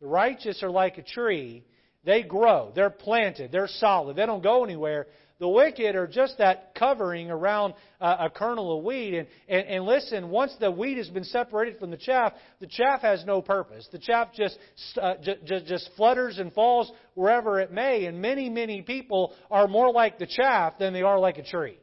The 0.03 0.09
righteous 0.09 0.63
are 0.63 0.71
like 0.71 0.99
a 0.99 1.03
tree. 1.03 1.65
They 2.05 2.23
grow. 2.23 2.71
They're 2.75 2.91
planted. 2.91 3.51
They're 3.51 3.67
solid. 3.67 4.17
They 4.17 4.27
don't 4.27 4.43
go 4.43 4.63
anywhere. 4.63 5.07
The 5.45 5.49
wicked 5.49 5.95
are 5.95 6.07
just 6.07 6.39
that 6.39 6.75
covering 6.75 7.31
around 7.31 7.75
a 8.01 8.31
kernel 8.31 8.79
of 8.79 8.83
wheat. 8.83 9.13
And, 9.13 9.29
and, 9.47 9.67
and 9.67 9.85
listen, 9.85 10.31
once 10.31 10.57
the 10.59 10.71
wheat 10.71 10.97
has 10.97 11.11
been 11.11 11.23
separated 11.23 11.79
from 11.79 11.91
the 11.91 11.99
chaff, 11.99 12.33
the 12.61 12.67
chaff 12.67 13.03
has 13.03 13.27
no 13.27 13.43
purpose. 13.43 13.87
The 13.93 13.99
chaff 13.99 14.29
just, 14.35 14.59
uh, 14.99 15.17
just, 15.23 15.67
just 15.67 15.91
flutters 15.99 16.39
and 16.39 16.51
falls 16.55 16.91
wherever 17.13 17.61
it 17.61 17.71
may. 17.71 18.07
And 18.07 18.23
many, 18.23 18.49
many 18.49 18.81
people 18.81 19.35
are 19.51 19.69
more 19.69 19.93
like 19.93 20.19
the 20.19 20.27
chaff 20.27 20.79
than 20.79 20.95
they 20.95 21.03
are 21.03 21.19
like 21.19 21.37
a 21.37 21.45
tree. 21.45 21.77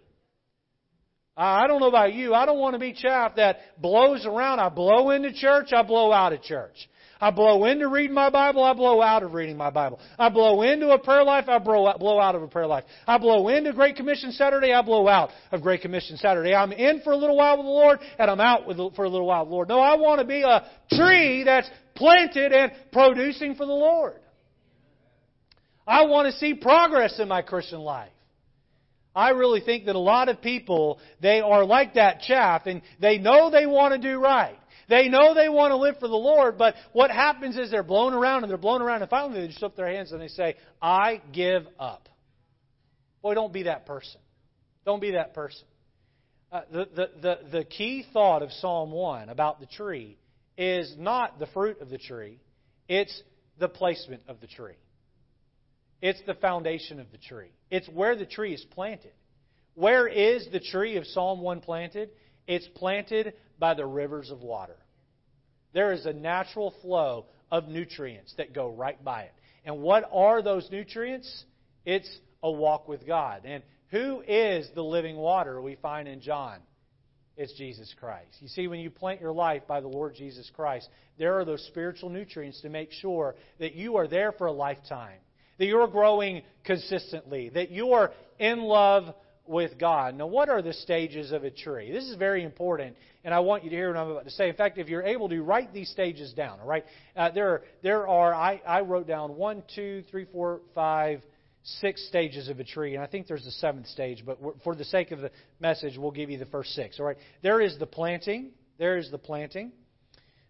I 1.38 1.68
don't 1.68 1.82
know 1.82 1.88
about 1.88 2.16
you. 2.16 2.34
I 2.34 2.48
don't 2.48 2.58
want 2.58 2.74
to 2.74 2.80
be 2.80 2.94
chaff 2.94 3.36
that 3.36 3.60
blows 3.80 4.26
around. 4.26 4.60
I 4.60 4.70
blow 4.70 5.12
into 5.12 5.34
church, 5.34 5.72
I 5.72 5.84
blow 5.84 6.12
out 6.12 6.34
of 6.34 6.42
church. 6.42 6.90
I 7.22 7.30
blow 7.30 7.66
into 7.66 7.88
reading 7.88 8.16
my 8.16 8.32
Bible, 8.32 8.64
I 8.64 8.74
blow 8.74 9.00
out 9.00 9.22
of 9.22 9.34
reading 9.34 9.56
my 9.56 9.70
Bible. 9.70 10.00
I 10.18 10.30
blow 10.30 10.64
into 10.64 10.90
a 10.90 10.98
prayer 10.98 11.24
life, 11.24 11.46
I 11.48 11.60
blow 11.60 12.20
out 12.20 12.34
of 12.36 12.42
a 12.42 12.48
prayer 12.48 12.66
life. 12.66 12.84
I 13.06 13.20
blow 13.20 13.48
into 13.48 13.74
Great 13.74 13.96
Commission 13.96 14.32
Saturday, 14.32 14.74
I 14.74 14.82
blow 14.82 15.08
out 15.08 15.30
of 15.52 15.62
Great 15.62 15.82
Commission 15.82 16.18
Saturday. 16.18 16.56
I'm 16.56 16.72
in 16.72 17.02
for 17.02 17.14
a 17.14 17.16
little 17.16 17.38
while 17.38 17.58
with 17.58 17.68
the 17.68 17.72
Lord, 17.72 18.00
and 18.18 18.32
I'm 18.32 18.42
out 18.42 18.66
with, 18.66 18.78
for 18.96 19.06
a 19.06 19.10
little 19.10 19.28
while 19.28 19.42
with 19.42 19.50
the 19.50 19.56
Lord. 19.56 19.70
No, 19.70 19.80
I 19.80 19.96
want 19.98 20.20
to 20.20 20.26
be 20.26 20.42
a 20.42 20.66
tree 20.92 21.44
that's 21.44 21.70
planted 21.94 22.54
and 22.54 22.72
producing 22.92 23.54
for 23.54 23.68
the 23.68 23.72
Lord. 23.72 24.16
I 25.86 26.06
want 26.06 26.32
to 26.32 26.40
see 26.40 26.56
progress 26.56 27.20
in 27.20 27.28
my 27.28 27.44
Christian 27.44 27.80
life. 27.80 28.12
I 29.14 29.32
really 29.32 29.60
think 29.60 29.86
that 29.86 29.96
a 29.96 30.00
lot 30.00 30.30
of 30.30 30.42
people, 30.42 30.98
they 31.22 31.42
are 31.42 31.66
like 31.66 31.96
that 31.96 32.22
chaff, 32.22 32.66
and 32.66 32.82
they 33.00 33.18
know 33.18 33.52
they 33.52 33.66
want 33.66 33.94
to 33.94 34.00
do 34.00 34.20
right. 34.20 34.58
They 34.92 35.08
know 35.08 35.34
they 35.34 35.48
want 35.48 35.72
to 35.72 35.78
live 35.78 35.96
for 36.02 36.10
the 36.10 36.18
Lord, 36.18 36.58
but 36.58 36.76
what 36.92 37.12
happens 37.12 37.58
is 37.58 37.72
they're 37.72 37.82
blown 37.82 38.14
around 38.14 38.44
and 38.44 38.50
they're 38.50 38.58
blown 38.58 38.82
around, 38.82 39.02
and 39.02 39.10
finally 39.10 39.40
they 39.40 39.48
just 39.48 39.64
up 39.64 39.78
their 39.78 39.88
hands 39.88 40.12
and 40.12 40.20
they 40.20 40.28
say, 40.28 40.58
I 40.82 41.22
give 41.32 41.66
up. 41.80 42.10
Boy, 43.22 43.34
don't 43.34 43.54
be 43.54 43.64
that 43.64 43.86
person. 43.86 44.20
Don't 44.86 45.00
be 45.00 45.12
that 45.12 45.34
person. 45.34 45.64
Uh, 46.52 46.62
the, 46.70 46.90
the, 46.94 47.10
the, 47.22 47.40
the 47.60 47.64
key 47.64 48.06
thought 48.12 48.44
of 48.44 48.52
Psalm 48.52 48.92
1 48.92 49.30
about 49.30 49.62
the 49.62 49.66
tree 49.66 50.18
is 50.58 50.94
not 51.00 51.40
the 51.40 51.48
fruit 51.48 51.80
of 51.80 51.90
the 51.90 51.98
tree, 51.98 52.42
it's 52.90 53.24
the 53.60 53.70
placement 53.70 54.24
of 54.28 54.42
the 54.42 54.48
tree. 54.48 54.76
It's 56.02 56.22
the 56.28 56.34
foundation 56.34 57.00
of 57.00 57.10
the 57.14 57.18
tree. 57.18 57.54
It's 57.70 57.88
where 57.88 58.18
the 58.18 58.26
tree 58.26 58.54
is 58.54 58.66
planted. 58.72 59.14
Where 59.74 60.06
is 60.06 60.50
the 60.52 60.60
tree 60.60 60.98
of 60.98 61.06
Psalm 61.06 61.40
1 61.40 61.62
planted? 61.62 62.10
It's 62.46 62.68
planted 62.76 63.36
by 63.58 63.76
the 63.76 63.86
rivers 63.86 64.32
of 64.32 64.42
water. 64.42 64.76
There 65.74 65.92
is 65.92 66.06
a 66.06 66.14
natural 66.14 66.74
flow 66.82 67.26
of 67.52 67.68
nutrients 67.68 68.34
that 68.38 68.54
go 68.54 68.70
right 68.70 69.02
by 69.04 69.24
it. 69.24 69.34
And 69.66 69.80
what 69.80 70.10
are 70.12 70.42
those 70.42 70.68
nutrients? 70.72 71.46
It's 71.86 72.10
a 72.42 72.52
walk 72.52 72.88
with 72.88 73.06
God. 73.06 73.42
And 73.46 73.64
who 73.90 74.22
is 74.22 74.68
the 74.74 74.84
living 74.84 75.18
water 75.18 75.62
we 75.62 75.76
find 75.76 76.08
in 76.08 76.22
John? 76.22 76.60
It's 77.38 77.54
Jesus 77.54 77.94
Christ. 78.00 78.36
You 78.40 78.48
see, 78.48 78.68
when 78.68 78.80
you 78.80 78.90
plant 78.90 79.22
your 79.22 79.32
life 79.32 79.64
by 79.68 79.82
the 79.82 79.88
Lord 79.88 80.16
Jesus 80.16 80.50
Christ, 80.54 80.90
there 81.18 81.40
are 81.40 81.46
those 81.46 81.66
spiritual 81.68 82.10
nutrients 82.10 82.62
to 82.62 82.70
make 82.70 82.92
sure 82.92 83.36
that 83.60 83.74
you 83.74 83.98
are 83.98 84.08
there 84.08 84.32
for 84.32 84.48
a 84.48 84.52
lifetime 84.52 85.20
that 85.62 85.68
you're 85.68 85.88
growing 85.88 86.42
consistently, 86.64 87.50
that 87.50 87.70
you're 87.70 88.10
in 88.40 88.62
love 88.62 89.14
with 89.48 89.78
God. 89.80 90.16
Now, 90.16 90.28
what 90.28 90.50
are 90.50 90.62
the 90.62 90.74
stages 90.74 91.32
of 91.32 91.44
a 91.44 91.52
tree? 91.52 91.92
This 91.92 92.06
is 92.06 92.16
very 92.16 92.44
important, 92.44 92.96
and 93.24 93.34
I 93.34 93.40
want 93.40 93.64
you 93.64 93.70
to 93.70 93.76
hear 93.76 93.94
what 93.94 94.00
I'm 94.00 94.10
about 94.10 94.26
to 94.26 94.32
say. 94.32 94.50
In 94.50 94.56
fact, 94.56 94.78
if 94.78 94.88
you're 94.88 95.04
able 95.04 95.30
to 95.30 95.42
write 95.42 95.74
these 95.74 95.90
stages 95.90 96.34
down, 96.34 96.60
all 96.60 96.68
right? 96.68 96.86
Uh, 97.16 97.32
there, 97.32 97.50
are, 97.50 97.62
there 97.84 98.08
are. 98.08 98.34
I, 98.34 98.62
I 98.66 98.82
wrote 98.82 99.08
down 99.08 99.36
one, 99.36 99.64
two, 99.76 100.04
three, 100.10 100.26
four, 100.32 100.62
five, 100.74 101.22
six 101.64 102.08
stages 102.08 102.50
of 102.50 102.60
a 102.60 102.64
tree, 102.64 102.96
and 102.96 103.04
I 103.04 103.08
think 103.08 103.28
there's 103.28 103.46
a 103.46 103.52
seventh 103.52 103.88
stage, 103.88 104.24
but 104.26 104.40
for 104.64 104.76
the 104.76 104.86
sake 104.86 105.12
of 105.12 105.20
the 105.20 105.32
message, 105.60 105.98
we'll 105.98 106.12
give 106.12 106.30
you 106.30 106.38
the 106.38 106.46
first 106.46 106.72
six. 106.72 107.00
All 107.00 107.06
right? 107.06 107.18
There 107.42 107.62
is 107.62 107.78
the 107.78 107.86
planting. 107.86 108.52
There 108.78 108.98
is 108.98 109.12
the 109.12 109.18
planting. 109.18 109.72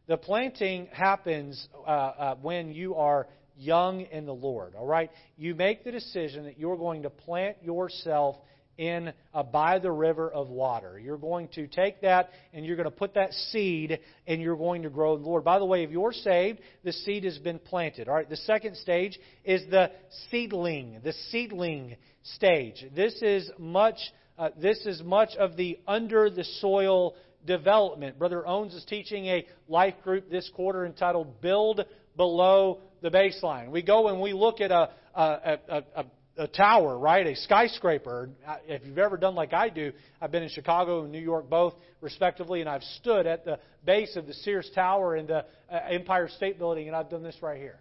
The 0.08 0.18
planting 0.18 0.88
happens 0.92 1.68
uh, 1.86 1.90
uh, 1.90 2.36
when 2.42 2.72
you 2.74 2.96
are 2.96 3.28
young 3.58 4.02
in 4.02 4.26
the 4.26 4.34
Lord. 4.34 4.76
All 4.76 4.88
right? 4.88 5.12
You 5.38 5.56
make 5.56 5.84
the 5.84 5.92
decision 5.92 6.46
that 6.46 6.60
you're 6.60 6.78
going 6.78 7.04
to 7.04 7.10
plant 7.10 7.58
yourself 7.62 8.38
in 8.82 9.14
uh, 9.32 9.44
by 9.44 9.78
the 9.78 9.92
river 9.92 10.30
of 10.30 10.50
water. 10.50 11.00
You're 11.00 11.18
going 11.18 11.50
to 11.50 11.68
take 11.68 12.02
that 12.02 12.32
and 12.52 12.66
you're 12.66 12.76
going 12.76 12.90
to 12.90 12.92
put 12.92 13.14
that 13.14 13.32
seed 13.32 14.00
and 14.26 14.42
you're 14.42 14.58
going 14.58 14.82
to 14.82 14.90
grow 14.90 15.18
the 15.18 15.24
Lord. 15.24 15.44
By 15.44 15.60
the 15.60 15.66
way, 15.66 15.84
if 15.84 15.92
you're 15.92 16.12
saved, 16.12 16.60
the 16.84 16.92
seed 16.92 17.24
has 17.24 17.38
been 17.38 17.60
planted. 17.60 18.10
All 18.10 18.16
right. 18.16 18.28
The 18.28 18.38
second 18.38 18.76
stage 18.78 19.20
is 19.46 19.62
the 19.70 19.92
seedling. 20.32 21.00
The 21.04 21.14
seedling 21.30 21.96
stage. 22.24 22.84
This 22.96 23.14
is 23.22 23.52
much. 23.60 24.00
Uh, 24.38 24.50
this 24.60 24.84
is 24.88 25.04
much 25.04 25.36
of 25.38 25.56
the 25.58 25.80
under 25.88 26.32
the 26.32 26.44
soil 26.44 27.14
development. 27.46 28.18
Brother 28.18 28.48
Owens 28.48 28.74
is 28.74 28.84
teaching 28.86 29.28
a 29.28 29.46
life 29.68 29.94
group 30.04 30.32
this 30.32 30.50
quarter 30.56 30.88
entitled 30.88 31.40
"Build 31.40 31.86
Below 32.18 32.80
the 33.02 33.12
baseline. 33.12 33.70
We 33.70 33.84
go 33.84 34.08
and 34.08 34.20
we 34.20 34.34
look 34.34 34.60
at 34.60 34.72
a, 34.72 34.90
a, 35.16 35.60
a, 35.70 35.84
a, 35.96 36.06
a 36.38 36.48
tower, 36.48 36.98
right? 36.98 37.28
A 37.28 37.36
skyscraper. 37.36 38.30
If 38.68 38.86
you've 38.86 38.98
ever 38.98 39.18
done 39.18 39.36
like 39.36 39.54
I 39.54 39.70
do, 39.70 39.92
I've 40.22 40.32
been 40.32 40.44
in 40.44 40.50
Chicago 40.50 41.04
and 41.04 41.12
New 41.12 41.20
York 41.20 41.50
both, 41.50 41.74
respectively, 42.00 42.62
and 42.62 42.70
I've 42.70 42.84
stood 43.00 43.28
at 43.28 43.46
the 43.46 43.60
base 43.86 44.16
of 44.16 44.28
the 44.28 44.34
Sears 44.34 44.70
Tower 44.74 45.16
and 45.16 45.28
the 45.28 45.46
uh, 45.72 45.80
Empire 45.90 46.30
State 46.30 46.58
Building, 46.58 46.88
and 46.88 46.96
I've 46.96 47.10
done 47.10 47.24
this 47.24 47.38
right 47.42 47.60
here. 47.60 47.80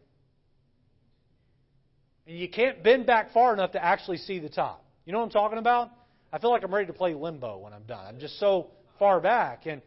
And 2.27 2.39
you 2.39 2.49
can't 2.49 2.83
bend 2.83 3.07
back 3.07 3.33
far 3.33 3.53
enough 3.53 3.73
to 3.73 3.85
actually 3.85 4.19
see 4.19 4.39
the 4.39 4.49
top. 4.49 4.85
You 5.05 5.13
know 5.13 5.19
what 5.19 5.27
I'm 5.27 5.31
talking 5.31 5.59
about? 5.59 5.91
I 6.33 6.39
feel 6.39 6.51
like 6.51 6.63
I'm 6.63 6.75
ready 6.75 6.87
to 6.87 6.93
play 6.93 7.15
limbo 7.15 7.59
when 7.59 7.73
I'm 7.73 7.85
done. 7.85 8.05
I'm 8.05 8.21
just 8.21 8.39
so 8.39 8.69
far 8.99 9.21
back. 9.21 9.67
And, 9.67 9.81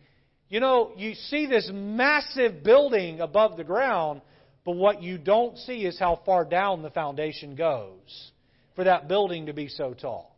you 0.49 0.59
know, 0.59 0.91
you 0.97 1.15
see 1.15 1.45
this 1.47 1.69
massive 1.73 2.63
building 2.63 3.21
above 3.21 3.55
the 3.55 3.63
ground, 3.63 4.21
but 4.65 4.75
what 4.75 5.01
you 5.01 5.17
don't 5.17 5.57
see 5.59 5.85
is 5.85 5.99
how 5.99 6.21
far 6.25 6.43
down 6.43 6.81
the 6.81 6.89
foundation 6.89 7.55
goes 7.55 8.31
for 8.75 8.83
that 8.85 9.07
building 9.07 9.47
to 9.47 9.53
be 9.53 9.67
so 9.67 9.93
tall. 9.93 10.33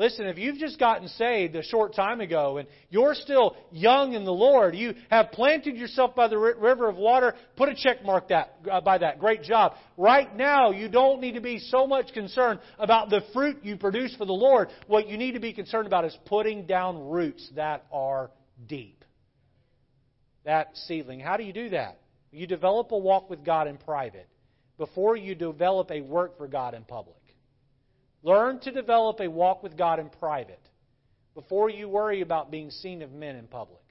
Listen, 0.00 0.28
if 0.28 0.38
you've 0.38 0.56
just 0.56 0.78
gotten 0.78 1.08
saved 1.08 1.54
a 1.56 1.62
short 1.62 1.94
time 1.94 2.22
ago 2.22 2.56
and 2.56 2.66
you're 2.88 3.14
still 3.14 3.54
young 3.70 4.14
in 4.14 4.24
the 4.24 4.32
Lord, 4.32 4.74
you 4.74 4.94
have 5.10 5.30
planted 5.32 5.76
yourself 5.76 6.14
by 6.14 6.26
the 6.26 6.38
river 6.38 6.88
of 6.88 6.96
water, 6.96 7.34
put 7.54 7.68
a 7.68 7.74
check 7.74 8.02
mark 8.02 8.28
that, 8.28 8.54
uh, 8.72 8.80
by 8.80 8.96
that. 8.96 9.18
Great 9.18 9.42
job. 9.42 9.74
Right 9.98 10.34
now, 10.34 10.70
you 10.70 10.88
don't 10.88 11.20
need 11.20 11.34
to 11.34 11.42
be 11.42 11.58
so 11.58 11.86
much 11.86 12.14
concerned 12.14 12.60
about 12.78 13.10
the 13.10 13.20
fruit 13.34 13.58
you 13.62 13.76
produce 13.76 14.16
for 14.16 14.24
the 14.24 14.32
Lord. 14.32 14.68
What 14.86 15.06
you 15.06 15.18
need 15.18 15.32
to 15.32 15.38
be 15.38 15.52
concerned 15.52 15.86
about 15.86 16.06
is 16.06 16.16
putting 16.24 16.64
down 16.64 17.10
roots 17.10 17.46
that 17.56 17.84
are 17.92 18.30
deep. 18.66 19.04
That 20.46 20.74
seedling. 20.86 21.20
How 21.20 21.36
do 21.36 21.42
you 21.42 21.52
do 21.52 21.68
that? 21.70 21.98
You 22.32 22.46
develop 22.46 22.90
a 22.92 22.98
walk 22.98 23.28
with 23.28 23.44
God 23.44 23.68
in 23.68 23.76
private 23.76 24.29
before 24.80 25.14
you 25.14 25.34
develop 25.34 25.90
a 25.90 26.00
work 26.00 26.38
for 26.38 26.48
God 26.48 26.72
in 26.72 26.84
public. 26.84 27.18
Learn 28.22 28.60
to 28.60 28.72
develop 28.72 29.20
a 29.20 29.28
walk 29.28 29.62
with 29.62 29.76
God 29.76 29.98
in 29.98 30.08
private 30.08 30.66
before 31.34 31.68
you 31.68 31.86
worry 31.86 32.22
about 32.22 32.50
being 32.50 32.70
seen 32.70 33.02
of 33.02 33.12
men 33.12 33.36
in 33.36 33.46
public. 33.46 33.82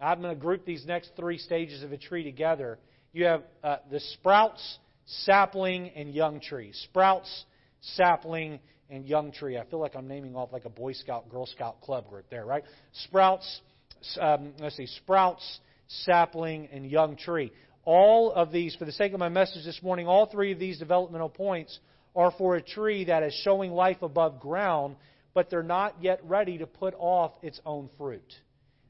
I'm 0.00 0.22
going 0.22 0.32
to 0.32 0.40
group 0.40 0.64
these 0.64 0.86
next 0.86 1.10
three 1.16 1.38
stages 1.38 1.82
of 1.82 1.90
a 1.90 1.96
tree 1.96 2.22
together. 2.22 2.78
You 3.12 3.24
have 3.24 3.42
uh, 3.64 3.78
the 3.90 3.98
sprouts, 3.98 4.78
sapling, 5.04 5.90
and 5.96 6.14
young 6.14 6.38
tree. 6.38 6.70
Sprouts, 6.84 7.44
sapling, 7.80 8.60
and 8.88 9.04
young 9.04 9.32
tree. 9.32 9.58
I 9.58 9.64
feel 9.64 9.80
like 9.80 9.96
I'm 9.96 10.06
naming 10.06 10.36
off 10.36 10.52
like 10.52 10.64
a 10.64 10.70
Boy 10.70 10.92
Scout, 10.92 11.28
Girl 11.28 11.46
Scout 11.46 11.80
club 11.80 12.08
group 12.08 12.26
there, 12.30 12.46
right? 12.46 12.62
Sprouts, 12.92 13.62
um, 14.20 14.52
let's 14.60 14.76
see, 14.76 14.86
sprouts, 14.86 15.58
sapling, 15.88 16.68
and 16.70 16.88
young 16.88 17.16
tree. 17.16 17.50
All 17.86 18.32
of 18.32 18.50
these, 18.50 18.74
for 18.74 18.84
the 18.84 18.90
sake 18.90 19.12
of 19.12 19.20
my 19.20 19.28
message 19.28 19.64
this 19.64 19.80
morning, 19.80 20.08
all 20.08 20.26
three 20.26 20.50
of 20.50 20.58
these 20.58 20.76
developmental 20.76 21.28
points 21.28 21.78
are 22.16 22.32
for 22.32 22.56
a 22.56 22.60
tree 22.62 23.04
that 23.04 23.22
is 23.22 23.32
showing 23.44 23.70
life 23.70 24.02
above 24.02 24.40
ground, 24.40 24.96
but 25.34 25.50
they're 25.50 25.62
not 25.62 25.94
yet 26.02 26.18
ready 26.24 26.58
to 26.58 26.66
put 26.66 26.94
off 26.98 27.32
its 27.42 27.60
own 27.64 27.88
fruit. 27.96 28.34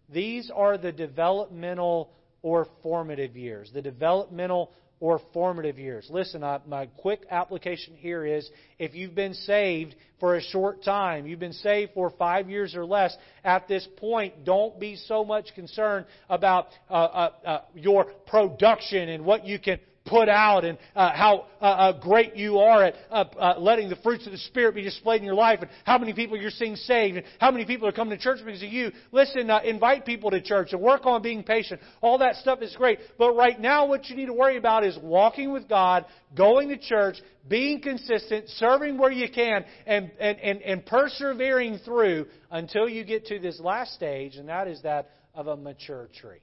These 0.09 0.51
are 0.55 0.79
the 0.79 0.93
developmental 0.93 2.11
or 2.41 2.69
formative 2.83 3.37
years. 3.37 3.71
The 3.75 3.83
developmental 3.83 4.73
or 5.01 5.21
formative 5.33 5.79
years. 5.79 6.07
Listen, 6.11 6.43
uh, 6.43 6.59
my 6.67 6.87
quick 6.87 7.27
application 7.31 7.95
here 7.95 8.25
is 8.25 8.49
if 8.79 8.95
you've 8.95 9.15
been 9.15 9.35
saved 9.35 9.95
for 10.19 10.37
a 10.37 10.43
short 10.43 10.83
time, 10.83 11.27
you've 11.27 11.41
been 11.41 11.53
saved 11.53 11.93
for 11.93 12.11
five 12.11 12.49
years 12.49 12.75
or 12.75 12.85
less, 12.87 13.17
at 13.45 13.69
this 13.69 13.87
point, 13.97 14.45
don't 14.45 14.81
be 14.81 14.97
so 14.97 15.25
much 15.25 15.55
concerned 15.55 16.07
about 16.31 16.69
uh, 16.89 16.95
uh, 16.95 17.31
uh 17.45 17.61
your 17.75 18.05
production 18.27 19.11
and 19.11 19.25
what 19.25 19.45
you 19.45 19.59
can 19.59 19.79
put 20.07 20.29
out 20.29 20.65
and 20.65 20.79
uh, 20.95 21.13
how 21.13 21.47
uh, 21.61 21.65
uh, 21.65 22.01
great 22.01 22.37
you 22.37 22.59
are 22.59 22.85
at 22.85 22.95
uh, 23.11 23.25
uh, 23.39 23.55
letting 23.59 23.89
the 23.89 23.97
fruits 23.97 24.27
of 24.27 24.33
the 24.33 24.39
Spirit 24.39 24.75
be 24.75 24.83
displayed 24.83 25.21
in 25.21 25.25
your 25.25 25.35
life 25.35 25.61
and 25.61 25.71
how 25.85 25.99
many 25.99 26.13
people 26.13 26.37
you're 26.37 26.51
seeing 26.51 26.77
saved 26.77 27.17
and 27.17 27.27
how 27.39 27.51
many 27.51 27.65
people 27.65 27.89
are 27.89 27.93
coming 27.93 28.17
to 28.17 28.23
church 28.23 28.39
because 28.45 28.63
of 28.63 28.69
you. 28.69 28.93
Listen, 29.13 29.51
invite 29.65 30.07
people 30.07 30.31
to 30.31 30.41
church 30.41 30.73
and 30.73 30.81
work 30.81 31.07
on 31.07 31.23
being 31.23 31.43
patient. 31.43 31.81
All 32.01 32.19
that 32.19 32.37
stuff 32.37 32.63
is 32.63 32.75
great. 32.77 32.99
But 33.19 33.33
right 33.35 33.61
now, 33.61 33.87
what 33.87 34.09
you 34.09 34.17
need 34.17 34.27
to 34.27 34.33
worry 34.33 34.57
about 34.57 34.85
is 34.85 34.99
walking 35.03 35.53
with 35.53 35.69
God, 35.69 36.07
going 36.37 36.69
to 36.69 36.79
church, 36.79 37.17
being 37.49 37.81
consistent, 37.81 38.49
serving 38.51 38.99
where 38.99 39.13
you 39.13 39.29
can, 39.31 39.65
and, 39.87 40.11
and, 40.19 40.39
and, 40.39 40.63
and 40.63 40.87
persevering 40.87 41.79
through 41.85 42.27
until 42.51 42.89
you 42.89 43.05
get 43.05 43.27
to 43.27 43.39
this 43.39 43.61
last 43.61 43.95
stage, 43.95 44.37
and 44.37 44.49
that 44.49 44.69
is 44.69 44.83
that 44.83 45.11
of 45.35 45.47
a 45.47 45.57
mature 45.57 46.09
tree. 46.21 46.41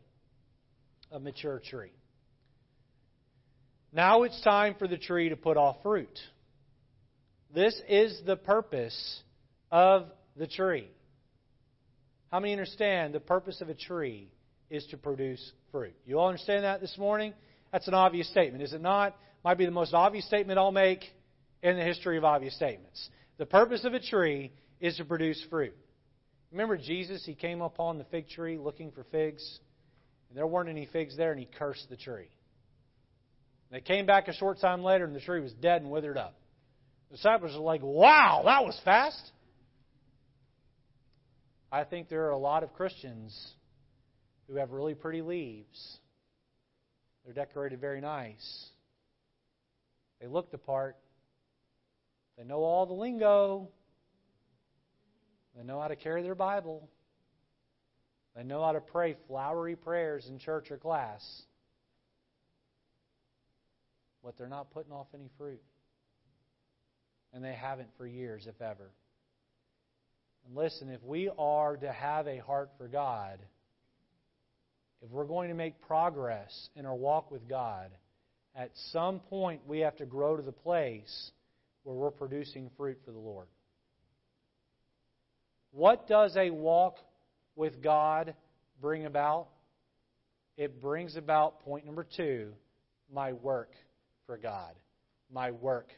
A 1.11 1.19
mature 1.19 1.59
tree. 1.59 1.91
Now 3.95 4.23
it's 4.23 4.41
time 4.41 4.75
for 4.79 4.87
the 4.87 4.97
tree 4.97 5.29
to 5.29 5.35
put 5.35 5.55
off 5.55 5.77
fruit. 5.83 6.19
This 7.53 7.79
is 7.87 8.19
the 8.25 8.35
purpose 8.35 9.21
of 9.71 10.07
the 10.35 10.47
tree. 10.47 10.87
How 12.31 12.39
many 12.39 12.53
understand 12.53 13.13
the 13.13 13.19
purpose 13.19 13.61
of 13.61 13.69
a 13.69 13.75
tree 13.75 14.31
is 14.71 14.83
to 14.87 14.97
produce 14.97 15.51
fruit? 15.71 15.93
You 16.07 16.19
all 16.19 16.29
understand 16.29 16.63
that 16.63 16.81
this 16.81 16.97
morning? 16.97 17.35
That's 17.71 17.87
an 17.87 17.93
obvious 17.93 18.27
statement, 18.29 18.63
is 18.63 18.73
it 18.73 18.81
not? 18.81 19.15
Might 19.45 19.59
be 19.59 19.65
the 19.65 19.71
most 19.71 19.93
obvious 19.93 20.25
statement 20.25 20.57
I'll 20.57 20.71
make 20.71 21.03
in 21.61 21.77
the 21.77 21.83
history 21.83 22.17
of 22.17 22.23
obvious 22.23 22.55
statements. 22.55 23.09
The 23.37 23.45
purpose 23.45 23.85
of 23.85 23.93
a 23.93 23.99
tree 23.99 24.53
is 24.79 24.97
to 24.97 25.05
produce 25.05 25.45
fruit. 25.51 25.75
Remember 26.51 26.77
Jesus, 26.77 27.23
he 27.23 27.35
came 27.35 27.61
upon 27.61 27.99
the 27.99 28.05
fig 28.05 28.27
tree 28.27 28.57
looking 28.57 28.91
for 28.91 29.03
figs, 29.11 29.59
and 30.29 30.37
there 30.37 30.47
weren't 30.47 30.69
any 30.69 30.87
figs 30.87 31.15
there, 31.15 31.29
and 31.29 31.39
he 31.39 31.47
cursed 31.59 31.87
the 31.91 31.97
tree. 31.97 32.29
They 33.71 33.81
came 33.81 34.05
back 34.05 34.27
a 34.27 34.33
short 34.33 34.59
time 34.59 34.83
later, 34.83 35.05
and 35.05 35.15
the 35.15 35.19
tree 35.19 35.39
was 35.39 35.53
dead 35.53 35.81
and 35.81 35.89
withered 35.89 36.17
up. 36.17 36.35
The 37.09 37.17
disciples 37.17 37.55
are 37.55 37.59
like, 37.59 37.81
wow, 37.83 38.43
that 38.45 38.63
was 38.63 38.79
fast. 38.85 39.31
I 41.71 41.83
think 41.83 42.07
there 42.07 42.25
are 42.27 42.31
a 42.31 42.37
lot 42.37 42.63
of 42.63 42.73
Christians 42.73 43.35
who 44.47 44.55
have 44.57 44.71
really 44.71 44.93
pretty 44.93 45.21
leaves. 45.21 45.97
They're 47.25 47.33
decorated 47.33 47.81
very 47.81 48.01
nice. 48.01 48.67
They 50.21 50.27
look 50.27 50.51
the 50.51 50.57
part. 50.57 50.97
They 52.37 52.43
know 52.43 52.59
all 52.59 52.85
the 52.85 52.93
lingo. 52.93 53.69
They 55.55 55.63
know 55.63 55.79
how 55.81 55.87
to 55.87 55.95
carry 55.95 56.23
their 56.23 56.35
Bible. 56.35 56.89
They 58.35 58.43
know 58.43 58.63
how 58.63 58.71
to 58.71 58.81
pray 58.81 59.15
flowery 59.27 59.75
prayers 59.75 60.27
in 60.27 60.39
church 60.39 60.71
or 60.71 60.77
class. 60.77 61.23
But 64.23 64.37
they're 64.37 64.47
not 64.47 64.71
putting 64.71 64.91
off 64.91 65.07
any 65.13 65.29
fruit. 65.37 65.61
And 67.33 67.43
they 67.43 67.53
haven't 67.53 67.89
for 67.97 68.05
years, 68.05 68.47
if 68.47 68.61
ever. 68.61 68.91
And 70.45 70.55
listen, 70.55 70.89
if 70.89 71.03
we 71.03 71.29
are 71.37 71.77
to 71.77 71.91
have 71.91 72.27
a 72.27 72.37
heart 72.39 72.69
for 72.77 72.87
God, 72.87 73.39
if 75.01 75.09
we're 75.09 75.25
going 75.25 75.49
to 75.49 75.55
make 75.55 75.81
progress 75.81 76.69
in 76.75 76.85
our 76.85 76.95
walk 76.95 77.31
with 77.31 77.47
God, 77.49 77.89
at 78.55 78.71
some 78.91 79.19
point 79.19 79.61
we 79.67 79.79
have 79.79 79.97
to 79.97 80.05
grow 80.05 80.37
to 80.37 80.43
the 80.43 80.51
place 80.51 81.31
where 81.83 81.95
we're 81.95 82.11
producing 82.11 82.69
fruit 82.77 82.97
for 83.03 83.11
the 83.11 83.19
Lord. 83.19 83.47
What 85.71 86.07
does 86.07 86.37
a 86.37 86.51
walk 86.51 86.97
with 87.55 87.81
God 87.81 88.35
bring 88.79 89.05
about? 89.05 89.47
It 90.55 90.81
brings 90.81 91.15
about 91.15 91.61
point 91.61 91.85
number 91.85 92.05
two 92.15 92.53
my 93.11 93.33
work 93.33 93.71
for 94.25 94.37
God. 94.37 94.73
My 95.31 95.51
work 95.51 95.89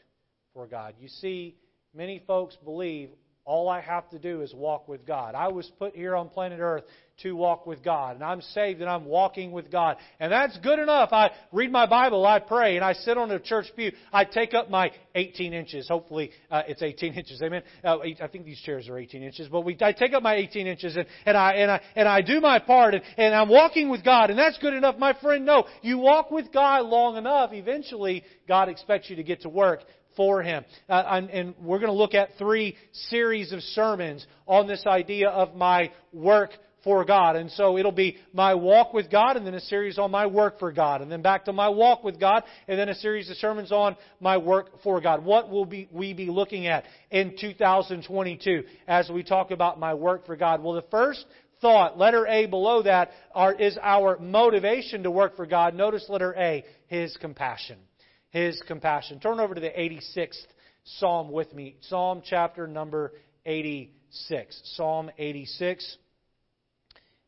for 0.54 0.66
God. 0.66 0.94
You 1.00 1.08
see, 1.08 1.56
many 1.94 2.22
folks 2.26 2.56
believe 2.56 3.10
all 3.44 3.68
I 3.68 3.80
have 3.80 4.08
to 4.10 4.18
do 4.18 4.42
is 4.42 4.52
walk 4.54 4.88
with 4.88 5.06
God. 5.06 5.34
I 5.34 5.48
was 5.48 5.70
put 5.78 5.94
here 5.94 6.16
on 6.16 6.28
planet 6.28 6.58
Earth 6.60 6.84
to 7.22 7.34
walk 7.34 7.66
with 7.66 7.82
God. 7.82 8.16
And 8.16 8.24
I'm 8.24 8.40
saved 8.40 8.80
and 8.80 8.90
I'm 8.90 9.04
walking 9.04 9.52
with 9.52 9.70
God. 9.70 9.96
And 10.20 10.30
that's 10.30 10.58
good 10.58 10.78
enough. 10.78 11.12
I 11.12 11.30
read 11.52 11.72
my 11.72 11.86
Bible, 11.86 12.26
I 12.26 12.38
pray, 12.40 12.76
and 12.76 12.84
I 12.84 12.92
sit 12.92 13.16
on 13.16 13.30
a 13.30 13.38
church 13.38 13.66
pew. 13.74 13.92
I 14.12 14.24
take 14.24 14.54
up 14.54 14.70
my 14.70 14.90
18 15.14 15.52
inches. 15.52 15.88
Hopefully, 15.88 16.30
uh, 16.50 16.62
it's 16.68 16.82
18 16.82 17.12
inches. 17.14 17.40
Amen. 17.42 17.62
Uh, 17.82 17.98
I 18.20 18.28
think 18.28 18.44
these 18.44 18.60
chairs 18.60 18.88
are 18.88 18.98
18 18.98 19.22
inches, 19.22 19.48
but 19.48 19.62
we, 19.62 19.76
I 19.80 19.92
take 19.92 20.12
up 20.12 20.22
my 20.22 20.34
18 20.34 20.66
inches 20.66 20.96
and, 20.96 21.06
and 21.24 21.36
I, 21.36 21.52
and 21.54 21.70
I, 21.70 21.80
and 21.94 22.08
I 22.08 22.22
do 22.22 22.40
my 22.40 22.58
part 22.58 22.94
and, 22.94 23.02
and 23.16 23.34
I'm 23.34 23.48
walking 23.48 23.88
with 23.88 24.04
God. 24.04 24.30
And 24.30 24.38
that's 24.38 24.58
good 24.58 24.74
enough. 24.74 24.98
My 24.98 25.14
friend, 25.20 25.46
no. 25.46 25.66
You 25.82 25.98
walk 25.98 26.30
with 26.30 26.52
God 26.52 26.86
long 26.86 27.16
enough, 27.16 27.52
eventually 27.52 28.24
God 28.46 28.68
expects 28.68 29.08
you 29.10 29.16
to 29.16 29.22
get 29.22 29.42
to 29.42 29.48
work 29.48 29.80
for 30.16 30.42
him. 30.42 30.64
Uh, 30.88 31.02
and, 31.06 31.30
and 31.30 31.54
we're 31.60 31.78
going 31.78 31.90
to 31.90 31.96
look 31.96 32.14
at 32.14 32.30
three 32.38 32.76
series 33.10 33.52
of 33.52 33.60
sermons 33.60 34.26
on 34.46 34.66
this 34.66 34.84
idea 34.86 35.28
of 35.28 35.54
my 35.54 35.92
work 36.12 36.50
for 36.86 37.04
God. 37.04 37.34
And 37.34 37.50
so 37.50 37.76
it'll 37.76 37.90
be 37.90 38.16
my 38.32 38.54
walk 38.54 38.94
with 38.94 39.10
God, 39.10 39.36
and 39.36 39.44
then 39.44 39.54
a 39.54 39.60
series 39.60 39.98
on 39.98 40.12
my 40.12 40.26
work 40.26 40.60
for 40.60 40.70
God, 40.70 41.02
and 41.02 41.10
then 41.10 41.20
back 41.20 41.46
to 41.46 41.52
my 41.52 41.68
walk 41.68 42.04
with 42.04 42.20
God, 42.20 42.44
and 42.68 42.78
then 42.78 42.88
a 42.88 42.94
series 42.94 43.28
of 43.28 43.36
sermons 43.38 43.72
on 43.72 43.96
my 44.20 44.36
work 44.36 44.82
for 44.84 45.00
God. 45.00 45.24
What 45.24 45.50
will 45.50 45.66
be, 45.66 45.88
we 45.90 46.14
be 46.14 46.30
looking 46.30 46.68
at 46.68 46.84
in 47.10 47.36
2022 47.40 48.62
as 48.86 49.10
we 49.10 49.24
talk 49.24 49.50
about 49.50 49.80
my 49.80 49.94
work 49.94 50.24
for 50.26 50.36
God? 50.36 50.62
Well, 50.62 50.74
the 50.74 50.84
first 50.90 51.24
thought, 51.60 51.98
letter 51.98 52.24
A 52.28 52.46
below 52.46 52.82
that, 52.84 53.10
are, 53.34 53.52
is 53.52 53.76
our 53.82 54.16
motivation 54.20 55.02
to 55.02 55.10
work 55.10 55.34
for 55.34 55.46
God. 55.46 55.74
Notice 55.74 56.06
letter 56.08 56.32
A, 56.38 56.64
His 56.86 57.16
compassion 57.16 57.78
his 58.36 58.60
compassion. 58.66 59.18
Turn 59.18 59.40
over 59.40 59.54
to 59.54 59.60
the 59.60 59.70
86th 59.70 60.44
Psalm 60.84 61.32
with 61.32 61.52
me. 61.52 61.76
Psalm 61.80 62.22
chapter 62.24 62.66
number 62.68 63.12
86. 63.44 64.60
Psalm 64.76 65.10
86. 65.18 65.96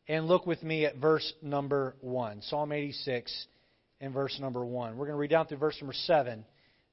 And 0.09 0.27
look 0.27 0.47
with 0.47 0.63
me 0.63 0.85
at 0.85 0.95
verse 0.95 1.33
number 1.43 1.95
1. 2.01 2.41
Psalm 2.41 2.71
86 2.71 3.45
and 4.01 4.11
verse 4.11 4.39
number 4.41 4.65
1. 4.65 4.97
We're 4.97 5.05
going 5.05 5.13
to 5.13 5.19
read 5.19 5.29
down 5.29 5.45
through 5.45 5.59
verse 5.59 5.77
number 5.79 5.93
7 5.93 6.43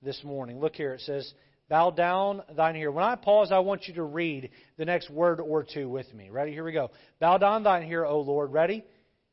this 0.03 0.23
morning. 0.23 0.61
Look 0.61 0.77
here. 0.77 0.93
It 0.93 1.01
says, 1.01 1.33
Bow 1.71 1.91
down 1.91 2.43
thine 2.55 2.77
ear. 2.77 2.93
When 2.93 3.03
I 3.03 3.15
pause, 3.15 3.51
I 3.51 3.61
want 3.61 3.89
you 3.89 3.95
to 3.95 4.03
read 4.03 4.51
the 4.77 4.85
next 4.85 5.09
word 5.09 5.41
or 5.41 5.65
two 5.65 5.89
with 5.89 6.13
me. 6.13 6.29
Ready? 6.29 6.53
Here 6.53 6.63
we 6.63 6.73
go. 6.73 6.91
Bow 7.19 7.39
down 7.39 7.63
thine 7.63 7.89
ear, 7.89 8.05
O 8.05 8.21
Lord. 8.21 8.53
Ready? 8.53 8.85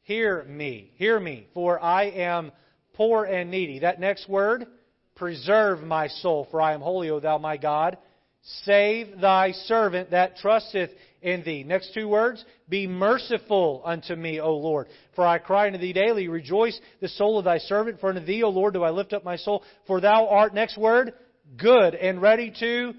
Hear 0.03 0.45
me. 0.45 0.93
Hear 0.95 1.19
me. 1.19 1.47
For 1.53 1.77
I 1.77 2.05
am 2.05 2.53
poor 2.93 3.25
and 3.25 3.51
needy. 3.51 3.79
That 3.79 3.99
next 3.99 4.29
word, 4.29 4.65
preserve 5.15 5.83
my 5.83 6.07
soul, 6.07 6.47
for 6.49 6.61
I 6.61 6.73
am 6.73 6.79
holy, 6.79 7.09
O 7.09 7.19
thou 7.19 7.37
my 7.37 7.57
God. 7.57 7.97
Save 8.63 9.19
thy 9.19 9.51
servant 9.51 10.11
that 10.11 10.37
trusteth 10.37 10.91
in 11.23 11.43
thee. 11.43 11.63
Next 11.63 11.93
two 11.93 12.07
words, 12.07 12.43
be 12.69 12.85
merciful 12.85 13.81
unto 13.85 14.15
me, 14.15 14.39
O 14.39 14.55
Lord. 14.55 14.87
For 15.15 15.25
I 15.25 15.37
cry 15.39 15.67
unto 15.67 15.79
thee 15.79 15.93
daily, 15.93 16.27
rejoice 16.27 16.79
the 17.01 17.07
soul 17.07 17.39
of 17.39 17.45
thy 17.45 17.57
servant, 17.57 17.99
for 17.99 18.09
unto 18.09 18.23
thee, 18.23 18.43
O 18.43 18.49
Lord, 18.49 18.73
do 18.73 18.83
I 18.83 18.91
lift 18.91 19.13
up 19.13 19.23
my 19.23 19.37
soul. 19.37 19.63
For 19.87 20.01
thou 20.01 20.27
art, 20.27 20.53
next 20.53 20.77
word, 20.77 21.13
good 21.57 21.95
and 21.95 22.21
ready 22.21 22.53
to 22.59 22.93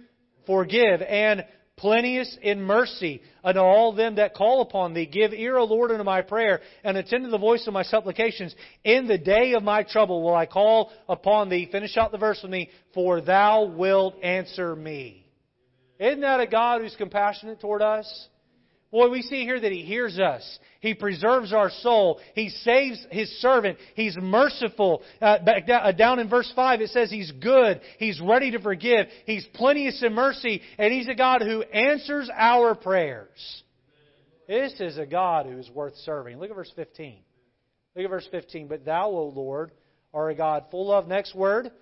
forgive 0.46 1.02
and 1.02 1.44
plenteous 1.76 2.38
in 2.40 2.62
mercy 2.62 3.20
unto 3.42 3.60
all 3.60 3.92
them 3.92 4.16
that 4.16 4.34
call 4.34 4.62
upon 4.62 4.94
thee. 4.94 5.06
Give 5.06 5.32
ear, 5.32 5.56
O 5.58 5.64
Lord, 5.64 5.90
unto 5.90 6.04
my 6.04 6.22
prayer, 6.22 6.60
and 6.84 6.96
attend 6.96 7.24
to 7.24 7.30
the 7.30 7.38
voice 7.38 7.66
of 7.66 7.72
my 7.72 7.82
supplications. 7.82 8.54
In 8.84 9.06
the 9.06 9.18
day 9.18 9.54
of 9.54 9.62
my 9.62 9.82
trouble 9.82 10.22
will 10.22 10.34
I 10.34 10.46
call 10.46 10.92
upon 11.08 11.48
thee. 11.48 11.68
Finish 11.70 11.96
out 11.96 12.12
the 12.12 12.18
verse 12.18 12.40
with 12.42 12.52
me. 12.52 12.70
For 12.94 13.20
thou 13.20 13.64
wilt 13.64 14.22
answer 14.22 14.76
me. 14.76 15.23
Isn't 15.98 16.20
that 16.20 16.40
a 16.40 16.46
God 16.46 16.80
who's 16.80 16.96
compassionate 16.96 17.60
toward 17.60 17.82
us? 17.82 18.28
Boy, 18.94 19.10
we 19.10 19.22
see 19.22 19.42
here 19.44 19.58
that 19.58 19.72
He 19.72 19.82
hears 19.82 20.20
us. 20.20 20.58
He 20.78 20.94
preserves 20.94 21.52
our 21.52 21.68
soul. 21.68 22.20
He 22.36 22.48
saves 22.48 23.04
His 23.10 23.28
servant. 23.40 23.76
He's 23.96 24.16
merciful. 24.16 25.02
Uh, 25.20 25.38
uh, 25.44 25.90
down 25.90 26.20
in 26.20 26.28
verse 26.28 26.52
5, 26.54 26.80
it 26.80 26.90
says 26.90 27.10
He's 27.10 27.32
good. 27.32 27.80
He's 27.98 28.20
ready 28.20 28.52
to 28.52 28.60
forgive. 28.60 29.08
He's 29.26 29.44
plenteous 29.54 30.00
in 30.00 30.14
mercy. 30.14 30.62
And 30.78 30.92
He's 30.92 31.08
a 31.08 31.14
God 31.16 31.42
who 31.42 31.62
answers 31.62 32.30
our 32.32 32.76
prayers. 32.76 33.62
This 34.46 34.74
is 34.78 34.96
a 34.96 35.06
God 35.06 35.46
who 35.46 35.58
is 35.58 35.68
worth 35.70 35.96
serving. 36.04 36.38
Look 36.38 36.50
at 36.50 36.56
verse 36.56 36.72
15. 36.76 37.18
Look 37.96 38.04
at 38.04 38.10
verse 38.10 38.28
15. 38.30 38.68
But 38.68 38.84
Thou, 38.84 39.08
O 39.08 39.24
Lord, 39.26 39.72
are 40.12 40.30
a 40.30 40.36
God 40.36 40.66
full 40.70 40.92
of, 40.92 41.08
next 41.08 41.34
word, 41.34 41.72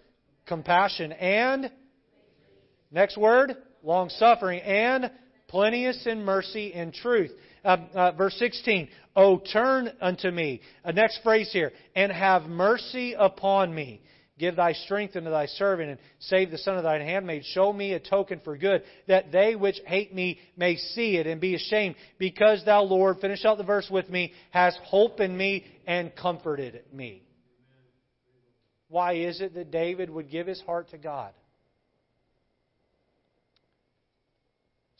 compassion 0.47 1.13
and, 1.13 1.71
next 2.91 3.19
word, 3.19 3.55
long 3.83 4.09
suffering 4.11 4.61
and 4.61 5.11
plenteous 5.49 6.07
in 6.07 6.25
mercy 6.25 6.73
and 6.73 6.93
truth. 6.95 7.31
Uh, 7.65 7.77
uh, 7.95 8.13
verse 8.13 8.35
16, 8.39 8.89
O 9.15 9.39
turn 9.39 9.91
unto 10.01 10.31
me. 10.31 10.61
Uh, 10.85 10.93
next 10.93 11.21
phrase 11.23 11.51
here, 11.53 11.73
and 11.95 12.11
have 12.11 12.45
mercy 12.45 13.15
upon 13.17 13.75
me. 13.75 14.01
Give 14.39 14.57
thy 14.57 14.73
strength 14.73 15.15
unto 15.15 15.31
thy 15.31 15.47
servant, 15.47 15.91
and 15.91 15.99
save 16.19 16.51
the 16.51 16.59
son 16.59 16.77
of 16.77 16.83
thine 16.83 17.03
handmaid. 17.03 17.45
Show 17.45 17.73
me 17.73 17.93
a 17.93 18.01
token 18.01 18.41
for 18.43 18.57
good, 18.57 18.83
that 19.07 19.31
they 19.31 19.55
which 19.55 19.79
hate 19.87 20.13
me 20.13 20.41
may 20.57 20.77
see 20.77 21.17
it 21.17 21.27
and 21.27 21.41
be 21.41 21.55
ashamed. 21.55 21.95
Because 22.19 22.65
thou, 22.65 22.83
Lord, 22.83 23.19
finish 23.21 23.45
out 23.45 23.59
the 23.59 23.65
verse 23.65 23.89
with 23.91 24.09
me, 24.09 24.33
hast 24.51 24.79
hope 24.79 25.21
in 25.21 25.37
me 25.37 25.65
and 25.87 26.17
comforted 26.17 26.83
me. 26.93 27.23
Why 28.89 29.15
is 29.15 29.41
it 29.41 29.55
that 29.55 29.71
David 29.71 30.11
would 30.11 30.31
give 30.31 30.47
his 30.47 30.61
heart 30.63 30.91
to 30.91 30.99
God? 30.99 31.33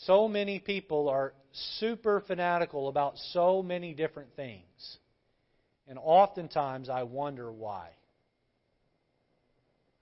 So 0.07 0.27
many 0.27 0.59
people 0.59 1.09
are 1.09 1.33
super 1.79 2.21
fanatical 2.21 2.89
about 2.89 3.17
so 3.33 3.63
many 3.63 3.95
different 3.95 4.35
things. 4.35 4.99
And 5.87 5.99
oftentimes 6.01 6.89
I 6.89 7.05
wonder 7.05 7.53
why. 7.53 7.91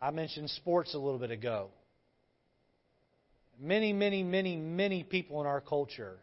I 0.00 0.10
mentioned 0.10 0.48
sports 0.50 0.94
a 0.94 0.98
little 0.98 1.18
bit 1.18 1.30
ago. 1.30 1.68
Many, 3.60 3.92
many, 3.92 4.22
many, 4.22 4.56
many 4.56 5.02
people 5.02 5.42
in 5.42 5.46
our 5.46 5.60
culture 5.60 6.16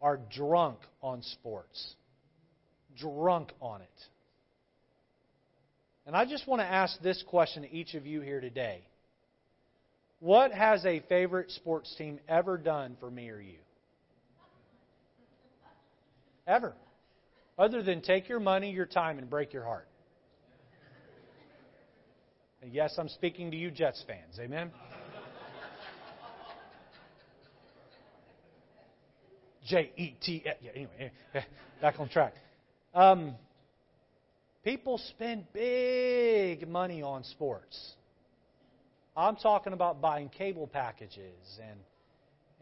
are 0.00 0.18
drunk 0.34 0.78
on 1.00 1.22
sports. 1.22 1.94
Drunk 2.98 3.52
on 3.60 3.82
it. 3.82 3.88
And 6.06 6.16
I 6.16 6.24
just 6.24 6.48
want 6.48 6.60
to 6.60 6.66
ask 6.66 7.00
this 7.00 7.22
question 7.28 7.62
to 7.62 7.72
each 7.72 7.94
of 7.94 8.04
you 8.04 8.20
here 8.20 8.40
today. 8.40 8.82
What 10.22 10.52
has 10.52 10.86
a 10.86 11.00
favorite 11.08 11.50
sports 11.50 11.92
team 11.98 12.20
ever 12.28 12.56
done 12.56 12.96
for 13.00 13.10
me 13.10 13.28
or 13.28 13.40
you? 13.40 13.58
Ever. 16.46 16.74
Other 17.58 17.82
than 17.82 18.02
take 18.02 18.28
your 18.28 18.38
money, 18.38 18.70
your 18.70 18.86
time, 18.86 19.18
and 19.18 19.28
break 19.28 19.52
your 19.52 19.64
heart. 19.64 19.88
And 22.62 22.72
yes, 22.72 22.94
I'm 22.98 23.08
speaking 23.08 23.50
to 23.50 23.56
you 23.56 23.72
Jets 23.72 24.04
fans. 24.06 24.38
Amen? 24.38 24.70
J 29.66 29.90
E 29.96 30.14
T. 30.22 30.44
Yeah, 30.44 30.70
anyway, 30.72 31.10
back 31.80 31.98
on 31.98 32.08
track. 32.08 32.34
Um, 32.94 33.34
people 34.62 34.98
spend 34.98 35.46
big 35.52 36.68
money 36.68 37.02
on 37.02 37.24
sports. 37.24 37.94
I'm 39.16 39.36
talking 39.36 39.74
about 39.74 40.00
buying 40.00 40.30
cable 40.30 40.66
packages 40.66 41.58
and 41.60 41.78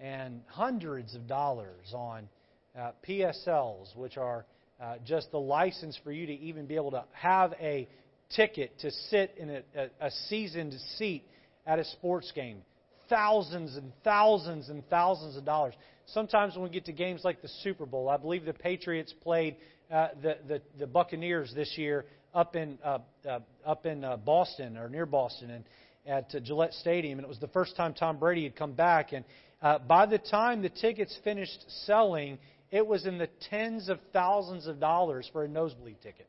and 0.01 0.41
hundreds 0.49 1.15
of 1.15 1.29
dollars 1.29 1.93
on 1.95 2.29
uh, 2.77 2.93
PSLs, 3.07 3.95
which 3.95 4.17
are 4.17 4.47
uh, 4.81 4.95
just 5.05 5.31
the 5.31 5.39
license 5.39 5.99
for 6.03 6.11
you 6.11 6.27
to 6.27 6.33
even 6.33 6.67
be 6.67 6.77
able 6.77 6.91
to 6.93 7.05
have 7.13 7.53
a 7.61 7.87
ticket 8.35 8.79
to 8.79 8.91
sit 8.91 9.35
in 9.37 9.51
a, 9.51 9.63
a, 9.77 10.07
a 10.07 10.11
seasoned 10.29 10.75
seat 10.97 11.23
at 11.67 11.79
a 11.79 11.85
sports 11.85 12.33
game. 12.35 12.63
Thousands 13.11 13.77
and 13.77 13.93
thousands 14.05 14.71
and 14.71 14.89
thousands 14.89 15.37
of 15.37 15.45
dollars. 15.45 15.75
Sometimes 16.07 16.55
when 16.55 16.65
we 16.65 16.71
get 16.71 16.87
to 16.87 16.93
games 16.93 17.21
like 17.23 17.43
the 17.43 17.51
Super 17.63 17.85
Bowl, 17.85 18.09
I 18.09 18.17
believe 18.17 18.45
the 18.45 18.55
Patriots 18.55 19.13
played 19.23 19.57
uh, 19.93 20.09
the, 20.23 20.39
the 20.49 20.63
the 20.79 20.87
Buccaneers 20.87 21.53
this 21.55 21.77
year 21.77 22.07
up 22.35 22.57
in 22.57 22.79
uh, 22.83 22.99
uh, 23.29 23.41
up 23.67 23.85
in 23.87 24.05
uh, 24.05 24.17
Boston 24.17 24.77
or 24.77 24.89
near 24.89 25.07
Boston 25.07 25.51
and 25.51 25.65
at 26.11 26.35
uh, 26.35 26.41
Gillette 26.41 26.75
Stadium, 26.75 27.19
and 27.19 27.25
it 27.25 27.29
was 27.29 27.39
the 27.39 27.49
first 27.49 27.77
time 27.77 27.95
Tom 27.95 28.19
Brady 28.19 28.43
had 28.43 28.57
come 28.57 28.73
back. 28.73 29.13
And 29.13 29.25
uh, 29.63 29.79
by 29.79 30.07
the 30.07 30.19
time 30.19 30.61
the 30.61 30.69
tickets 30.69 31.17
finished 31.23 31.65
selling, 31.87 32.39
it 32.71 32.87
was 32.87 33.07
in 33.07 33.17
the 33.17 33.29
tens 33.49 33.89
of 33.89 33.99
thousands 34.13 34.67
of 34.67 34.81
dollars 34.81 35.29
for 35.33 35.45
a 35.45 35.49
nosebleed 35.49 36.01
ticket 36.03 36.29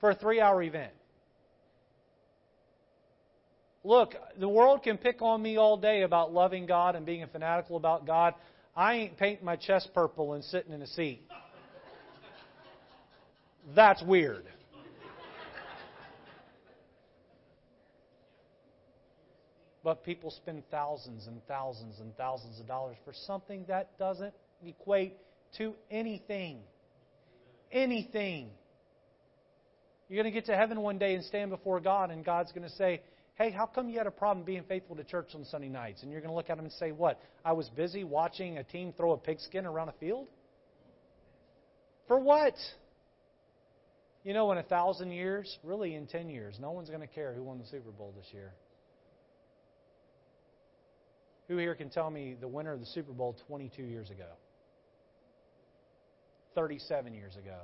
for 0.00 0.10
a 0.10 0.14
three-hour 0.16 0.62
event. 0.64 0.92
Look, 3.84 4.14
the 4.38 4.48
world 4.48 4.82
can 4.82 4.96
pick 4.96 5.22
on 5.22 5.40
me 5.40 5.56
all 5.56 5.76
day 5.76 6.02
about 6.02 6.32
loving 6.32 6.66
God 6.66 6.96
and 6.96 7.06
being 7.06 7.22
a 7.22 7.26
fanatical 7.26 7.76
about 7.76 8.06
God. 8.06 8.34
I 8.76 8.94
ain't 8.94 9.16
painting 9.16 9.44
my 9.44 9.56
chest 9.56 9.90
purple 9.94 10.34
and 10.34 10.42
sitting 10.44 10.72
in 10.72 10.82
a 10.82 10.86
seat. 10.86 11.22
That's 13.74 14.02
weird. 14.02 14.44
But 19.84 20.04
people 20.04 20.30
spend 20.30 20.62
thousands 20.70 21.26
and 21.26 21.44
thousands 21.46 21.98
and 21.98 22.16
thousands 22.16 22.60
of 22.60 22.66
dollars 22.68 22.96
for 23.04 23.12
something 23.26 23.64
that 23.68 23.98
doesn't 23.98 24.32
equate 24.64 25.16
to 25.58 25.74
anything. 25.90 26.60
Anything. 27.72 28.50
You're 30.08 30.22
going 30.22 30.32
to 30.32 30.38
get 30.38 30.46
to 30.46 30.56
heaven 30.56 30.80
one 30.80 30.98
day 30.98 31.14
and 31.14 31.24
stand 31.24 31.50
before 31.50 31.80
God, 31.80 32.10
and 32.10 32.24
God's 32.24 32.52
going 32.52 32.68
to 32.68 32.74
say, 32.74 33.02
Hey, 33.36 33.50
how 33.50 33.64
come 33.66 33.88
you 33.88 33.96
had 33.96 34.06
a 34.06 34.10
problem 34.12 34.44
being 34.44 34.62
faithful 34.68 34.94
to 34.96 35.04
church 35.04 35.30
on 35.34 35.44
Sunday 35.46 35.70
nights? 35.70 36.02
And 36.02 36.12
you're 36.12 36.20
going 36.20 36.30
to 36.30 36.36
look 36.36 36.50
at 36.50 36.58
him 36.58 36.64
and 36.64 36.72
say, 36.74 36.92
What? 36.92 37.20
I 37.44 37.52
was 37.52 37.68
busy 37.70 38.04
watching 38.04 38.58
a 38.58 38.64
team 38.64 38.92
throw 38.96 39.12
a 39.12 39.16
pigskin 39.16 39.66
around 39.66 39.88
a 39.88 39.94
field? 39.98 40.28
For 42.08 42.20
what? 42.20 42.54
You 44.22 44.34
know, 44.34 44.52
in 44.52 44.58
a 44.58 44.62
thousand 44.62 45.12
years, 45.12 45.58
really 45.64 45.94
in 45.94 46.06
ten 46.06 46.28
years, 46.28 46.58
no 46.60 46.70
one's 46.70 46.88
going 46.90 47.00
to 47.00 47.06
care 47.06 47.32
who 47.32 47.42
won 47.42 47.58
the 47.58 47.66
Super 47.66 47.90
Bowl 47.90 48.14
this 48.16 48.26
year. 48.32 48.52
Who 51.52 51.58
here 51.58 51.74
can 51.74 51.90
tell 51.90 52.08
me 52.08 52.34
the 52.40 52.48
winner 52.48 52.72
of 52.72 52.80
the 52.80 52.86
Super 52.86 53.12
Bowl 53.12 53.36
22 53.46 53.82
years 53.82 54.08
ago? 54.08 54.24
37 56.54 57.12
years 57.12 57.36
ago. 57.36 57.58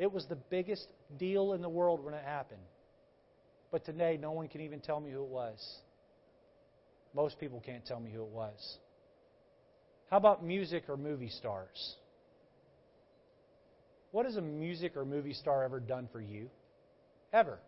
It 0.00 0.12
was 0.12 0.26
the 0.26 0.34
biggest 0.34 0.88
deal 1.16 1.52
in 1.52 1.62
the 1.62 1.68
world 1.68 2.04
when 2.04 2.12
it 2.12 2.24
happened. 2.24 2.64
But 3.70 3.84
today, 3.84 4.18
no 4.20 4.32
one 4.32 4.48
can 4.48 4.62
even 4.62 4.80
tell 4.80 4.98
me 4.98 5.12
who 5.12 5.22
it 5.22 5.28
was. 5.28 5.64
Most 7.14 7.38
people 7.38 7.62
can't 7.64 7.86
tell 7.86 8.00
me 8.00 8.10
who 8.10 8.22
it 8.22 8.30
was. 8.30 8.78
How 10.10 10.16
about 10.16 10.44
music 10.44 10.88
or 10.88 10.96
movie 10.96 11.30
stars? 11.30 11.94
What 14.10 14.26
has 14.26 14.34
a 14.34 14.42
music 14.42 14.96
or 14.96 15.04
movie 15.04 15.34
star 15.34 15.62
ever 15.62 15.78
done 15.78 16.08
for 16.10 16.20
you? 16.20 16.50
Ever. 17.32 17.60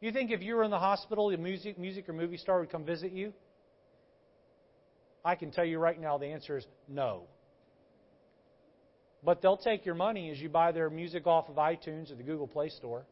You 0.00 0.12
think 0.12 0.30
if 0.30 0.40
you 0.40 0.54
were 0.54 0.62
in 0.62 0.70
the 0.70 0.78
hospital, 0.78 1.30
a 1.30 1.36
music, 1.36 1.80
music 1.80 2.08
or 2.08 2.12
movie 2.12 2.36
star 2.36 2.60
would 2.60 2.70
come 2.70 2.84
visit 2.84 3.10
you? 3.10 3.32
I 5.26 5.34
can 5.34 5.50
tell 5.50 5.64
you 5.64 5.80
right 5.80 6.00
now 6.00 6.18
the 6.18 6.26
answer 6.26 6.56
is 6.56 6.64
no. 6.86 7.24
But 9.24 9.42
they'll 9.42 9.56
take 9.56 9.84
your 9.84 9.96
money 9.96 10.30
as 10.30 10.38
you 10.38 10.48
buy 10.48 10.70
their 10.70 10.88
music 10.88 11.26
off 11.26 11.48
of 11.48 11.56
iTunes 11.56 12.12
or 12.12 12.14
the 12.14 12.22
Google 12.22 12.46
Play 12.46 12.68
Store. 12.68 13.04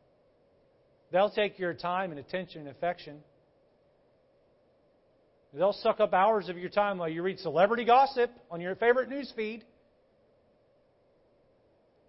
They'll 1.10 1.28
take 1.28 1.58
your 1.58 1.74
time 1.74 2.12
and 2.12 2.20
attention 2.20 2.60
and 2.60 2.70
affection. 2.70 3.18
They'll 5.52 5.72
suck 5.72 5.98
up 5.98 6.14
hours 6.14 6.48
of 6.48 6.56
your 6.56 6.70
time 6.70 6.98
while 6.98 7.08
you 7.08 7.20
read 7.20 7.40
celebrity 7.40 7.84
gossip 7.84 8.30
on 8.48 8.60
your 8.60 8.76
favorite 8.76 9.08
news 9.08 9.32
feed. 9.34 9.64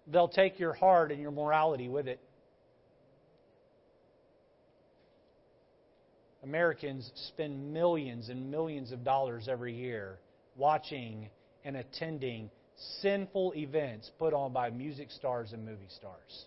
They'll 0.06 0.28
take 0.28 0.60
your 0.60 0.72
heart 0.72 1.10
and 1.10 1.20
your 1.20 1.32
morality 1.32 1.88
with 1.88 2.06
it. 2.06 2.20
Americans 6.46 7.10
spend 7.28 7.72
millions 7.72 8.28
and 8.28 8.50
millions 8.50 8.92
of 8.92 9.02
dollars 9.02 9.48
every 9.48 9.74
year 9.74 10.16
watching 10.56 11.28
and 11.64 11.76
attending 11.76 12.48
sinful 13.00 13.52
events 13.56 14.10
put 14.18 14.32
on 14.32 14.52
by 14.52 14.70
music 14.70 15.10
stars 15.10 15.52
and 15.52 15.64
movie 15.64 15.88
stars. 15.96 16.46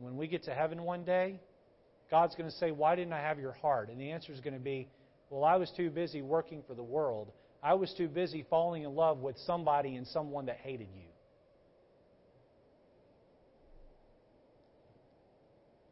When 0.00 0.16
we 0.16 0.26
get 0.26 0.44
to 0.44 0.54
heaven 0.54 0.82
one 0.82 1.04
day, 1.04 1.38
God's 2.10 2.34
going 2.34 2.50
to 2.50 2.56
say, 2.56 2.72
Why 2.72 2.96
didn't 2.96 3.12
I 3.12 3.20
have 3.20 3.38
your 3.38 3.52
heart? 3.52 3.88
And 3.90 4.00
the 4.00 4.10
answer 4.10 4.32
is 4.32 4.40
going 4.40 4.54
to 4.54 4.60
be, 4.60 4.88
Well, 5.30 5.44
I 5.44 5.56
was 5.56 5.70
too 5.76 5.90
busy 5.90 6.22
working 6.22 6.64
for 6.66 6.74
the 6.74 6.82
world. 6.82 7.30
I 7.62 7.74
was 7.74 7.92
too 7.96 8.08
busy 8.08 8.44
falling 8.50 8.82
in 8.82 8.94
love 8.94 9.18
with 9.18 9.36
somebody 9.46 9.94
and 9.96 10.06
someone 10.08 10.46
that 10.46 10.56
hated 10.56 10.88
you. 10.94 11.07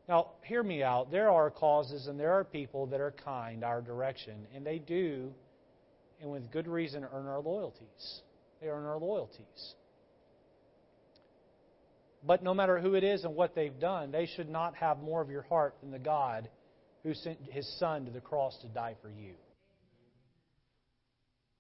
Now, 0.09 0.31
hear 0.45 0.63
me 0.63 0.83
out. 0.83 1.11
There 1.11 1.31
are 1.31 1.51
causes 1.51 2.07
and 2.07 2.19
there 2.19 2.33
are 2.33 2.45
people 2.45 2.87
that 2.87 3.01
are 3.01 3.11
kind 3.25 3.65
our 3.65 3.83
direction, 3.83 4.47
and 4.55 4.65
they 4.65 4.79
do, 4.79 5.33
and 6.21 6.31
with 6.31 6.51
good 6.53 6.69
reason, 6.69 7.05
earn 7.13 7.27
our 7.27 7.41
loyalties. 7.41 8.21
They 8.61 8.69
earn 8.69 8.85
our 8.85 8.99
loyalties. 8.99 9.75
But 12.25 12.43
no 12.43 12.55
matter 12.55 12.79
who 12.79 12.95
it 12.95 13.05
is 13.05 13.25
and 13.25 13.35
what 13.35 13.55
they've 13.55 13.79
done, 13.79 14.11
they 14.11 14.27
should 14.27 14.49
not 14.49 14.75
have 14.77 14.99
more 14.99 15.21
of 15.21 15.31
your 15.31 15.43
heart 15.43 15.77
than 15.81 15.91
the 15.91 15.99
God 15.99 16.49
who 17.03 17.15
sent 17.15 17.39
his 17.51 17.69
Son 17.79 18.05
to 18.05 18.11
the 18.11 18.21
cross 18.21 18.57
to 18.63 18.69
die 18.69 18.97
for 19.03 19.11
you. 19.11 19.35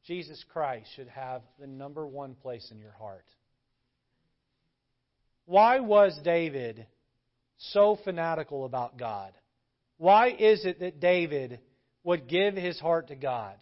Jesus 0.05 0.45
Christ 0.53 0.89
should 0.95 1.09
have 1.09 1.43
the 1.61 1.67
number 1.67 2.07
one 2.07 2.35
place 2.35 2.69
in 2.71 2.79
your 2.79 2.95
heart. 2.99 3.27
Why 5.47 5.81
was 5.81 6.19
David 6.25 6.87
so 7.59 7.99
fanatical 8.05 8.65
about 8.65 8.99
God? 8.99 9.33
Why 9.99 10.29
is 10.29 10.65
it 10.65 10.81
that 10.81 11.01
David 11.01 11.61
would 12.05 12.29
give 12.29 12.55
his 12.55 12.79
heart 12.79 13.09
to 13.09 13.17
God? 13.17 13.57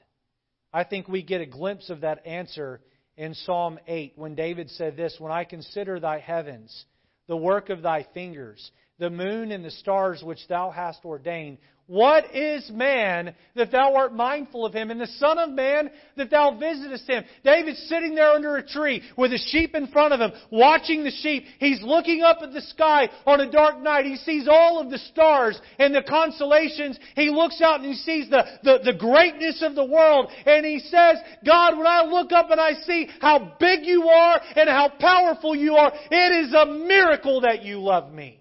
I 0.72 0.84
think 0.84 1.09
we 1.09 1.22
get 1.22 1.40
a 1.40 1.47
glimpse 1.47 1.90
of 1.90 2.01
that 2.01 2.26
answer 2.26 2.80
in 3.16 3.34
Psalm 3.34 3.78
8 3.86 4.14
when 4.16 4.34
David 4.34 4.70
said 4.70 4.97
this 4.97 5.16
When 5.18 5.32
I 5.32 5.45
consider 5.45 6.01
thy 6.01 6.18
heavens, 6.18 6.84
the 7.28 7.36
work 7.36 7.70
of 7.70 7.82
thy 7.82 8.07
fingers, 8.14 8.70
the 8.99 9.11
moon 9.11 9.53
and 9.53 9.64
the 9.64 9.70
stars 9.70 10.22
which 10.22 10.47
thou 10.49 10.70
hast 10.70 11.05
ordained, 11.05 11.59
what 11.87 12.35
is 12.35 12.70
man 12.70 13.35
that 13.57 13.70
thou 13.70 13.95
art 13.95 14.14
mindful 14.14 14.64
of 14.64 14.72
him, 14.72 14.91
and 14.91 14.99
the 14.99 15.07
Son 15.07 15.39
of 15.39 15.51
Man 15.51 15.91
that 16.16 16.30
thou 16.30 16.57
visitest 16.59 17.07
him? 17.07 17.24
David's 17.45 17.87
sitting 17.89 18.14
there 18.14 18.30
under 18.30 18.57
a 18.57 18.66
tree 18.66 19.03
with 19.18 19.32
a 19.32 19.39
sheep 19.39 19.74
in 19.74 19.89
front 19.89 20.14
of 20.14 20.20
him, 20.20 20.32
watching 20.51 21.05
the 21.05 21.11
sheep. 21.11 21.45
He's 21.59 21.82
looking 21.82 22.22
up 22.22 22.39
at 22.41 22.53
the 22.53 22.62
sky 22.62 23.11
on 23.26 23.41
a 23.41 23.51
dark 23.51 23.80
night. 23.80 24.07
He 24.07 24.16
sees 24.16 24.49
all 24.49 24.80
of 24.80 24.91
the 24.91 24.99
stars 24.99 25.61
and 25.78 25.95
the 25.95 26.03
constellations. 26.03 26.99
He 27.16 27.28
looks 27.28 27.61
out 27.61 27.80
and 27.80 27.89
he 27.89 27.95
sees 27.95 28.30
the, 28.30 28.45
the, 28.62 28.78
the 28.93 28.99
greatness 28.99 29.62
of 29.62 29.74
the 29.74 29.85
world, 29.85 30.30
and 30.47 30.64
he 30.64 30.78
says, 30.78 31.18
God, 31.45 31.76
when 31.76 31.87
I 31.87 32.03
look 32.05 32.32
up 32.32 32.51
and 32.51 32.61
I 32.61 32.72
see 32.87 33.09
how 33.20 33.57
big 33.61 33.80
you 33.85 34.09
are 34.09 34.41
and 34.57 34.70
how 34.70 34.91
powerful 34.99 35.55
you 35.55 35.74
are, 35.74 35.93
it 36.11 36.47
is 36.47 36.55
a 36.55 36.66
miracle 36.66 37.43
that 37.43 37.62
you 37.62 37.80
love 37.80 38.12
me. 38.12 38.41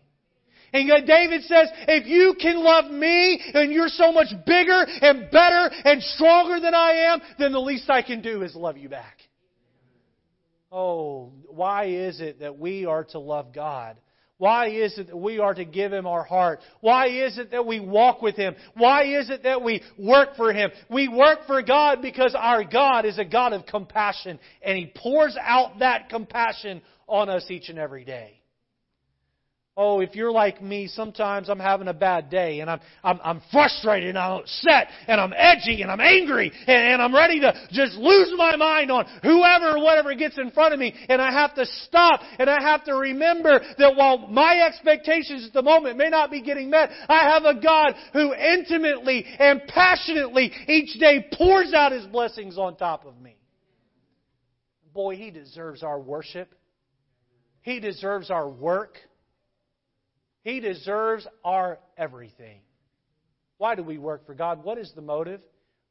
And 0.73 1.07
David 1.07 1.43
says, 1.43 1.69
if 1.87 2.07
you 2.07 2.35
can 2.39 2.57
love 2.57 2.89
me 2.89 3.39
and 3.53 3.71
you're 3.71 3.87
so 3.89 4.11
much 4.11 4.29
bigger 4.45 4.85
and 5.01 5.29
better 5.29 5.69
and 5.85 6.01
stronger 6.01 6.59
than 6.59 6.73
I 6.73 7.13
am, 7.13 7.21
then 7.37 7.51
the 7.51 7.59
least 7.59 7.89
I 7.89 8.01
can 8.01 8.21
do 8.21 8.41
is 8.41 8.55
love 8.55 8.77
you 8.77 8.89
back. 8.89 9.17
Oh, 10.71 11.31
why 11.47 11.85
is 11.85 12.19
it 12.19 12.39
that 12.39 12.57
we 12.57 12.85
are 12.85 13.03
to 13.05 13.19
love 13.19 13.53
God? 13.53 13.97
Why 14.39 14.69
is 14.69 14.97
it 14.97 15.07
that 15.07 15.15
we 15.15 15.37
are 15.37 15.53
to 15.53 15.63
give 15.63 15.93
Him 15.93 16.07
our 16.07 16.23
heart? 16.23 16.59
Why 16.81 17.07
is 17.07 17.37
it 17.37 17.51
that 17.51 17.67
we 17.67 17.79
walk 17.79 18.23
with 18.23 18.35
Him? 18.35 18.55
Why 18.73 19.03
is 19.19 19.29
it 19.29 19.43
that 19.43 19.61
we 19.61 19.83
work 19.97 20.35
for 20.35 20.51
Him? 20.51 20.71
We 20.89 21.07
work 21.07 21.45
for 21.45 21.61
God 21.61 22.01
because 22.01 22.35
our 22.37 22.63
God 22.63 23.05
is 23.05 23.19
a 23.19 23.25
God 23.25 23.53
of 23.53 23.67
compassion 23.67 24.39
and 24.63 24.75
He 24.75 24.91
pours 24.95 25.37
out 25.39 25.79
that 25.79 26.09
compassion 26.09 26.81
on 27.07 27.29
us 27.29 27.45
each 27.49 27.69
and 27.69 27.77
every 27.77 28.03
day. 28.03 28.42
Oh, 29.75 30.01
if 30.01 30.13
you're 30.13 30.31
like 30.31 30.61
me, 30.61 30.85
sometimes 30.85 31.49
I'm 31.49 31.57
having 31.57 31.87
a 31.87 31.95
bad 31.95 32.29
day 32.29 32.59
and 32.59 32.69
I'm, 32.69 32.79
I'm, 33.03 33.19
I'm 33.23 33.41
frustrated 33.51 34.09
and 34.09 34.17
I'm 34.19 34.41
upset 34.41 34.89
and 35.07 35.19
I'm 35.19 35.33
edgy 35.35 35.81
and 35.81 35.89
I'm 35.89 35.99
angry 35.99 36.51
and, 36.67 36.93
and 36.93 37.01
I'm 37.01 37.13
ready 37.13 37.39
to 37.39 37.51
just 37.71 37.95
lose 37.95 38.31
my 38.37 38.55
mind 38.55 38.91
on 38.91 39.07
whoever 39.23 39.75
or 39.75 39.83
whatever 39.83 40.13
gets 40.13 40.37
in 40.37 40.51
front 40.51 40.75
of 40.75 40.79
me 40.79 40.93
and 41.09 41.19
I 41.19 41.31
have 41.31 41.55
to 41.55 41.65
stop 41.65 42.21
and 42.37 42.51
I 42.51 42.61
have 42.61 42.83
to 42.85 42.93
remember 42.93 43.61
that 43.79 43.95
while 43.95 44.19
my 44.27 44.59
expectations 44.59 45.47
at 45.47 45.53
the 45.53 45.63
moment 45.63 45.97
may 45.97 46.09
not 46.09 46.29
be 46.29 46.43
getting 46.43 46.69
met, 46.69 46.91
I 47.09 47.31
have 47.31 47.43
a 47.45 47.59
God 47.59 47.95
who 48.13 48.31
intimately 48.31 49.25
and 49.25 49.63
passionately 49.67 50.51
each 50.67 50.99
day 50.99 51.25
pours 51.33 51.73
out 51.73 51.93
His 51.93 52.05
blessings 52.05 52.59
on 52.59 52.75
top 52.75 53.07
of 53.07 53.19
me. 53.19 53.37
Boy, 54.93 55.15
He 55.15 55.31
deserves 55.31 55.81
our 55.81 55.99
worship. 55.99 56.53
He 57.63 57.79
deserves 57.79 58.29
our 58.29 58.47
work. 58.47 58.99
He 60.43 60.59
deserves 60.59 61.25
our 61.43 61.79
everything. 61.97 62.61
Why 63.57 63.75
do 63.75 63.83
we 63.83 63.97
work 63.97 64.25
for 64.25 64.33
God? 64.33 64.63
What 64.63 64.77
is 64.77 64.91
the 64.95 65.01
motive? 65.01 65.41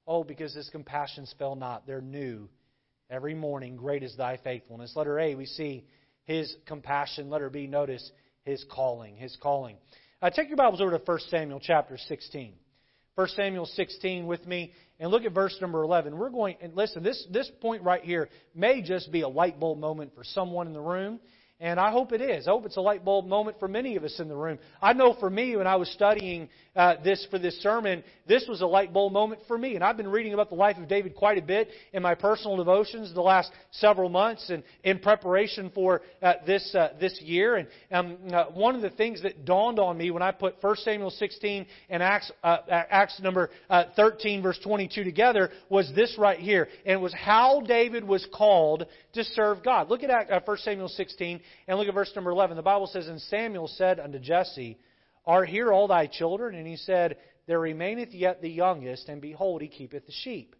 Oh, 0.07 0.25
because 0.25 0.55
His 0.55 0.69
compassions 0.69 1.35
fail 1.39 1.55
not. 1.55 1.87
They're 1.87 2.01
new 2.01 2.49
every 3.09 3.35
morning. 3.35 3.77
Great 3.77 4.03
is 4.03 4.17
thy 4.17 4.39
faithfulness. 4.39 4.95
Letter 4.95 5.19
A, 5.19 5.35
we 5.35 5.47
see 5.47 5.85
His 6.25 6.55
compassion. 6.67 7.31
Letter 7.31 7.51
B, 7.51 7.67
notice 7.67 8.11
His 8.45 8.65
calling. 8.71 9.17
His 9.17 9.37
calling. 9.43 9.77
Uh, 10.21 10.31
take 10.31 10.49
your 10.49 10.57
Bibles 10.57 10.81
over 10.81 10.97
to 10.97 11.03
1 11.03 11.19
Samuel 11.31 11.61
chapter 11.61 11.97
16. 11.97 12.53
1 13.15 13.29
Samuel 13.29 13.67
16 13.67 14.27
with 14.27 14.47
me 14.47 14.73
and 14.99 15.11
look 15.11 15.25
at 15.25 15.33
verse 15.33 15.57
number 15.61 15.83
11. 15.83 16.17
We're 16.17 16.31
going, 16.31 16.57
and 16.63 16.75
listen, 16.75 17.03
this, 17.03 17.27
this 17.31 17.51
point 17.61 17.83
right 17.83 18.03
here 18.03 18.29
may 18.55 18.81
just 18.81 19.13
be 19.13 19.21
a 19.21 19.29
light 19.29 19.61
bulb 19.61 19.79
moment 19.79 20.15
for 20.15 20.25
someone 20.25 20.67
in 20.67 20.73
the 20.73 20.81
room. 20.81 21.21
And 21.63 21.79
I 21.79 21.93
hope 21.93 22.11
it 22.11 22.21
is. 22.21 22.49
I 22.49 22.51
hope 22.51 22.67
it's 22.67 22.77
a 22.77 22.81
light 22.81 23.05
bulb 23.05 23.25
moment 23.25 23.61
for 23.61 23.69
many 23.69 23.95
of 23.95 24.03
us 24.03 24.19
in 24.19 24.27
the 24.27 24.35
room. 24.35 24.59
I 24.83 24.95
know 24.95 25.15
for 25.21 25.31
me, 25.31 25.57
when 25.57 25.69
I 25.69 25.77
was 25.77 25.89
studying 25.93 26.49
uh, 26.75 26.97
this 27.05 27.25
for 27.31 27.39
this 27.39 27.55
sermon, 27.63 28.03
this 28.27 28.49
was 28.49 28.63
a 28.63 28.67
light 28.67 28.93
bulb 28.93 29.13
moment 29.13 29.43
for 29.47 29.57
me. 29.57 29.77
And 29.77 29.85
I've 29.85 29.97
been 29.97 30.09
reading 30.09 30.35
about 30.35 30.49
the 30.49 30.57
life 30.57 30.77
of 30.77 30.89
David 30.89 31.15
quite 31.15 31.39
a 31.39 31.43
bit 31.43 31.69
in 31.93 32.03
my 32.03 32.17
personal 32.17 32.57
devotions 32.57 33.15
the 33.15 33.21
last 33.21 33.53
several 33.71 34.09
months, 34.09 34.51
and 34.51 34.65
in 34.83 34.99
preparation 34.99 35.71
for 35.73 36.03
uh, 36.21 36.33
this 36.45 36.75
uh, 36.75 36.95
this 36.99 37.21
year. 37.21 37.55
And 37.55 37.69
um, 37.93 38.17
uh, 38.33 38.47
one 38.47 38.75
of 38.75 38.83
the 38.83 38.91
things 38.91 39.23
that 39.23 39.45
dawned 39.45 39.79
on 39.79 39.97
me 39.97 40.11
when 40.11 40.23
I 40.23 40.33
put 40.33 40.57
1 40.61 40.77
Samuel 40.79 41.11
16 41.11 41.65
and 41.91 42.03
Acts 42.03 42.33
uh, 42.43 42.57
Acts 42.69 43.21
number 43.21 43.51
uh, 43.71 43.85
13 43.95 44.43
verse 44.43 44.59
22 44.65 45.05
together 45.05 45.51
was 45.69 45.93
this 45.95 46.17
right 46.19 46.41
here, 46.41 46.67
and 46.85 46.95
it 46.95 47.01
was 47.01 47.15
how 47.15 47.61
David 47.61 48.03
was 48.03 48.27
called 48.35 48.85
to 49.13 49.23
serve 49.23 49.63
God. 49.63 49.91
Look 49.91 50.03
at 50.03 50.49
1 50.49 50.59
Samuel 50.59 50.89
16 50.89 51.41
and 51.67 51.79
look 51.79 51.89
at 51.89 51.95
verse 51.95 52.13
number 52.15 52.31
11. 52.31 52.57
The 52.57 52.63
Bible 52.63 52.87
says, 52.87 53.09
And 53.09 53.21
Samuel 53.23 53.69
said 53.69 54.01
unto 54.01 54.19
Jesse, 54.19 54.79
Are 55.27 55.45
here 55.45 55.73
all 55.73 55.89
thy 55.89 56.07
children? 56.07 56.55
And 56.55 56.67
he 56.67 56.77
said, 56.77 57.17
There 57.47 57.61
remaineth 57.61 58.13
yet 58.13 58.43
the 58.43 58.51
youngest, 58.51 59.09
and 59.09 59.21
behold, 59.21 59.63
he 59.63 59.69
keepeth 59.69 60.07
the 60.07 60.13
sheep. 60.13 60.57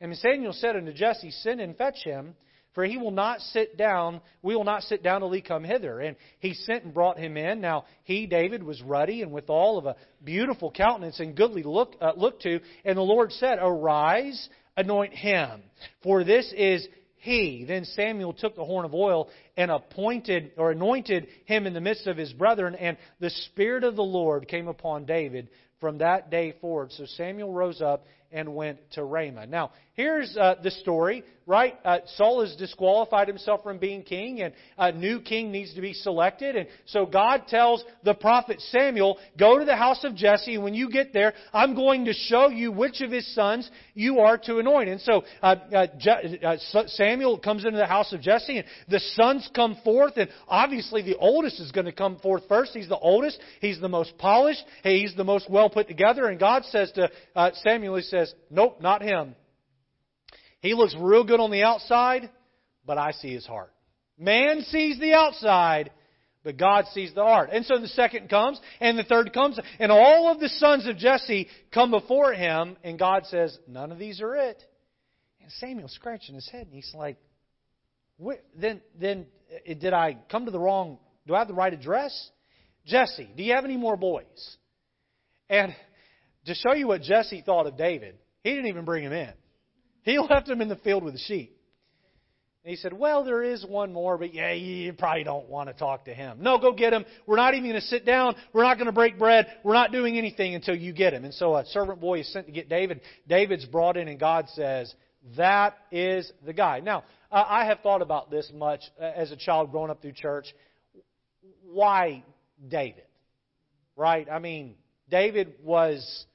And 0.00 0.16
Samuel 0.16 0.52
said 0.52 0.76
unto 0.76 0.92
Jesse, 0.92 1.30
Send 1.30 1.60
and 1.60 1.76
fetch 1.76 2.02
him, 2.04 2.34
for 2.74 2.84
he 2.84 2.96
will 2.96 3.10
not 3.10 3.40
sit 3.40 3.76
down, 3.76 4.20
we 4.40 4.56
will 4.56 4.64
not 4.64 4.82
sit 4.82 5.02
down 5.02 5.20
till 5.20 5.30
he 5.30 5.42
come 5.42 5.62
hither. 5.62 6.00
And 6.00 6.16
he 6.38 6.54
sent 6.54 6.84
and 6.84 6.94
brought 6.94 7.18
him 7.18 7.36
in. 7.36 7.60
Now 7.60 7.84
he, 8.04 8.26
David, 8.26 8.62
was 8.62 8.80
ruddy 8.82 9.22
and 9.22 9.30
with 9.30 9.50
all 9.50 9.78
of 9.78 9.86
a 9.86 9.96
beautiful 10.24 10.70
countenance 10.70 11.20
and 11.20 11.36
goodly 11.36 11.62
look, 11.62 11.94
uh, 12.00 12.12
look 12.16 12.40
to. 12.40 12.60
And 12.84 12.96
the 12.96 13.02
Lord 13.02 13.30
said, 13.32 13.58
Arise, 13.60 14.48
anoint 14.76 15.12
him, 15.12 15.62
for 16.02 16.24
this 16.24 16.52
is 16.56 16.86
he. 17.22 17.64
Then 17.64 17.84
Samuel 17.84 18.32
took 18.32 18.56
the 18.56 18.64
horn 18.64 18.84
of 18.84 18.94
oil 18.94 19.28
and 19.56 19.70
appointed 19.70 20.50
or 20.56 20.72
anointed 20.72 21.28
him 21.44 21.68
in 21.68 21.72
the 21.72 21.80
midst 21.80 22.08
of 22.08 22.16
his 22.16 22.32
brethren, 22.32 22.74
and 22.74 22.96
the 23.20 23.30
Spirit 23.30 23.84
of 23.84 23.94
the 23.94 24.02
Lord 24.02 24.48
came 24.48 24.66
upon 24.66 25.04
David 25.04 25.48
from 25.80 25.98
that 25.98 26.30
day 26.30 26.54
forward. 26.60 26.90
So 26.92 27.06
Samuel 27.06 27.52
rose 27.52 27.80
up 27.80 28.06
and 28.32 28.56
went 28.56 28.78
to 28.92 29.04
Ramah. 29.04 29.46
Now, 29.46 29.70
here's 29.94 30.36
uh, 30.36 30.56
the 30.64 30.72
story, 30.72 31.22
right? 31.46 31.74
Uh, 31.84 31.98
Saul 32.16 32.42
has 32.42 32.54
disqualified 32.56 33.28
himself 33.28 33.62
from 33.62 33.78
being 33.78 34.02
king, 34.02 34.42
and 34.42 34.54
a 34.78 34.92
new 34.92 35.20
king 35.20 35.50
needs 35.50 35.74
to 35.74 35.80
be 35.80 35.92
selected. 35.92 36.56
And 36.56 36.68
so 36.86 37.06
God 37.06 37.46
tells 37.48 37.84
the 38.04 38.14
prophet 38.14 38.60
Samuel, 38.70 39.18
Go 39.38 39.58
to 39.58 39.64
the 39.64 39.76
house 39.76 40.04
of 40.04 40.14
Jesse, 40.14 40.54
and 40.54 40.64
when 40.64 40.74
you 40.74 40.90
get 40.90 41.12
there, 41.12 41.32
I'm 41.52 41.74
going 41.74 42.04
to 42.06 42.12
show 42.12 42.48
you 42.48 42.72
which 42.72 43.00
of 43.00 43.10
his 43.10 43.34
sons 43.34 43.70
you 43.94 44.20
are 44.20 44.38
to 44.38 44.58
anoint. 44.58 44.88
And 44.88 45.00
so 45.00 45.22
uh, 45.42 45.56
uh, 45.72 45.86
uh 46.44 46.56
Samuel 46.86 47.38
comes 47.38 47.64
into 47.64 47.78
the 47.78 47.86
house 47.86 48.12
of 48.12 48.20
Jesse, 48.20 48.58
and 48.58 48.66
the 48.88 49.00
sons 49.14 49.48
come 49.54 49.76
forth, 49.84 50.14
and 50.16 50.28
obviously 50.48 51.02
the 51.02 51.16
oldest 51.16 51.60
is 51.60 51.72
going 51.72 51.86
to 51.86 51.92
come 51.92 52.18
forth 52.18 52.44
first. 52.48 52.72
He's 52.72 52.88
the 52.88 52.98
oldest, 52.98 53.38
he's 53.60 53.80
the 53.80 53.88
most 53.88 54.16
polished, 54.18 54.64
he's 54.82 55.14
the 55.16 55.24
most 55.24 55.50
well 55.50 55.70
put 55.70 55.88
together. 55.88 56.26
And 56.28 56.38
God 56.38 56.64
says 56.66 56.92
to 56.92 57.10
uh, 57.34 57.50
Samuel, 57.62 57.96
He 57.96 58.02
says, 58.02 58.32
Nope, 58.50 58.80
not 58.80 59.02
him. 59.02 59.34
He 60.62 60.74
looks 60.74 60.94
real 60.98 61.24
good 61.24 61.40
on 61.40 61.50
the 61.50 61.64
outside, 61.64 62.30
but 62.86 62.96
I 62.96 63.10
see 63.12 63.34
his 63.34 63.44
heart. 63.44 63.72
Man 64.16 64.62
sees 64.62 64.98
the 64.98 65.12
outside, 65.12 65.90
but 66.44 66.56
God 66.56 66.86
sees 66.92 67.12
the 67.14 67.24
heart. 67.24 67.50
And 67.52 67.66
so 67.66 67.78
the 67.78 67.88
second 67.88 68.30
comes, 68.30 68.60
and 68.80 68.96
the 68.96 69.02
third 69.02 69.32
comes, 69.32 69.58
and 69.80 69.92
all 69.92 70.30
of 70.30 70.38
the 70.38 70.48
sons 70.48 70.86
of 70.86 70.96
Jesse 70.96 71.48
come 71.74 71.90
before 71.90 72.32
him, 72.32 72.76
and 72.84 72.98
God 72.98 73.26
says, 73.26 73.58
None 73.66 73.92
of 73.92 73.98
these 73.98 74.20
are 74.20 74.36
it. 74.36 74.62
And 75.42 75.50
Samuel's 75.52 75.92
scratching 75.92 76.36
his 76.36 76.48
head, 76.48 76.66
and 76.66 76.74
he's 76.74 76.92
like, 76.94 77.16
then, 78.56 78.80
then 78.98 79.26
uh, 79.68 79.74
did 79.74 79.92
I 79.92 80.16
come 80.30 80.44
to 80.44 80.52
the 80.52 80.60
wrong, 80.60 80.98
do 81.26 81.34
I 81.34 81.40
have 81.40 81.48
the 81.48 81.54
right 81.54 81.72
address? 81.72 82.30
Jesse, 82.86 83.28
do 83.36 83.42
you 83.42 83.54
have 83.54 83.64
any 83.64 83.76
more 83.76 83.96
boys? 83.96 84.56
And 85.50 85.74
to 86.46 86.54
show 86.54 86.74
you 86.74 86.86
what 86.86 87.02
Jesse 87.02 87.42
thought 87.44 87.66
of 87.66 87.76
David, 87.76 88.16
he 88.44 88.50
didn't 88.50 88.66
even 88.66 88.84
bring 88.84 89.04
him 89.04 89.12
in. 89.12 89.32
He 90.02 90.18
left 90.18 90.48
him 90.48 90.60
in 90.60 90.68
the 90.68 90.76
field 90.76 91.04
with 91.04 91.14
the 91.14 91.20
sheep. 91.20 91.56
And 92.64 92.70
he 92.70 92.76
said, 92.76 92.92
Well, 92.92 93.24
there 93.24 93.42
is 93.42 93.64
one 93.66 93.92
more, 93.92 94.16
but 94.16 94.34
yeah, 94.34 94.52
you 94.52 94.92
probably 94.92 95.24
don't 95.24 95.48
want 95.48 95.68
to 95.68 95.74
talk 95.74 96.04
to 96.04 96.14
him. 96.14 96.38
No, 96.40 96.58
go 96.58 96.72
get 96.72 96.92
him. 96.92 97.04
We're 97.26 97.36
not 97.36 97.54
even 97.54 97.68
going 97.68 97.80
to 97.80 97.86
sit 97.86 98.06
down. 98.06 98.36
We're 98.52 98.62
not 98.62 98.76
going 98.76 98.86
to 98.86 98.92
break 98.92 99.18
bread. 99.18 99.48
We're 99.64 99.74
not 99.74 99.90
doing 99.90 100.16
anything 100.16 100.54
until 100.54 100.76
you 100.76 100.92
get 100.92 101.12
him. 101.12 101.24
And 101.24 101.34
so 101.34 101.56
a 101.56 101.64
servant 101.66 102.00
boy 102.00 102.20
is 102.20 102.32
sent 102.32 102.46
to 102.46 102.52
get 102.52 102.68
David. 102.68 103.00
David's 103.26 103.64
brought 103.64 103.96
in, 103.96 104.06
and 104.06 104.18
God 104.18 104.48
says, 104.50 104.94
That 105.36 105.76
is 105.90 106.30
the 106.46 106.52
guy. 106.52 106.78
Now, 106.80 107.02
I 107.32 107.64
have 107.64 107.80
thought 107.80 108.02
about 108.02 108.30
this 108.30 108.50
much 108.54 108.82
uh, 109.00 109.04
as 109.04 109.32
a 109.32 109.36
child 109.36 109.72
growing 109.72 109.90
up 109.90 110.00
through 110.00 110.12
church. 110.12 110.46
Why 111.64 112.22
David? 112.68 113.04
Right? 113.96 114.28
I 114.30 114.38
mean, 114.38 114.76
David 115.08 115.54
was. 115.62 116.26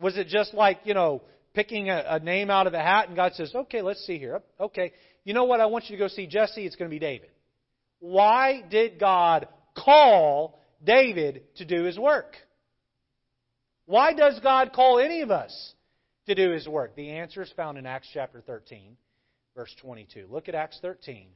Was 0.00 0.18
it 0.18 0.26
just 0.26 0.52
like, 0.54 0.80
you 0.84 0.92
know, 0.92 1.22
picking 1.54 1.88
a, 1.88 2.04
a 2.08 2.18
name 2.18 2.50
out 2.50 2.66
of 2.66 2.74
a 2.74 2.80
hat, 2.80 3.08
and 3.08 3.16
God 3.16 3.32
says, 3.34 3.54
okay, 3.54 3.80
let's 3.80 4.04
see 4.06 4.18
here. 4.18 4.42
Okay, 4.60 4.92
you 5.24 5.32
know 5.32 5.44
what? 5.44 5.60
I 5.60 5.66
want 5.66 5.88
you 5.88 5.96
to 5.96 6.02
go 6.02 6.08
see 6.08 6.26
Jesse. 6.26 6.66
It's 6.66 6.76
going 6.76 6.90
to 6.90 6.94
be 6.94 6.98
David. 6.98 7.30
Why 8.00 8.62
did 8.68 8.98
God 9.00 9.48
call 9.76 10.60
David 10.84 11.42
to 11.56 11.64
do 11.64 11.84
his 11.84 11.98
work? 11.98 12.36
Why 13.86 14.12
does 14.12 14.38
God 14.40 14.72
call 14.72 14.98
any 14.98 15.22
of 15.22 15.30
us 15.30 15.74
to 16.26 16.34
do 16.34 16.50
his 16.50 16.66
work? 16.66 16.96
The 16.96 17.10
answer 17.10 17.42
is 17.42 17.52
found 17.56 17.78
in 17.78 17.86
Acts 17.86 18.08
chapter 18.12 18.40
13, 18.40 18.96
verse 19.56 19.74
22. 19.80 20.26
Look 20.28 20.48
at 20.48 20.54
Acts 20.54 20.78
13 20.82 21.28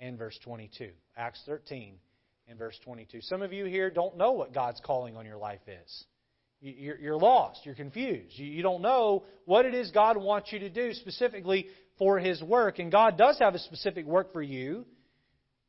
and 0.00 0.18
verse 0.18 0.38
22. 0.44 0.90
Acts 1.16 1.42
13 1.46 1.94
and 2.48 2.58
verse 2.58 2.78
22. 2.84 3.20
Some 3.22 3.42
of 3.42 3.52
you 3.52 3.66
here 3.66 3.90
don't 3.90 4.16
know 4.16 4.32
what 4.32 4.52
God's 4.52 4.80
calling 4.84 5.16
on 5.16 5.26
your 5.26 5.36
life 5.36 5.60
is. 5.66 6.04
You're 6.64 7.18
lost. 7.18 7.60
You're 7.64 7.74
confused. 7.74 8.38
You 8.38 8.62
don't 8.62 8.82
know 8.82 9.24
what 9.46 9.66
it 9.66 9.74
is 9.74 9.90
God 9.90 10.16
wants 10.16 10.52
you 10.52 10.60
to 10.60 10.70
do 10.70 10.94
specifically 10.94 11.66
for 11.98 12.20
His 12.20 12.40
work. 12.40 12.78
And 12.78 12.92
God 12.92 13.18
does 13.18 13.36
have 13.40 13.56
a 13.56 13.58
specific 13.58 14.06
work 14.06 14.32
for 14.32 14.42
you, 14.42 14.86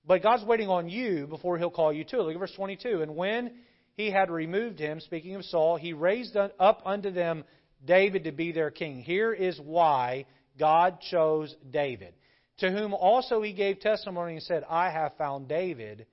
but 0.06 0.22
God's 0.22 0.46
waiting 0.46 0.70
on 0.70 0.88
you 0.88 1.26
before 1.26 1.58
He'll 1.58 1.72
call 1.72 1.92
you 1.92 2.04
to 2.04 2.20
it. 2.20 2.22
Look 2.22 2.36
at 2.36 2.40
verse 2.40 2.54
22. 2.56 3.02
And 3.02 3.16
when 3.16 3.54
He 3.96 4.12
had 4.12 4.30
removed 4.30 4.78
him, 4.78 5.00
speaking 5.00 5.34
of 5.34 5.46
Saul, 5.46 5.78
He 5.78 5.94
raised 5.94 6.38
up 6.38 6.84
unto 6.86 7.10
them 7.10 7.44
David 7.84 8.26
to 8.26 8.32
be 8.32 8.52
their 8.52 8.70
king. 8.70 9.02
Here 9.02 9.34
is 9.34 9.60
why 9.60 10.28
God 10.60 11.00
chose 11.10 11.56
David, 11.72 12.14
to 12.60 12.70
whom 12.70 12.94
also 12.94 13.42
He 13.42 13.54
gave 13.54 13.80
testimony 13.80 14.34
and 14.34 14.44
said, 14.44 14.64
I 14.70 14.92
have 14.92 15.18
found 15.18 15.48
David, 15.48 16.06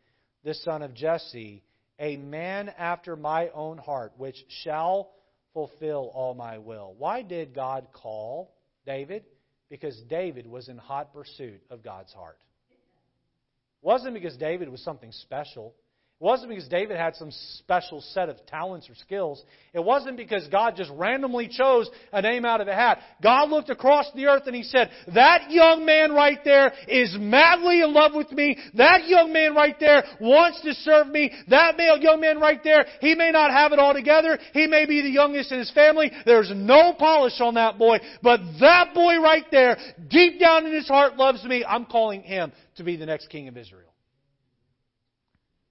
the 0.43 0.55
son 0.55 0.81
of 0.81 0.95
Jesse 0.95 1.63
a 2.01 2.17
man 2.17 2.71
after 2.79 3.15
my 3.15 3.51
own 3.51 3.79
heart, 3.79 4.13
which 4.17 4.37
shall 4.65 5.11
fulfill 5.53 6.11
all 6.15 6.35
my 6.35 6.59
will. 6.59 6.95
Why 6.99 7.23
did 7.23 7.55
God 7.55 7.89
call 7.93 8.55
David? 8.87 9.25
Because 9.69 10.01
David 10.09 10.47
was 10.47 10.69
in 10.69 10.79
hot 10.79 11.13
pursuit 11.13 11.61
of 11.71 11.85
God's 11.85 12.13
heart. 12.13 12.39
It 12.71 13.87
wasn't 13.87 14.15
because 14.15 14.37
David 14.37 14.69
was 14.69 14.83
something 14.83 15.13
special. 15.13 15.75
It 16.21 16.25
wasn't 16.25 16.51
because 16.51 16.69
David 16.69 16.99
had 16.99 17.17
some 17.17 17.31
special 17.57 18.03
set 18.03 18.29
of 18.29 18.45
talents 18.45 18.91
or 18.91 18.95
skills. 18.95 19.43
It 19.73 19.83
wasn't 19.83 20.19
because 20.19 20.47
God 20.49 20.75
just 20.77 20.91
randomly 20.93 21.49
chose 21.49 21.89
a 22.13 22.21
name 22.21 22.45
out 22.45 22.61
of 22.61 22.69
a 22.69 22.75
hat. 22.75 22.99
God 23.23 23.49
looked 23.49 23.71
across 23.71 24.05
the 24.15 24.27
earth 24.27 24.43
and 24.45 24.55
He 24.55 24.63
said, 24.63 24.91
That 25.15 25.51
young 25.51 25.87
man 25.87 26.13
right 26.13 26.39
there 26.45 26.75
is 26.87 27.17
madly 27.19 27.81
in 27.81 27.95
love 27.95 28.13
with 28.15 28.31
me. 28.33 28.59
That 28.75 29.09
young 29.09 29.33
man 29.33 29.55
right 29.55 29.77
there 29.81 30.05
wants 30.21 30.61
to 30.61 30.75
serve 30.75 31.07
me. 31.07 31.33
That 31.49 31.79
male 31.79 31.97
young 31.97 32.21
man 32.21 32.39
right 32.39 32.63
there, 32.63 32.85
he 33.01 33.15
may 33.15 33.31
not 33.31 33.51
have 33.51 33.73
it 33.73 33.79
all 33.79 33.95
together. 33.95 34.39
He 34.53 34.67
may 34.67 34.85
be 34.85 35.01
the 35.01 35.09
youngest 35.09 35.53
in 35.53 35.59
his 35.59 35.73
family. 35.73 36.13
There's 36.27 36.53
no 36.55 36.93
polish 36.99 37.41
on 37.41 37.55
that 37.55 37.79
boy. 37.79 37.99
But 38.23 38.41
that 38.61 38.93
boy 38.93 39.21
right 39.21 39.47
there, 39.51 39.79
deep 40.09 40.39
down 40.39 40.67
in 40.67 40.75
his 40.75 40.87
heart, 40.87 41.17
loves 41.17 41.43
me. 41.45 41.65
I'm 41.67 41.87
calling 41.87 42.21
him 42.21 42.53
to 42.77 42.85
be 42.85 42.97
the 42.97 43.07
next 43.07 43.29
king 43.29 43.49
of 43.49 43.57
Israel. 43.57 43.90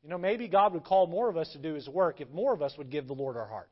You 0.10 0.16
know, 0.16 0.22
maybe 0.22 0.48
God 0.48 0.74
would 0.74 0.86
call 0.86 1.06
more 1.06 1.30
of 1.30 1.38
us 1.38 1.52
to 1.52 1.60
do 1.60 1.76
His 1.76 1.88
work 1.88 2.20
if 2.20 2.32
more 2.32 2.52
of 2.52 2.64
us 2.64 2.74
would 2.80 2.90
give 2.90 3.06
the 3.06 3.14
Lord 3.14 3.38
our 3.38 3.46
heart. 3.46 3.70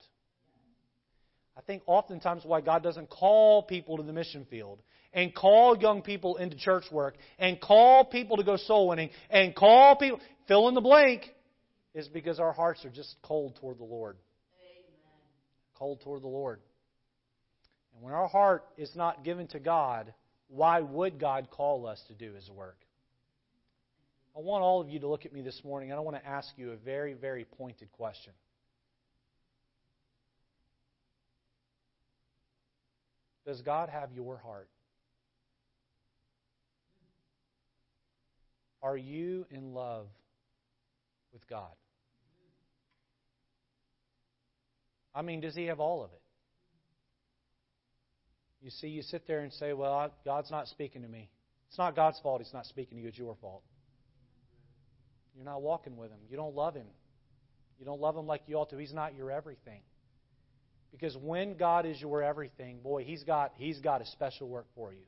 I 1.57 1.61
think 1.61 1.81
oftentimes 1.87 2.43
why 2.45 2.61
God 2.61 2.83
doesn't 2.83 3.09
call 3.09 3.63
people 3.63 3.97
to 3.97 4.03
the 4.03 4.13
mission 4.13 4.45
field 4.47 4.83
and 5.13 5.33
call 5.33 5.75
young 5.75 6.03
people 6.03 6.37
into 6.37 6.55
church 6.55 6.83
work 6.91 7.15
and 7.39 7.59
call 7.59 8.05
people 8.05 8.37
to 8.37 8.43
go 8.43 8.55
soul 8.55 8.89
winning 8.89 9.09
and 9.31 9.55
call 9.55 9.95
people, 9.95 10.19
fill 10.47 10.67
in 10.67 10.75
the 10.75 10.81
blank, 10.81 11.23
is 11.95 12.07
because 12.07 12.39
our 12.39 12.53
hearts 12.53 12.85
are 12.85 12.91
just 12.91 13.15
cold 13.23 13.55
toward 13.59 13.79
the 13.79 13.83
Lord. 13.83 14.17
Amen. 14.61 14.91
Cold 15.73 16.01
toward 16.03 16.21
the 16.21 16.27
Lord. 16.27 16.59
And 17.95 18.03
when 18.03 18.13
our 18.13 18.27
heart 18.27 18.63
is 18.77 18.91
not 18.95 19.23
given 19.23 19.47
to 19.47 19.59
God, 19.59 20.13
why 20.49 20.81
would 20.81 21.19
God 21.19 21.49
call 21.49 21.87
us 21.87 21.99
to 22.09 22.13
do 22.13 22.33
His 22.33 22.47
work? 22.47 22.77
I 24.37 24.39
want 24.39 24.63
all 24.63 24.79
of 24.81 24.89
you 24.89 24.99
to 24.99 25.07
look 25.07 25.25
at 25.25 25.33
me 25.33 25.41
this 25.41 25.63
morning 25.63 25.89
and 25.89 25.97
I 25.97 26.01
want 26.01 26.15
to 26.15 26.25
ask 26.25 26.49
you 26.57 26.71
a 26.71 26.75
very, 26.75 27.13
very 27.15 27.43
pointed 27.43 27.91
question. 27.93 28.33
Does 33.47 33.61
God 33.61 33.89
have 33.89 34.11
your 34.11 34.37
heart? 34.37 34.69
Are 38.83 38.95
you 38.95 39.47
in 39.49 39.73
love 39.73 40.05
with 41.33 41.47
God? 41.49 41.71
I 45.15 45.23
mean, 45.23 45.41
does 45.41 45.55
He 45.55 45.65
have 45.65 45.79
all 45.79 46.03
of 46.03 46.11
it? 46.11 46.21
You 48.61 48.69
see, 48.69 48.89
you 48.89 49.01
sit 49.01 49.25
there 49.25 49.39
and 49.39 49.51
say, 49.51 49.73
Well, 49.73 50.11
God's 50.23 50.51
not 50.51 50.67
speaking 50.67 51.01
to 51.01 51.07
me. 51.07 51.29
It's 51.69 51.77
not 51.79 51.95
God's 51.95 52.19
fault 52.19 52.41
He's 52.43 52.53
not 52.53 52.67
speaking 52.67 52.97
to 52.97 53.01
you, 53.01 53.07
it's 53.07 53.17
your 53.17 53.35
fault. 53.41 53.63
You're 55.37 55.45
not 55.45 55.61
walking 55.61 55.95
with 55.95 56.09
Him. 56.09 56.17
You 56.29 56.35
don't 56.35 56.55
love 56.55 56.73
Him. 56.73 56.87
You 57.79 57.85
don't 57.85 58.01
love 58.01 58.17
Him 58.17 58.25
like 58.25 58.41
you 58.47 58.55
ought 58.55 58.71
to. 58.71 58.77
He's 58.77 58.93
not 58.93 59.15
your 59.15 59.31
everything. 59.31 59.81
Because 60.91 61.15
when 61.21 61.57
God 61.57 61.85
is 61.85 62.01
your 62.01 62.23
everything, 62.23 62.79
boy, 62.79 63.03
He's 63.03 63.23
got, 63.23 63.53
he's 63.57 63.79
got 63.79 64.01
a 64.01 64.05
special 64.07 64.49
work 64.49 64.65
for 64.73 64.91
you. 64.91 65.05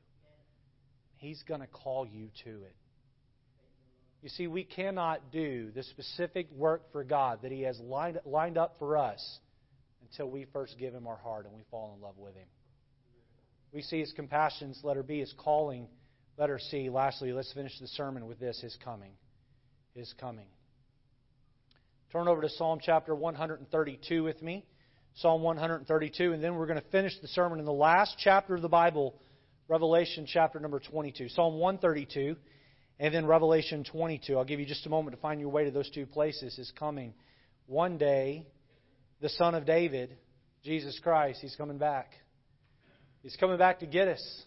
He's 1.16 1.42
going 1.42 1.60
to 1.60 1.66
call 1.66 2.06
you 2.06 2.28
to 2.44 2.50
it. 2.50 2.76
You 4.22 4.28
see, 4.28 4.46
we 4.46 4.64
cannot 4.64 5.32
do 5.32 5.70
the 5.74 5.82
specific 5.82 6.48
work 6.52 6.92
for 6.92 7.02
God 7.02 7.40
that 7.42 7.50
He 7.50 7.62
has 7.62 7.78
lined, 7.80 8.20
lined 8.24 8.56
up 8.56 8.76
for 8.78 8.96
us 8.96 9.38
until 10.08 10.30
we 10.30 10.46
first 10.52 10.76
give 10.78 10.94
Him 10.94 11.08
our 11.08 11.16
heart 11.16 11.44
and 11.46 11.54
we 11.54 11.62
fall 11.70 11.92
in 11.96 12.00
love 12.00 12.18
with 12.18 12.34
Him. 12.36 12.46
We 13.72 13.82
see 13.82 13.98
His 13.98 14.12
compassions, 14.12 14.78
letter 14.84 15.02
B, 15.02 15.18
His 15.18 15.34
calling, 15.36 15.88
letter 16.38 16.60
C. 16.70 16.88
Lastly, 16.88 17.32
let's 17.32 17.52
finish 17.52 17.72
the 17.80 17.88
sermon 17.88 18.26
with 18.26 18.38
this 18.38 18.60
His 18.60 18.76
coming 18.84 19.12
is 19.94 20.12
coming. 20.20 20.46
Turn 22.12 22.28
over 22.28 22.42
to 22.42 22.48
Psalm 22.48 22.78
chapter 22.82 23.14
132 23.14 24.22
with 24.22 24.40
me. 24.42 24.64
Psalm 25.16 25.42
132, 25.42 26.32
and 26.32 26.42
then 26.42 26.54
we're 26.54 26.66
going 26.66 26.80
to 26.80 26.88
finish 26.90 27.12
the 27.20 27.28
sermon 27.28 27.58
in 27.58 27.64
the 27.64 27.72
last 27.72 28.16
chapter 28.18 28.54
of 28.54 28.62
the 28.62 28.68
Bible, 28.68 29.14
Revelation 29.68 30.26
chapter 30.26 30.60
number 30.60 30.78
22. 30.78 31.28
Psalm 31.30 31.58
132, 31.58 32.36
and 33.00 33.12
then 33.12 33.26
Revelation 33.26 33.84
22. 33.84 34.38
I'll 34.38 34.44
give 34.44 34.60
you 34.60 34.66
just 34.66 34.86
a 34.86 34.88
moment 34.88 35.16
to 35.16 35.20
find 35.20 35.40
your 35.40 35.50
way 35.50 35.64
to 35.64 35.70
those 35.70 35.90
two 35.90 36.06
places. 36.06 36.58
Is 36.58 36.72
coming. 36.78 37.12
One 37.66 37.98
day, 37.98 38.46
the 39.20 39.28
Son 39.28 39.54
of 39.54 39.66
David, 39.66 40.16
Jesus 40.64 40.98
Christ, 41.02 41.40
He's 41.42 41.56
coming 41.56 41.78
back. 41.78 42.12
He's 43.22 43.36
coming 43.36 43.58
back 43.58 43.80
to 43.80 43.86
get 43.86 44.08
us. 44.08 44.42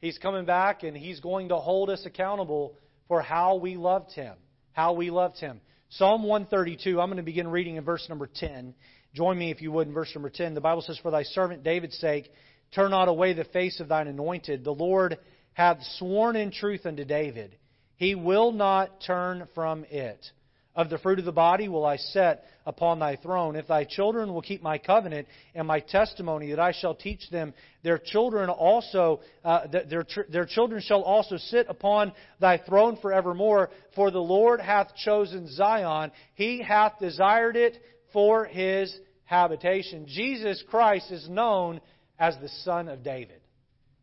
He's 0.00 0.18
coming 0.18 0.44
back, 0.44 0.82
and 0.82 0.96
He's 0.96 1.20
going 1.20 1.48
to 1.50 1.56
hold 1.56 1.90
us 1.90 2.04
accountable 2.04 2.76
for 3.08 3.22
how 3.22 3.56
we 3.56 3.76
loved 3.76 4.12
Him 4.12 4.34
how 4.76 4.92
we 4.92 5.10
loved 5.10 5.38
him. 5.38 5.58
Psalm 5.88 6.22
132, 6.22 7.00
I'm 7.00 7.08
going 7.08 7.16
to 7.16 7.22
begin 7.22 7.48
reading 7.48 7.76
in 7.76 7.84
verse 7.84 8.06
number 8.10 8.28
10. 8.32 8.74
Join 9.14 9.38
me 9.38 9.50
if 9.50 9.62
you 9.62 9.72
would 9.72 9.88
in 9.88 9.94
verse 9.94 10.14
number 10.14 10.28
10. 10.28 10.52
The 10.52 10.60
Bible 10.60 10.82
says, 10.82 10.98
For 10.98 11.10
thy 11.10 11.22
servant 11.22 11.64
David's 11.64 11.96
sake, 11.96 12.30
turn 12.74 12.90
not 12.90 13.08
away 13.08 13.32
the 13.32 13.44
face 13.44 13.80
of 13.80 13.88
thine 13.88 14.06
anointed. 14.06 14.64
The 14.64 14.74
Lord 14.74 15.16
hath 15.54 15.78
sworn 15.96 16.36
in 16.36 16.50
truth 16.50 16.84
unto 16.84 17.06
David. 17.06 17.56
He 17.96 18.14
will 18.14 18.52
not 18.52 19.00
turn 19.00 19.48
from 19.54 19.86
it. 19.88 20.30
Of 20.76 20.90
the 20.90 20.98
fruit 20.98 21.18
of 21.18 21.24
the 21.24 21.32
body 21.32 21.68
will 21.68 21.86
I 21.86 21.96
set 21.96 22.44
upon 22.66 22.98
thy 22.98 23.16
throne. 23.16 23.56
If 23.56 23.66
thy 23.66 23.84
children 23.84 24.34
will 24.34 24.42
keep 24.42 24.62
my 24.62 24.76
covenant 24.76 25.26
and 25.54 25.66
my 25.66 25.80
testimony 25.80 26.50
that 26.50 26.60
I 26.60 26.72
shall 26.72 26.94
teach 26.94 27.30
them, 27.30 27.54
their 27.82 27.96
children 27.96 28.50
also, 28.50 29.20
uh, 29.42 29.68
their, 29.68 30.04
their 30.28 30.44
children 30.44 30.82
shall 30.82 31.00
also 31.00 31.38
sit 31.38 31.66
upon 31.70 32.12
thy 32.40 32.58
throne 32.58 32.98
forevermore. 33.00 33.70
For 33.94 34.10
the 34.10 34.18
Lord 34.18 34.60
hath 34.60 34.94
chosen 34.96 35.48
Zion; 35.50 36.12
he 36.34 36.60
hath 36.60 36.98
desired 37.00 37.56
it 37.56 37.78
for 38.12 38.44
his 38.44 38.94
habitation. 39.24 40.04
Jesus 40.06 40.62
Christ 40.68 41.10
is 41.10 41.26
known 41.26 41.80
as 42.18 42.36
the 42.42 42.50
Son 42.64 42.88
of 42.88 43.02
David. 43.02 43.40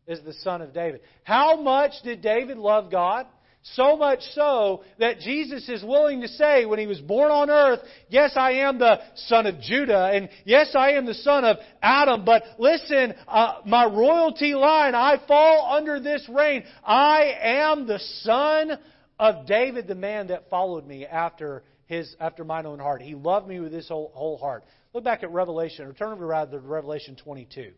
Is 0.08 0.20
the 0.24 0.34
Son 0.34 0.60
of 0.60 0.74
David. 0.74 1.02
How 1.22 1.60
much 1.60 1.92
did 2.02 2.20
David 2.20 2.58
love 2.58 2.90
God? 2.90 3.26
So 3.72 3.96
much 3.96 4.20
so 4.34 4.84
that 4.98 5.20
Jesus 5.20 5.66
is 5.70 5.82
willing 5.82 6.20
to 6.20 6.28
say 6.28 6.66
when 6.66 6.78
he 6.78 6.86
was 6.86 7.00
born 7.00 7.30
on 7.30 7.48
earth, 7.48 7.80
yes, 8.10 8.32
I 8.36 8.52
am 8.52 8.78
the 8.78 9.00
son 9.14 9.46
of 9.46 9.58
Judah, 9.58 10.10
and 10.12 10.28
yes, 10.44 10.74
I 10.76 10.92
am 10.92 11.06
the 11.06 11.14
son 11.14 11.46
of 11.46 11.56
Adam, 11.82 12.26
but 12.26 12.42
listen, 12.58 13.14
uh, 13.26 13.60
my 13.64 13.86
royalty 13.86 14.54
line, 14.54 14.94
I 14.94 15.16
fall 15.26 15.74
under 15.74 15.98
this 15.98 16.28
reign. 16.28 16.64
I 16.84 17.32
am 17.40 17.86
the 17.86 18.00
son 18.20 18.78
of 19.18 19.46
David, 19.46 19.86
the 19.86 19.94
man 19.94 20.26
that 20.26 20.50
followed 20.50 20.86
me 20.86 21.06
after 21.06 21.64
his 21.86 22.14
after 22.20 22.44
mine 22.44 22.66
own 22.66 22.78
heart. 22.78 23.00
He 23.00 23.14
loved 23.14 23.48
me 23.48 23.60
with 23.60 23.72
his 23.72 23.88
whole, 23.88 24.12
whole 24.14 24.36
heart. 24.36 24.64
Look 24.92 25.04
back 25.04 25.22
at 25.22 25.30
Revelation, 25.30 25.86
or 25.86 25.94
turn 25.94 26.12
over 26.12 26.26
rather 26.26 26.60
to 26.60 26.66
Revelation 26.66 27.16
22 27.16 27.72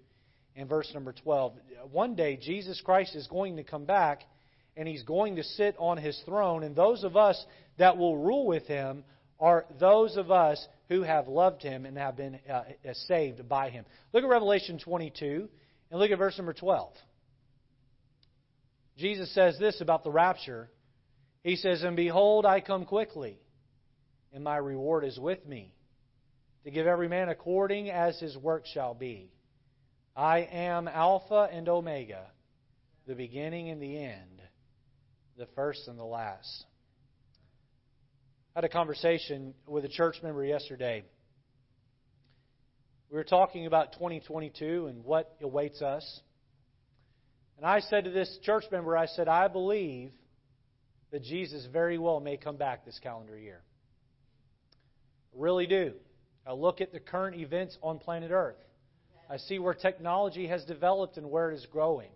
in 0.57 0.67
verse 0.67 0.91
number 0.93 1.13
12. 1.13 1.53
One 1.93 2.17
day 2.17 2.37
Jesus 2.37 2.81
Christ 2.85 3.15
is 3.15 3.29
going 3.29 3.57
to 3.57 3.63
come 3.63 3.85
back 3.85 4.23
and 4.77 4.87
he's 4.87 5.03
going 5.03 5.37
to 5.37 5.43
sit 5.43 5.75
on 5.79 5.97
his 5.97 6.21
throne. 6.25 6.63
And 6.63 6.77
those 6.77 7.03
of 7.03 7.17
us 7.17 7.43
that 7.79 7.97
will 7.97 8.17
rule 8.17 8.47
with 8.47 8.67
him 8.67 9.05
are 9.41 9.65
those 9.81 10.17
of 10.17 10.31
us 10.31 10.65
who 10.89 11.03
have 11.03 11.29
loved 11.29 11.63
him 11.63 11.87
and 11.87 11.97
have 11.97 12.17
been 12.17 12.39
uh, 12.51 12.63
saved 13.07 13.49
by 13.49 13.71
him. 13.71 13.85
Look 14.13 14.23
at 14.23 14.31
Revelation 14.31 14.79
22 14.79 15.49
and 15.91 16.01
look 16.01 16.11
at 16.11 16.19
verse 16.19 16.37
number 16.37 16.53
12. 16.53 16.93
Jesus 18.99 19.33
says 19.35 19.59
this 19.59 19.81
about 19.81 20.05
the 20.05 20.11
rapture. 20.11 20.71
He 21.43 21.57
says, 21.57 21.83
And 21.83 21.97
behold, 21.97 22.47
I 22.47 22.61
come 22.61 22.87
quickly, 22.87 23.39
and 24.33 24.43
my 24.43 24.57
reward 24.57 25.05
is 25.05 25.19
with 25.19 25.47
me, 25.47 25.75
to 26.65 26.71
give 26.71 26.87
every 26.87 27.09
man 27.09 27.29
according 27.29 27.91
as 27.91 28.19
his 28.19 28.37
work 28.37 28.65
shall 28.73 28.95
be. 28.95 29.31
I 30.17 30.49
am 30.51 30.89
Alpha 30.89 31.49
and 31.53 31.69
Omega, 31.69 32.27
the 33.07 33.15
beginning 33.15 33.69
and 33.69 33.83
the 33.83 33.99
end 33.99 34.36
the 35.37 35.47
first 35.55 35.87
and 35.89 35.99
the 35.99 36.05
last. 36.05 36.65
I 38.55 38.61
had 38.61 38.65
a 38.65 38.69
conversation 38.71 39.53
with 39.67 39.85
a 39.85 39.89
church 39.89 40.17
member 40.23 40.45
yesterday. 40.45 41.05
We 43.11 43.17
were 43.17 43.25
talking 43.25 43.67
about 43.67 43.93
2022 43.93 44.87
and 44.87 45.05
what 45.05 45.37
awaits 45.43 45.83
us. 45.83 46.21
And 47.59 47.67
I 47.67 47.81
said 47.81 48.05
to 48.05 48.11
this 48.11 48.39
church 48.43 48.65
member, 48.73 48.97
I 48.97 49.07
said, 49.07 49.29
I 49.29 49.49
believe 49.49 50.13
that 51.13 51.23
Jesus 51.23 51.67
very 51.71 51.99
well 51.99 52.21
may 52.21 52.37
come 52.37 52.57
back 52.57 52.85
this 52.85 52.99
calendar 53.03 53.39
year. 53.39 53.61
I 55.35 55.41
really 55.41 55.67
do. 55.67 55.93
I 56.47 56.53
look 56.53 56.81
at 56.81 56.93
the 56.93 57.01
current 57.01 57.37
events 57.37 57.77
on 57.83 57.99
planet 57.99 58.31
Earth. 58.31 58.57
I 59.29 59.37
see 59.37 59.59
where 59.59 59.75
technology 59.75 60.47
has 60.47 60.65
developed 60.65 61.17
and 61.17 61.31
where 61.31 61.51
it 61.51 61.57
is 61.57 61.67
growing. 61.71 62.11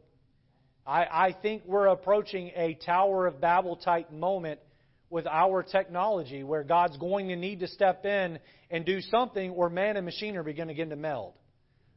I, 0.86 1.02
I 1.04 1.36
think 1.40 1.62
we're 1.66 1.86
approaching 1.86 2.50
a 2.54 2.74
Tower 2.74 3.26
of 3.26 3.40
Babel 3.40 3.76
type 3.76 4.10
moment 4.10 4.60
with 5.08 5.26
our 5.26 5.62
technology 5.62 6.42
where 6.42 6.62
God's 6.62 6.96
going 6.96 7.28
to 7.28 7.36
need 7.36 7.60
to 7.60 7.68
step 7.68 8.04
in 8.04 8.38
and 8.70 8.84
do 8.84 9.00
something 9.00 9.50
or 9.50 9.68
man 9.68 9.96
and 9.96 10.04
machine 10.04 10.36
are 10.36 10.42
going 10.42 10.56
to 10.56 10.64
begin 10.66 10.90
to 10.90 10.96
meld. 10.96 11.34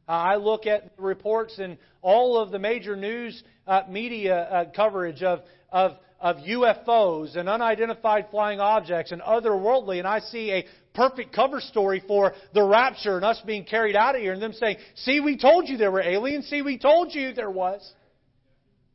Uh, 0.08 0.12
I 0.12 0.36
look 0.36 0.66
at 0.66 0.92
reports 0.98 1.58
and 1.58 1.78
all 2.02 2.38
of 2.38 2.50
the 2.50 2.58
major 2.58 2.96
news 2.96 3.42
uh, 3.66 3.82
media 3.88 4.36
uh, 4.36 4.64
coverage 4.74 5.22
of, 5.22 5.40
of 5.70 5.92
of 6.24 6.36
UFOs 6.36 7.36
and 7.36 7.50
unidentified 7.50 8.28
flying 8.30 8.58
objects 8.58 9.12
and 9.12 9.20
otherworldly, 9.20 9.98
and 9.98 10.08
I 10.08 10.20
see 10.20 10.52
a 10.52 10.66
perfect 10.94 11.34
cover 11.34 11.60
story 11.60 12.02
for 12.08 12.32
the 12.54 12.62
rapture 12.62 13.16
and 13.16 13.24
us 13.26 13.40
being 13.44 13.64
carried 13.64 13.94
out 13.94 14.14
of 14.14 14.22
here, 14.22 14.32
and 14.32 14.40
them 14.40 14.54
saying, 14.54 14.78
See, 14.96 15.20
we 15.20 15.36
told 15.36 15.68
you 15.68 15.76
there 15.76 15.90
were 15.90 16.00
aliens. 16.00 16.48
See, 16.48 16.62
we 16.62 16.78
told 16.78 17.14
you 17.14 17.34
there 17.34 17.50
was. 17.50 17.86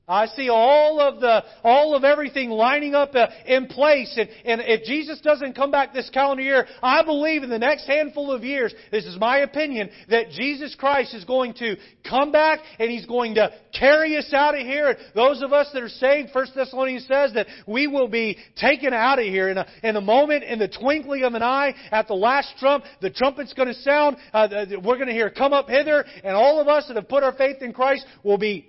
I 0.09 0.25
see 0.25 0.49
all 0.49 0.99
of 0.99 1.21
the, 1.21 1.43
all 1.63 1.95
of 1.95 2.03
everything 2.03 2.49
lining 2.49 2.95
up 2.95 3.13
uh, 3.13 3.27
in 3.45 3.67
place. 3.67 4.17
And, 4.17 4.27
and 4.43 4.61
if 4.65 4.83
Jesus 4.83 5.21
doesn't 5.21 5.55
come 5.55 5.69
back 5.69 5.93
this 5.93 6.09
calendar 6.09 6.41
year, 6.41 6.65
I 6.81 7.03
believe 7.03 7.43
in 7.43 7.49
the 7.49 7.59
next 7.59 7.85
handful 7.85 8.31
of 8.31 8.43
years, 8.43 8.73
this 8.91 9.05
is 9.05 9.17
my 9.19 9.39
opinion, 9.39 9.91
that 10.09 10.31
Jesus 10.31 10.75
Christ 10.75 11.13
is 11.13 11.25
going 11.25 11.53
to 11.55 11.75
come 12.07 12.31
back 12.31 12.59
and 12.79 12.89
He's 12.89 13.05
going 13.05 13.35
to 13.35 13.51
carry 13.77 14.17
us 14.17 14.33
out 14.33 14.55
of 14.55 14.61
here. 14.61 14.87
And 14.89 14.97
those 15.13 15.43
of 15.43 15.53
us 15.53 15.69
that 15.73 15.83
are 15.83 15.89
saved, 15.89 16.29
First 16.31 16.55
Thessalonians 16.55 17.05
says 17.07 17.33
that 17.35 17.45
we 17.67 17.85
will 17.85 18.07
be 18.07 18.37
taken 18.55 18.93
out 18.93 19.19
of 19.19 19.25
here 19.25 19.49
in 19.49 19.59
a, 19.59 19.67
in 19.83 19.95
a 19.95 20.01
moment, 20.01 20.43
in 20.43 20.57
the 20.57 20.67
twinkling 20.67 21.23
of 21.23 21.35
an 21.35 21.43
eye, 21.43 21.75
at 21.91 22.07
the 22.07 22.15
last 22.15 22.55
trump. 22.59 22.83
The 23.01 23.11
trumpet's 23.11 23.53
going 23.53 23.67
to 23.67 23.75
sound. 23.75 24.17
Uh, 24.33 24.47
we're 24.83 24.95
going 24.95 25.07
to 25.07 25.13
hear, 25.13 25.29
come 25.29 25.53
up 25.53 25.69
hither. 25.69 26.03
And 26.23 26.35
all 26.35 26.59
of 26.59 26.67
us 26.67 26.87
that 26.87 26.95
have 26.95 27.07
put 27.07 27.21
our 27.21 27.33
faith 27.33 27.57
in 27.61 27.73
Christ 27.73 28.05
will 28.23 28.39
be 28.39 28.68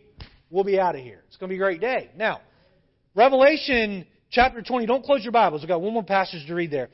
we'll 0.51 0.65
be 0.65 0.79
out 0.79 0.95
of 0.95 1.03
here. 1.03 1.23
It's 1.29 1.37
going 1.37 1.49
to 1.49 1.53
be 1.53 1.57
a 1.57 1.65
great 1.65 1.81
day. 1.81 2.11
Now, 2.17 2.41
Revelation 3.15 4.07
chapter 4.31 4.63
20, 4.63 4.87
don't 4.87 5.05
close 5.05 5.23
your 5.23 5.33
Bibles. 5.33 5.63
We've 5.63 5.69
got 5.69 5.81
one 5.81 5.95
more 5.95 6.03
passage 6.03 6.47
to 6.47 6.55
read 6.55 6.71
there. 6.71 6.89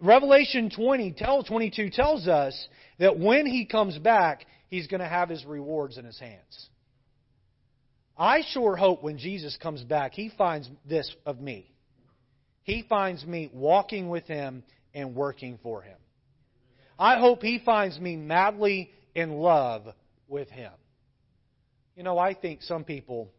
Revelation 0.00 0.70
20, 0.70 1.12
tell, 1.12 1.44
22 1.44 1.90
tells 1.90 2.26
us 2.26 2.68
that 2.98 3.18
when 3.18 3.46
he 3.46 3.66
comes 3.66 3.96
back, 3.98 4.46
he's 4.68 4.86
going 4.86 5.00
to 5.00 5.08
have 5.08 5.28
his 5.28 5.44
rewards 5.44 5.96
in 5.96 6.04
his 6.04 6.18
hands. 6.18 6.68
I 8.18 8.42
sure 8.50 8.76
hope 8.76 9.02
when 9.02 9.18
Jesus 9.18 9.56
comes 9.62 9.82
back, 9.82 10.12
he 10.12 10.30
finds 10.36 10.68
this 10.84 11.14
of 11.24 11.40
me. 11.40 11.72
He 12.64 12.84
finds 12.88 13.24
me 13.24 13.50
walking 13.52 14.08
with 14.08 14.26
him 14.26 14.62
and 14.94 15.14
working 15.14 15.58
for 15.62 15.82
him. 15.82 15.96
I 16.98 17.18
hope 17.18 17.42
he 17.42 17.60
finds 17.64 17.98
me 17.98 18.16
madly 18.16 18.90
in 19.14 19.32
love 19.32 19.86
with 20.28 20.48
him. 20.50 20.72
You 21.96 22.02
know, 22.02 22.18
I 22.18 22.34
think 22.34 22.62
some 22.62 22.84
people, 22.84 23.30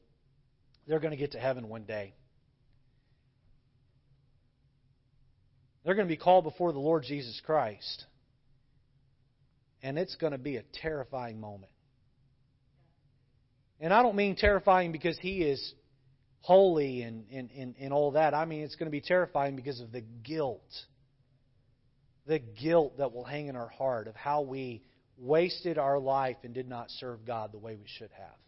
they're 0.88 0.99
going 0.99 1.12
to 1.12 1.18
get 1.18 1.32
to 1.32 1.39
heaven 1.39 1.70
one 1.70 1.84
day. 1.84 2.14
They're 5.84 5.95
going 5.95 6.08
to 6.08 6.14
be 6.14 6.18
called 6.18 6.43
before 6.43 6.72
the 6.72 6.80
Lord 6.80 7.04
Jesus 7.04 7.41
Christ. 7.45 8.06
And 9.82 9.97
it's 9.97 10.16
going 10.16 10.32
to 10.32 10.39
be 10.39 10.58
a 10.58 10.64
terrifying 10.82 11.41
moment. 11.41 11.72
And 13.82 13.93
I 13.93 14.01
don't 14.01 14.16
mean 14.16 14.36
terrifying 14.36 14.93
because 14.93 15.18
he 15.20 15.41
is 15.41 15.74
holy 16.39 17.01
and, 17.01 17.26
and, 17.32 17.49
and, 17.51 17.76
and 17.80 17.91
all 17.91 18.12
that. 18.12 18.34
I 18.34 18.45
mean 18.45 18.62
it's 18.62 18.76
going 18.76 18.88
to 18.88 18.91
be 18.91 19.01
terrifying 19.01 19.56
because 19.56 19.82
of 19.82 19.91
the 19.91 20.04
guilt. 20.24 20.62
The 22.28 22.39
guilt 22.39 22.97
that 22.99 23.12
will 23.14 23.26
hang 23.26 23.47
in 23.47 23.58
our 23.58 23.68
heart 23.68 24.08
of 24.08 24.16
how 24.16 24.41
we 24.41 24.84
wasted 25.18 25.78
our 25.78 25.99
life 25.99 26.38
and 26.43 26.54
did 26.54 26.70
not 26.70 26.89
serve 26.91 27.26
God 27.26 27.51
the 27.51 27.58
way 27.58 27.76
we 27.76 27.88
should 27.97 28.12
have. 28.18 28.42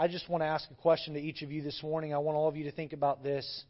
I 0.00 0.08
just 0.08 0.30
want 0.30 0.40
to 0.40 0.46
ask 0.46 0.66
a 0.70 0.74
question 0.76 1.12
to 1.12 1.20
each 1.20 1.42
of 1.42 1.52
you 1.52 1.60
this 1.60 1.82
morning. 1.82 2.14
I 2.14 2.18
want 2.20 2.34
all 2.34 2.48
of 2.48 2.56
you 2.56 2.64
to 2.64 2.72
think 2.72 2.94
about 2.94 3.22
this. 3.22 3.64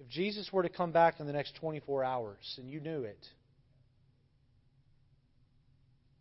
If 0.00 0.08
Jesus 0.08 0.52
were 0.52 0.64
to 0.64 0.68
come 0.68 0.90
back 0.90 1.20
in 1.20 1.28
the 1.28 1.32
next 1.32 1.54
24 1.60 2.02
hours 2.02 2.56
and 2.58 2.68
you 2.68 2.80
knew 2.80 3.04
it, 3.04 3.24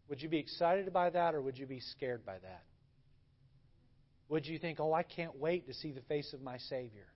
would 0.08 0.22
you 0.22 0.30
be 0.30 0.38
excited 0.38 0.94
by 0.94 1.10
that 1.10 1.34
or 1.34 1.42
would 1.42 1.58
you 1.58 1.66
be 1.66 1.80
scared 1.80 2.24
by 2.24 2.38
that? 2.38 2.64
Would 4.28 4.46
you 4.46 4.60
think, 4.60 4.80
oh, 4.80 4.94
I 4.94 5.02
can't 5.02 5.40
wait 5.40 5.66
to 5.66 5.74
see 5.74 5.92
the 5.92 6.02
face 6.02 6.32
of 6.32 6.44
my 6.44 6.60
Savior? 6.60 7.08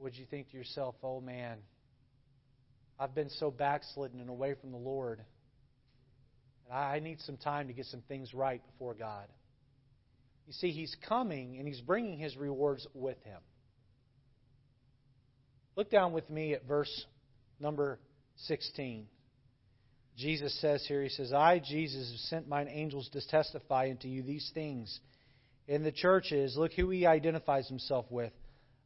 Would 0.00 0.16
you 0.16 0.26
think 0.28 0.50
to 0.50 0.56
yourself, 0.56 0.96
oh 1.00 1.20
man, 1.20 1.58
I've 2.98 3.14
been 3.14 3.30
so 3.30 3.52
backslidden 3.52 4.18
and 4.18 4.28
away 4.28 4.56
from 4.60 4.72
the 4.72 4.78
Lord. 4.78 5.20
And 6.68 6.78
I 6.78 6.98
need 6.98 7.20
some 7.20 7.36
time 7.36 7.68
to 7.68 7.72
get 7.72 7.86
some 7.86 8.02
things 8.08 8.32
right 8.34 8.62
before 8.72 8.94
God. 8.94 9.26
You 10.46 10.52
see, 10.52 10.70
He's 10.70 10.94
coming 11.08 11.58
and 11.58 11.66
He's 11.66 11.80
bringing 11.80 12.18
His 12.18 12.36
rewards 12.36 12.86
with 12.94 13.22
Him. 13.24 13.40
Look 15.76 15.90
down 15.90 16.12
with 16.12 16.28
me 16.28 16.52
at 16.52 16.66
verse 16.66 17.06
number 17.58 17.98
16. 18.46 19.06
Jesus 20.16 20.60
says 20.60 20.84
here, 20.86 21.02
He 21.02 21.08
says, 21.08 21.32
I, 21.32 21.58
Jesus, 21.58 22.10
have 22.10 22.20
sent 22.20 22.48
mine 22.48 22.68
angels 22.68 23.08
to 23.12 23.26
testify 23.26 23.88
unto 23.90 24.08
you 24.08 24.22
these 24.22 24.50
things. 24.52 25.00
In 25.68 25.84
the 25.84 25.92
churches, 25.92 26.56
look 26.56 26.72
who 26.72 26.90
He 26.90 27.06
identifies 27.06 27.68
Himself 27.68 28.06
with. 28.10 28.32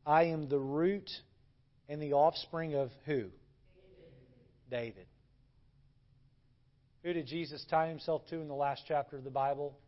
I 0.04 0.24
am 0.24 0.48
the 0.48 0.58
root 0.58 1.10
and 1.88 2.00
the 2.00 2.12
offspring 2.12 2.74
of 2.74 2.90
who? 3.06 3.26
David. 4.70 5.06
Who 7.06 7.12
did 7.12 7.28
Jesus 7.28 7.64
tie 7.70 7.86
himself 7.86 8.26
to 8.30 8.40
in 8.40 8.48
the 8.48 8.54
last 8.54 8.82
chapter 8.88 9.16
of 9.16 9.22
the 9.22 9.30
Bible? 9.30 9.78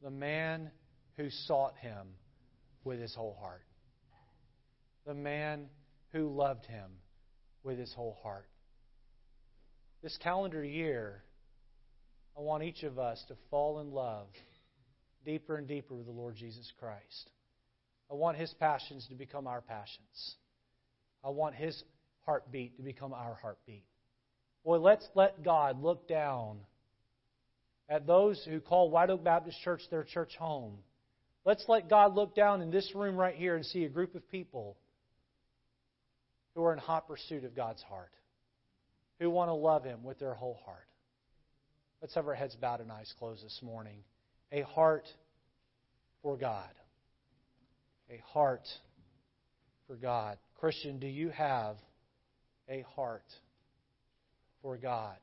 The 0.00 0.12
man 0.12 0.70
who 1.16 1.28
sought 1.28 1.74
him 1.78 2.06
with 2.84 3.00
his 3.00 3.12
whole 3.16 3.36
heart. 3.40 3.64
The 5.06 5.14
man 5.14 5.66
who 6.12 6.28
loved 6.28 6.66
him 6.66 6.88
with 7.64 7.80
his 7.80 7.92
whole 7.94 8.16
heart. 8.22 8.46
This 10.04 10.16
calendar 10.22 10.62
year, 10.62 11.24
I 12.38 12.42
want 12.42 12.62
each 12.62 12.84
of 12.84 12.96
us 12.96 13.20
to 13.26 13.34
fall 13.50 13.80
in 13.80 13.90
love 13.90 14.28
deeper 15.24 15.56
and 15.56 15.66
deeper 15.66 15.96
with 15.96 16.06
the 16.06 16.12
Lord 16.12 16.36
Jesus 16.36 16.72
Christ. 16.78 17.30
I 18.08 18.14
want 18.14 18.36
his 18.36 18.54
passions 18.60 19.08
to 19.08 19.16
become 19.16 19.48
our 19.48 19.62
passions. 19.62 20.36
I 21.24 21.30
want 21.30 21.56
his 21.56 21.82
heartbeat 22.24 22.76
to 22.76 22.84
become 22.84 23.12
our 23.12 23.36
heartbeat. 23.42 23.82
Boy, 24.64 24.78
let's 24.78 25.06
let 25.14 25.42
God 25.42 25.82
look 25.82 26.08
down 26.08 26.58
at 27.88 28.06
those 28.06 28.42
who 28.48 28.60
call 28.60 28.90
White 28.90 29.10
Oak 29.10 29.22
Baptist 29.22 29.60
Church 29.62 29.82
their 29.90 30.04
church 30.04 30.34
home. 30.38 30.78
Let's 31.44 31.64
let 31.68 31.90
God 31.90 32.14
look 32.14 32.34
down 32.34 32.62
in 32.62 32.70
this 32.70 32.90
room 32.94 33.16
right 33.16 33.34
here 33.34 33.56
and 33.56 33.66
see 33.66 33.84
a 33.84 33.90
group 33.90 34.14
of 34.14 34.26
people 34.30 34.78
who 36.54 36.64
are 36.64 36.72
in 36.72 36.78
hot 36.78 37.06
pursuit 37.06 37.44
of 37.44 37.54
God's 37.54 37.82
heart, 37.82 38.12
who 39.20 39.28
want 39.28 39.50
to 39.50 39.54
love 39.54 39.84
Him 39.84 40.02
with 40.02 40.18
their 40.18 40.32
whole 40.32 40.58
heart. 40.64 40.86
Let's 42.00 42.14
have 42.14 42.26
our 42.26 42.34
heads 42.34 42.56
bowed 42.58 42.80
and 42.80 42.90
eyes 42.90 43.12
closed 43.18 43.44
this 43.44 43.60
morning. 43.62 43.98
A 44.52 44.62
heart 44.62 45.06
for 46.22 46.36
God. 46.36 46.70
A 48.10 48.22
heart 48.32 48.66
for 49.86 49.96
God. 49.96 50.38
Christian, 50.58 50.98
do 50.98 51.06
you 51.06 51.28
have 51.30 51.76
a 52.68 52.84
heart 52.94 53.24
for 54.64 54.78
God. 54.78 55.16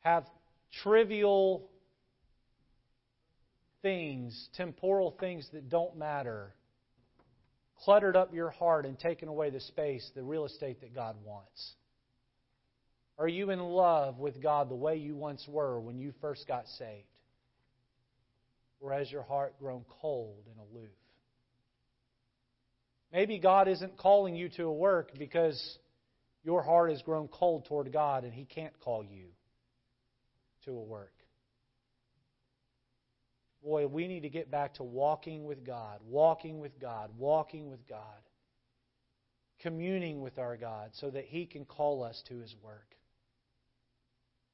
Have 0.00 0.24
trivial 0.84 1.68
things, 3.82 4.48
temporal 4.54 5.16
things 5.18 5.46
that 5.52 5.68
don't 5.68 5.98
matter, 5.98 6.54
cluttered 7.84 8.14
up 8.14 8.32
your 8.32 8.50
heart 8.50 8.86
and 8.86 8.96
taken 8.96 9.28
away 9.28 9.50
the 9.50 9.58
space, 9.58 10.08
the 10.14 10.22
real 10.22 10.46
estate 10.46 10.80
that 10.82 10.94
God 10.94 11.16
wants? 11.24 11.74
Are 13.18 13.26
you 13.26 13.50
in 13.50 13.58
love 13.58 14.18
with 14.18 14.40
God 14.40 14.70
the 14.70 14.76
way 14.76 14.96
you 14.96 15.16
once 15.16 15.44
were 15.48 15.80
when 15.80 15.98
you 15.98 16.12
first 16.20 16.46
got 16.46 16.68
saved? 16.78 17.08
Or 18.80 18.92
has 18.92 19.10
your 19.10 19.22
heart 19.24 19.58
grown 19.58 19.84
cold 20.00 20.44
and 20.48 20.60
aloof? 20.70 20.92
Maybe 23.12 23.40
God 23.40 23.66
isn't 23.66 23.96
calling 23.96 24.36
you 24.36 24.48
to 24.50 24.64
a 24.64 24.72
work 24.72 25.10
because 25.18 25.78
your 26.46 26.62
heart 26.62 26.90
has 26.90 27.02
grown 27.02 27.26
cold 27.26 27.64
toward 27.64 27.92
God 27.92 28.22
and 28.22 28.32
He 28.32 28.44
can't 28.44 28.78
call 28.78 29.02
you 29.02 29.26
to 30.64 30.70
a 30.70 30.82
work. 30.82 31.12
Boy, 33.64 33.88
we 33.88 34.06
need 34.06 34.20
to 34.20 34.28
get 34.28 34.48
back 34.48 34.74
to 34.74 34.84
walking 34.84 35.44
with 35.44 35.66
God, 35.66 35.98
walking 36.06 36.60
with 36.60 36.78
God, 36.80 37.10
walking 37.18 37.68
with 37.68 37.84
God, 37.88 37.98
communing 39.60 40.20
with 40.20 40.38
our 40.38 40.56
God 40.56 40.90
so 40.92 41.10
that 41.10 41.24
He 41.24 41.46
can 41.46 41.64
call 41.64 42.04
us 42.04 42.22
to 42.28 42.38
His 42.38 42.54
work. 42.62 42.94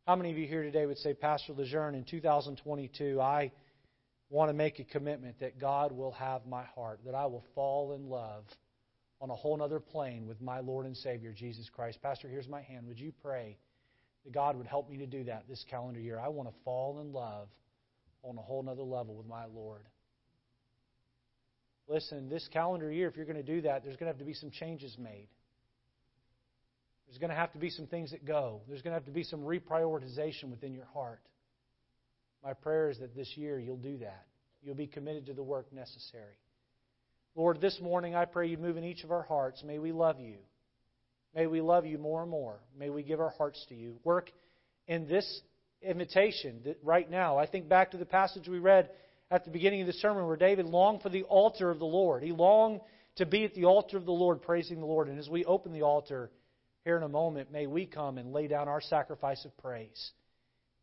How 0.06 0.16
many 0.16 0.30
of 0.30 0.38
you 0.38 0.46
here 0.46 0.62
today 0.62 0.86
would 0.86 0.96
say, 0.96 1.12
Pastor 1.12 1.52
Lejeune, 1.52 1.94
in 1.94 2.04
2022, 2.04 3.20
I 3.20 3.52
want 4.30 4.48
to 4.48 4.54
make 4.54 4.78
a 4.78 4.84
commitment 4.84 5.40
that 5.40 5.60
God 5.60 5.92
will 5.92 6.12
have 6.12 6.46
my 6.46 6.64
heart, 6.74 7.00
that 7.04 7.14
I 7.14 7.26
will 7.26 7.44
fall 7.54 7.92
in 7.92 8.08
love 8.08 8.44
on 9.22 9.30
a 9.30 9.34
whole 9.36 9.62
other 9.62 9.78
plane 9.78 10.26
with 10.26 10.40
my 10.40 10.58
Lord 10.58 10.84
and 10.84 10.96
Savior, 10.96 11.32
Jesus 11.32 11.70
Christ. 11.72 12.02
Pastor, 12.02 12.28
here's 12.28 12.48
my 12.48 12.60
hand. 12.60 12.88
Would 12.88 12.98
you 12.98 13.12
pray 13.22 13.56
that 14.24 14.32
God 14.32 14.56
would 14.56 14.66
help 14.66 14.90
me 14.90 14.98
to 14.98 15.06
do 15.06 15.22
that 15.24 15.44
this 15.48 15.64
calendar 15.70 16.00
year? 16.00 16.18
I 16.18 16.26
want 16.26 16.48
to 16.48 16.54
fall 16.64 17.00
in 17.00 17.12
love 17.12 17.46
on 18.24 18.36
a 18.36 18.40
whole 18.42 18.68
other 18.68 18.82
level 18.82 19.14
with 19.14 19.28
my 19.28 19.44
Lord. 19.46 19.82
Listen, 21.86 22.28
this 22.28 22.48
calendar 22.52 22.90
year, 22.90 23.08
if 23.08 23.16
you're 23.16 23.24
going 23.24 23.36
to 23.36 23.44
do 23.44 23.62
that, 23.62 23.84
there's 23.84 23.96
going 23.96 24.06
to 24.06 24.12
have 24.12 24.18
to 24.18 24.24
be 24.24 24.34
some 24.34 24.50
changes 24.50 24.96
made. 24.98 25.28
There's 27.06 27.18
going 27.18 27.30
to 27.30 27.36
have 27.36 27.52
to 27.52 27.58
be 27.58 27.70
some 27.70 27.86
things 27.86 28.10
that 28.10 28.24
go. 28.24 28.62
There's 28.66 28.82
going 28.82 28.92
to 28.92 28.96
have 28.96 29.06
to 29.06 29.12
be 29.12 29.22
some 29.22 29.40
reprioritization 29.40 30.50
within 30.50 30.74
your 30.74 30.86
heart. 30.86 31.20
My 32.42 32.54
prayer 32.54 32.90
is 32.90 32.98
that 32.98 33.14
this 33.14 33.36
year 33.36 33.60
you'll 33.60 33.76
do 33.76 33.98
that. 33.98 34.26
You'll 34.64 34.74
be 34.74 34.88
committed 34.88 35.26
to 35.26 35.32
the 35.32 35.42
work 35.42 35.72
necessary. 35.72 36.34
Lord, 37.34 37.60
this 37.60 37.80
morning 37.80 38.14
I 38.14 38.26
pray 38.26 38.48
you 38.48 38.58
move 38.58 38.76
in 38.76 38.84
each 38.84 39.04
of 39.04 39.10
our 39.10 39.22
hearts. 39.22 39.62
May 39.64 39.78
we 39.78 39.90
love 39.90 40.20
you. 40.20 40.36
May 41.34 41.46
we 41.46 41.62
love 41.62 41.86
you 41.86 41.96
more 41.96 42.20
and 42.20 42.30
more. 42.30 42.60
May 42.78 42.90
we 42.90 43.02
give 43.02 43.20
our 43.20 43.30
hearts 43.30 43.64
to 43.70 43.74
you. 43.74 43.96
Work 44.04 44.30
in 44.86 45.08
this 45.08 45.40
invitation 45.80 46.60
right 46.82 47.10
now. 47.10 47.38
I 47.38 47.46
think 47.46 47.70
back 47.70 47.92
to 47.92 47.96
the 47.96 48.04
passage 48.04 48.48
we 48.48 48.58
read 48.58 48.90
at 49.30 49.46
the 49.46 49.50
beginning 49.50 49.80
of 49.80 49.86
the 49.86 49.94
sermon 49.94 50.26
where 50.26 50.36
David 50.36 50.66
longed 50.66 51.00
for 51.00 51.08
the 51.08 51.22
altar 51.22 51.70
of 51.70 51.78
the 51.78 51.86
Lord. 51.86 52.22
He 52.22 52.32
longed 52.32 52.80
to 53.16 53.24
be 53.24 53.44
at 53.44 53.54
the 53.54 53.64
altar 53.64 53.96
of 53.96 54.04
the 54.04 54.12
Lord, 54.12 54.42
praising 54.42 54.80
the 54.80 54.86
Lord. 54.86 55.08
And 55.08 55.18
as 55.18 55.30
we 55.30 55.46
open 55.46 55.72
the 55.72 55.82
altar 55.82 56.30
here 56.84 56.98
in 56.98 57.02
a 57.02 57.08
moment, 57.08 57.50
may 57.50 57.66
we 57.66 57.86
come 57.86 58.18
and 58.18 58.34
lay 58.34 58.46
down 58.46 58.68
our 58.68 58.82
sacrifice 58.82 59.42
of 59.46 59.56
praise. 59.56 60.12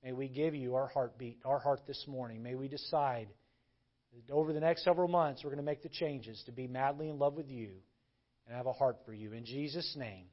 May 0.03 0.13
we 0.13 0.27
give 0.27 0.55
you 0.55 0.75
our 0.75 0.87
heartbeat, 0.87 1.37
our 1.45 1.59
heart 1.59 1.81
this 1.85 2.05
morning. 2.07 2.41
May 2.41 2.55
we 2.55 2.67
decide 2.67 3.27
over 4.31 4.53
the 4.53 4.59
next 4.59 4.83
several 4.83 5.07
months 5.07 5.43
we're 5.43 5.49
going 5.49 5.57
to 5.57 5.63
make 5.63 5.83
the 5.83 5.89
changes 5.89 6.41
to 6.45 6.51
be 6.51 6.67
madly 6.67 7.09
in 7.09 7.17
love 7.19 7.35
with 7.35 7.49
you 7.49 7.71
and 8.47 8.55
have 8.55 8.65
a 8.65 8.73
heart 8.73 8.97
for 9.05 9.13
you. 9.13 9.33
In 9.33 9.45
Jesus' 9.45 9.95
name. 9.97 10.25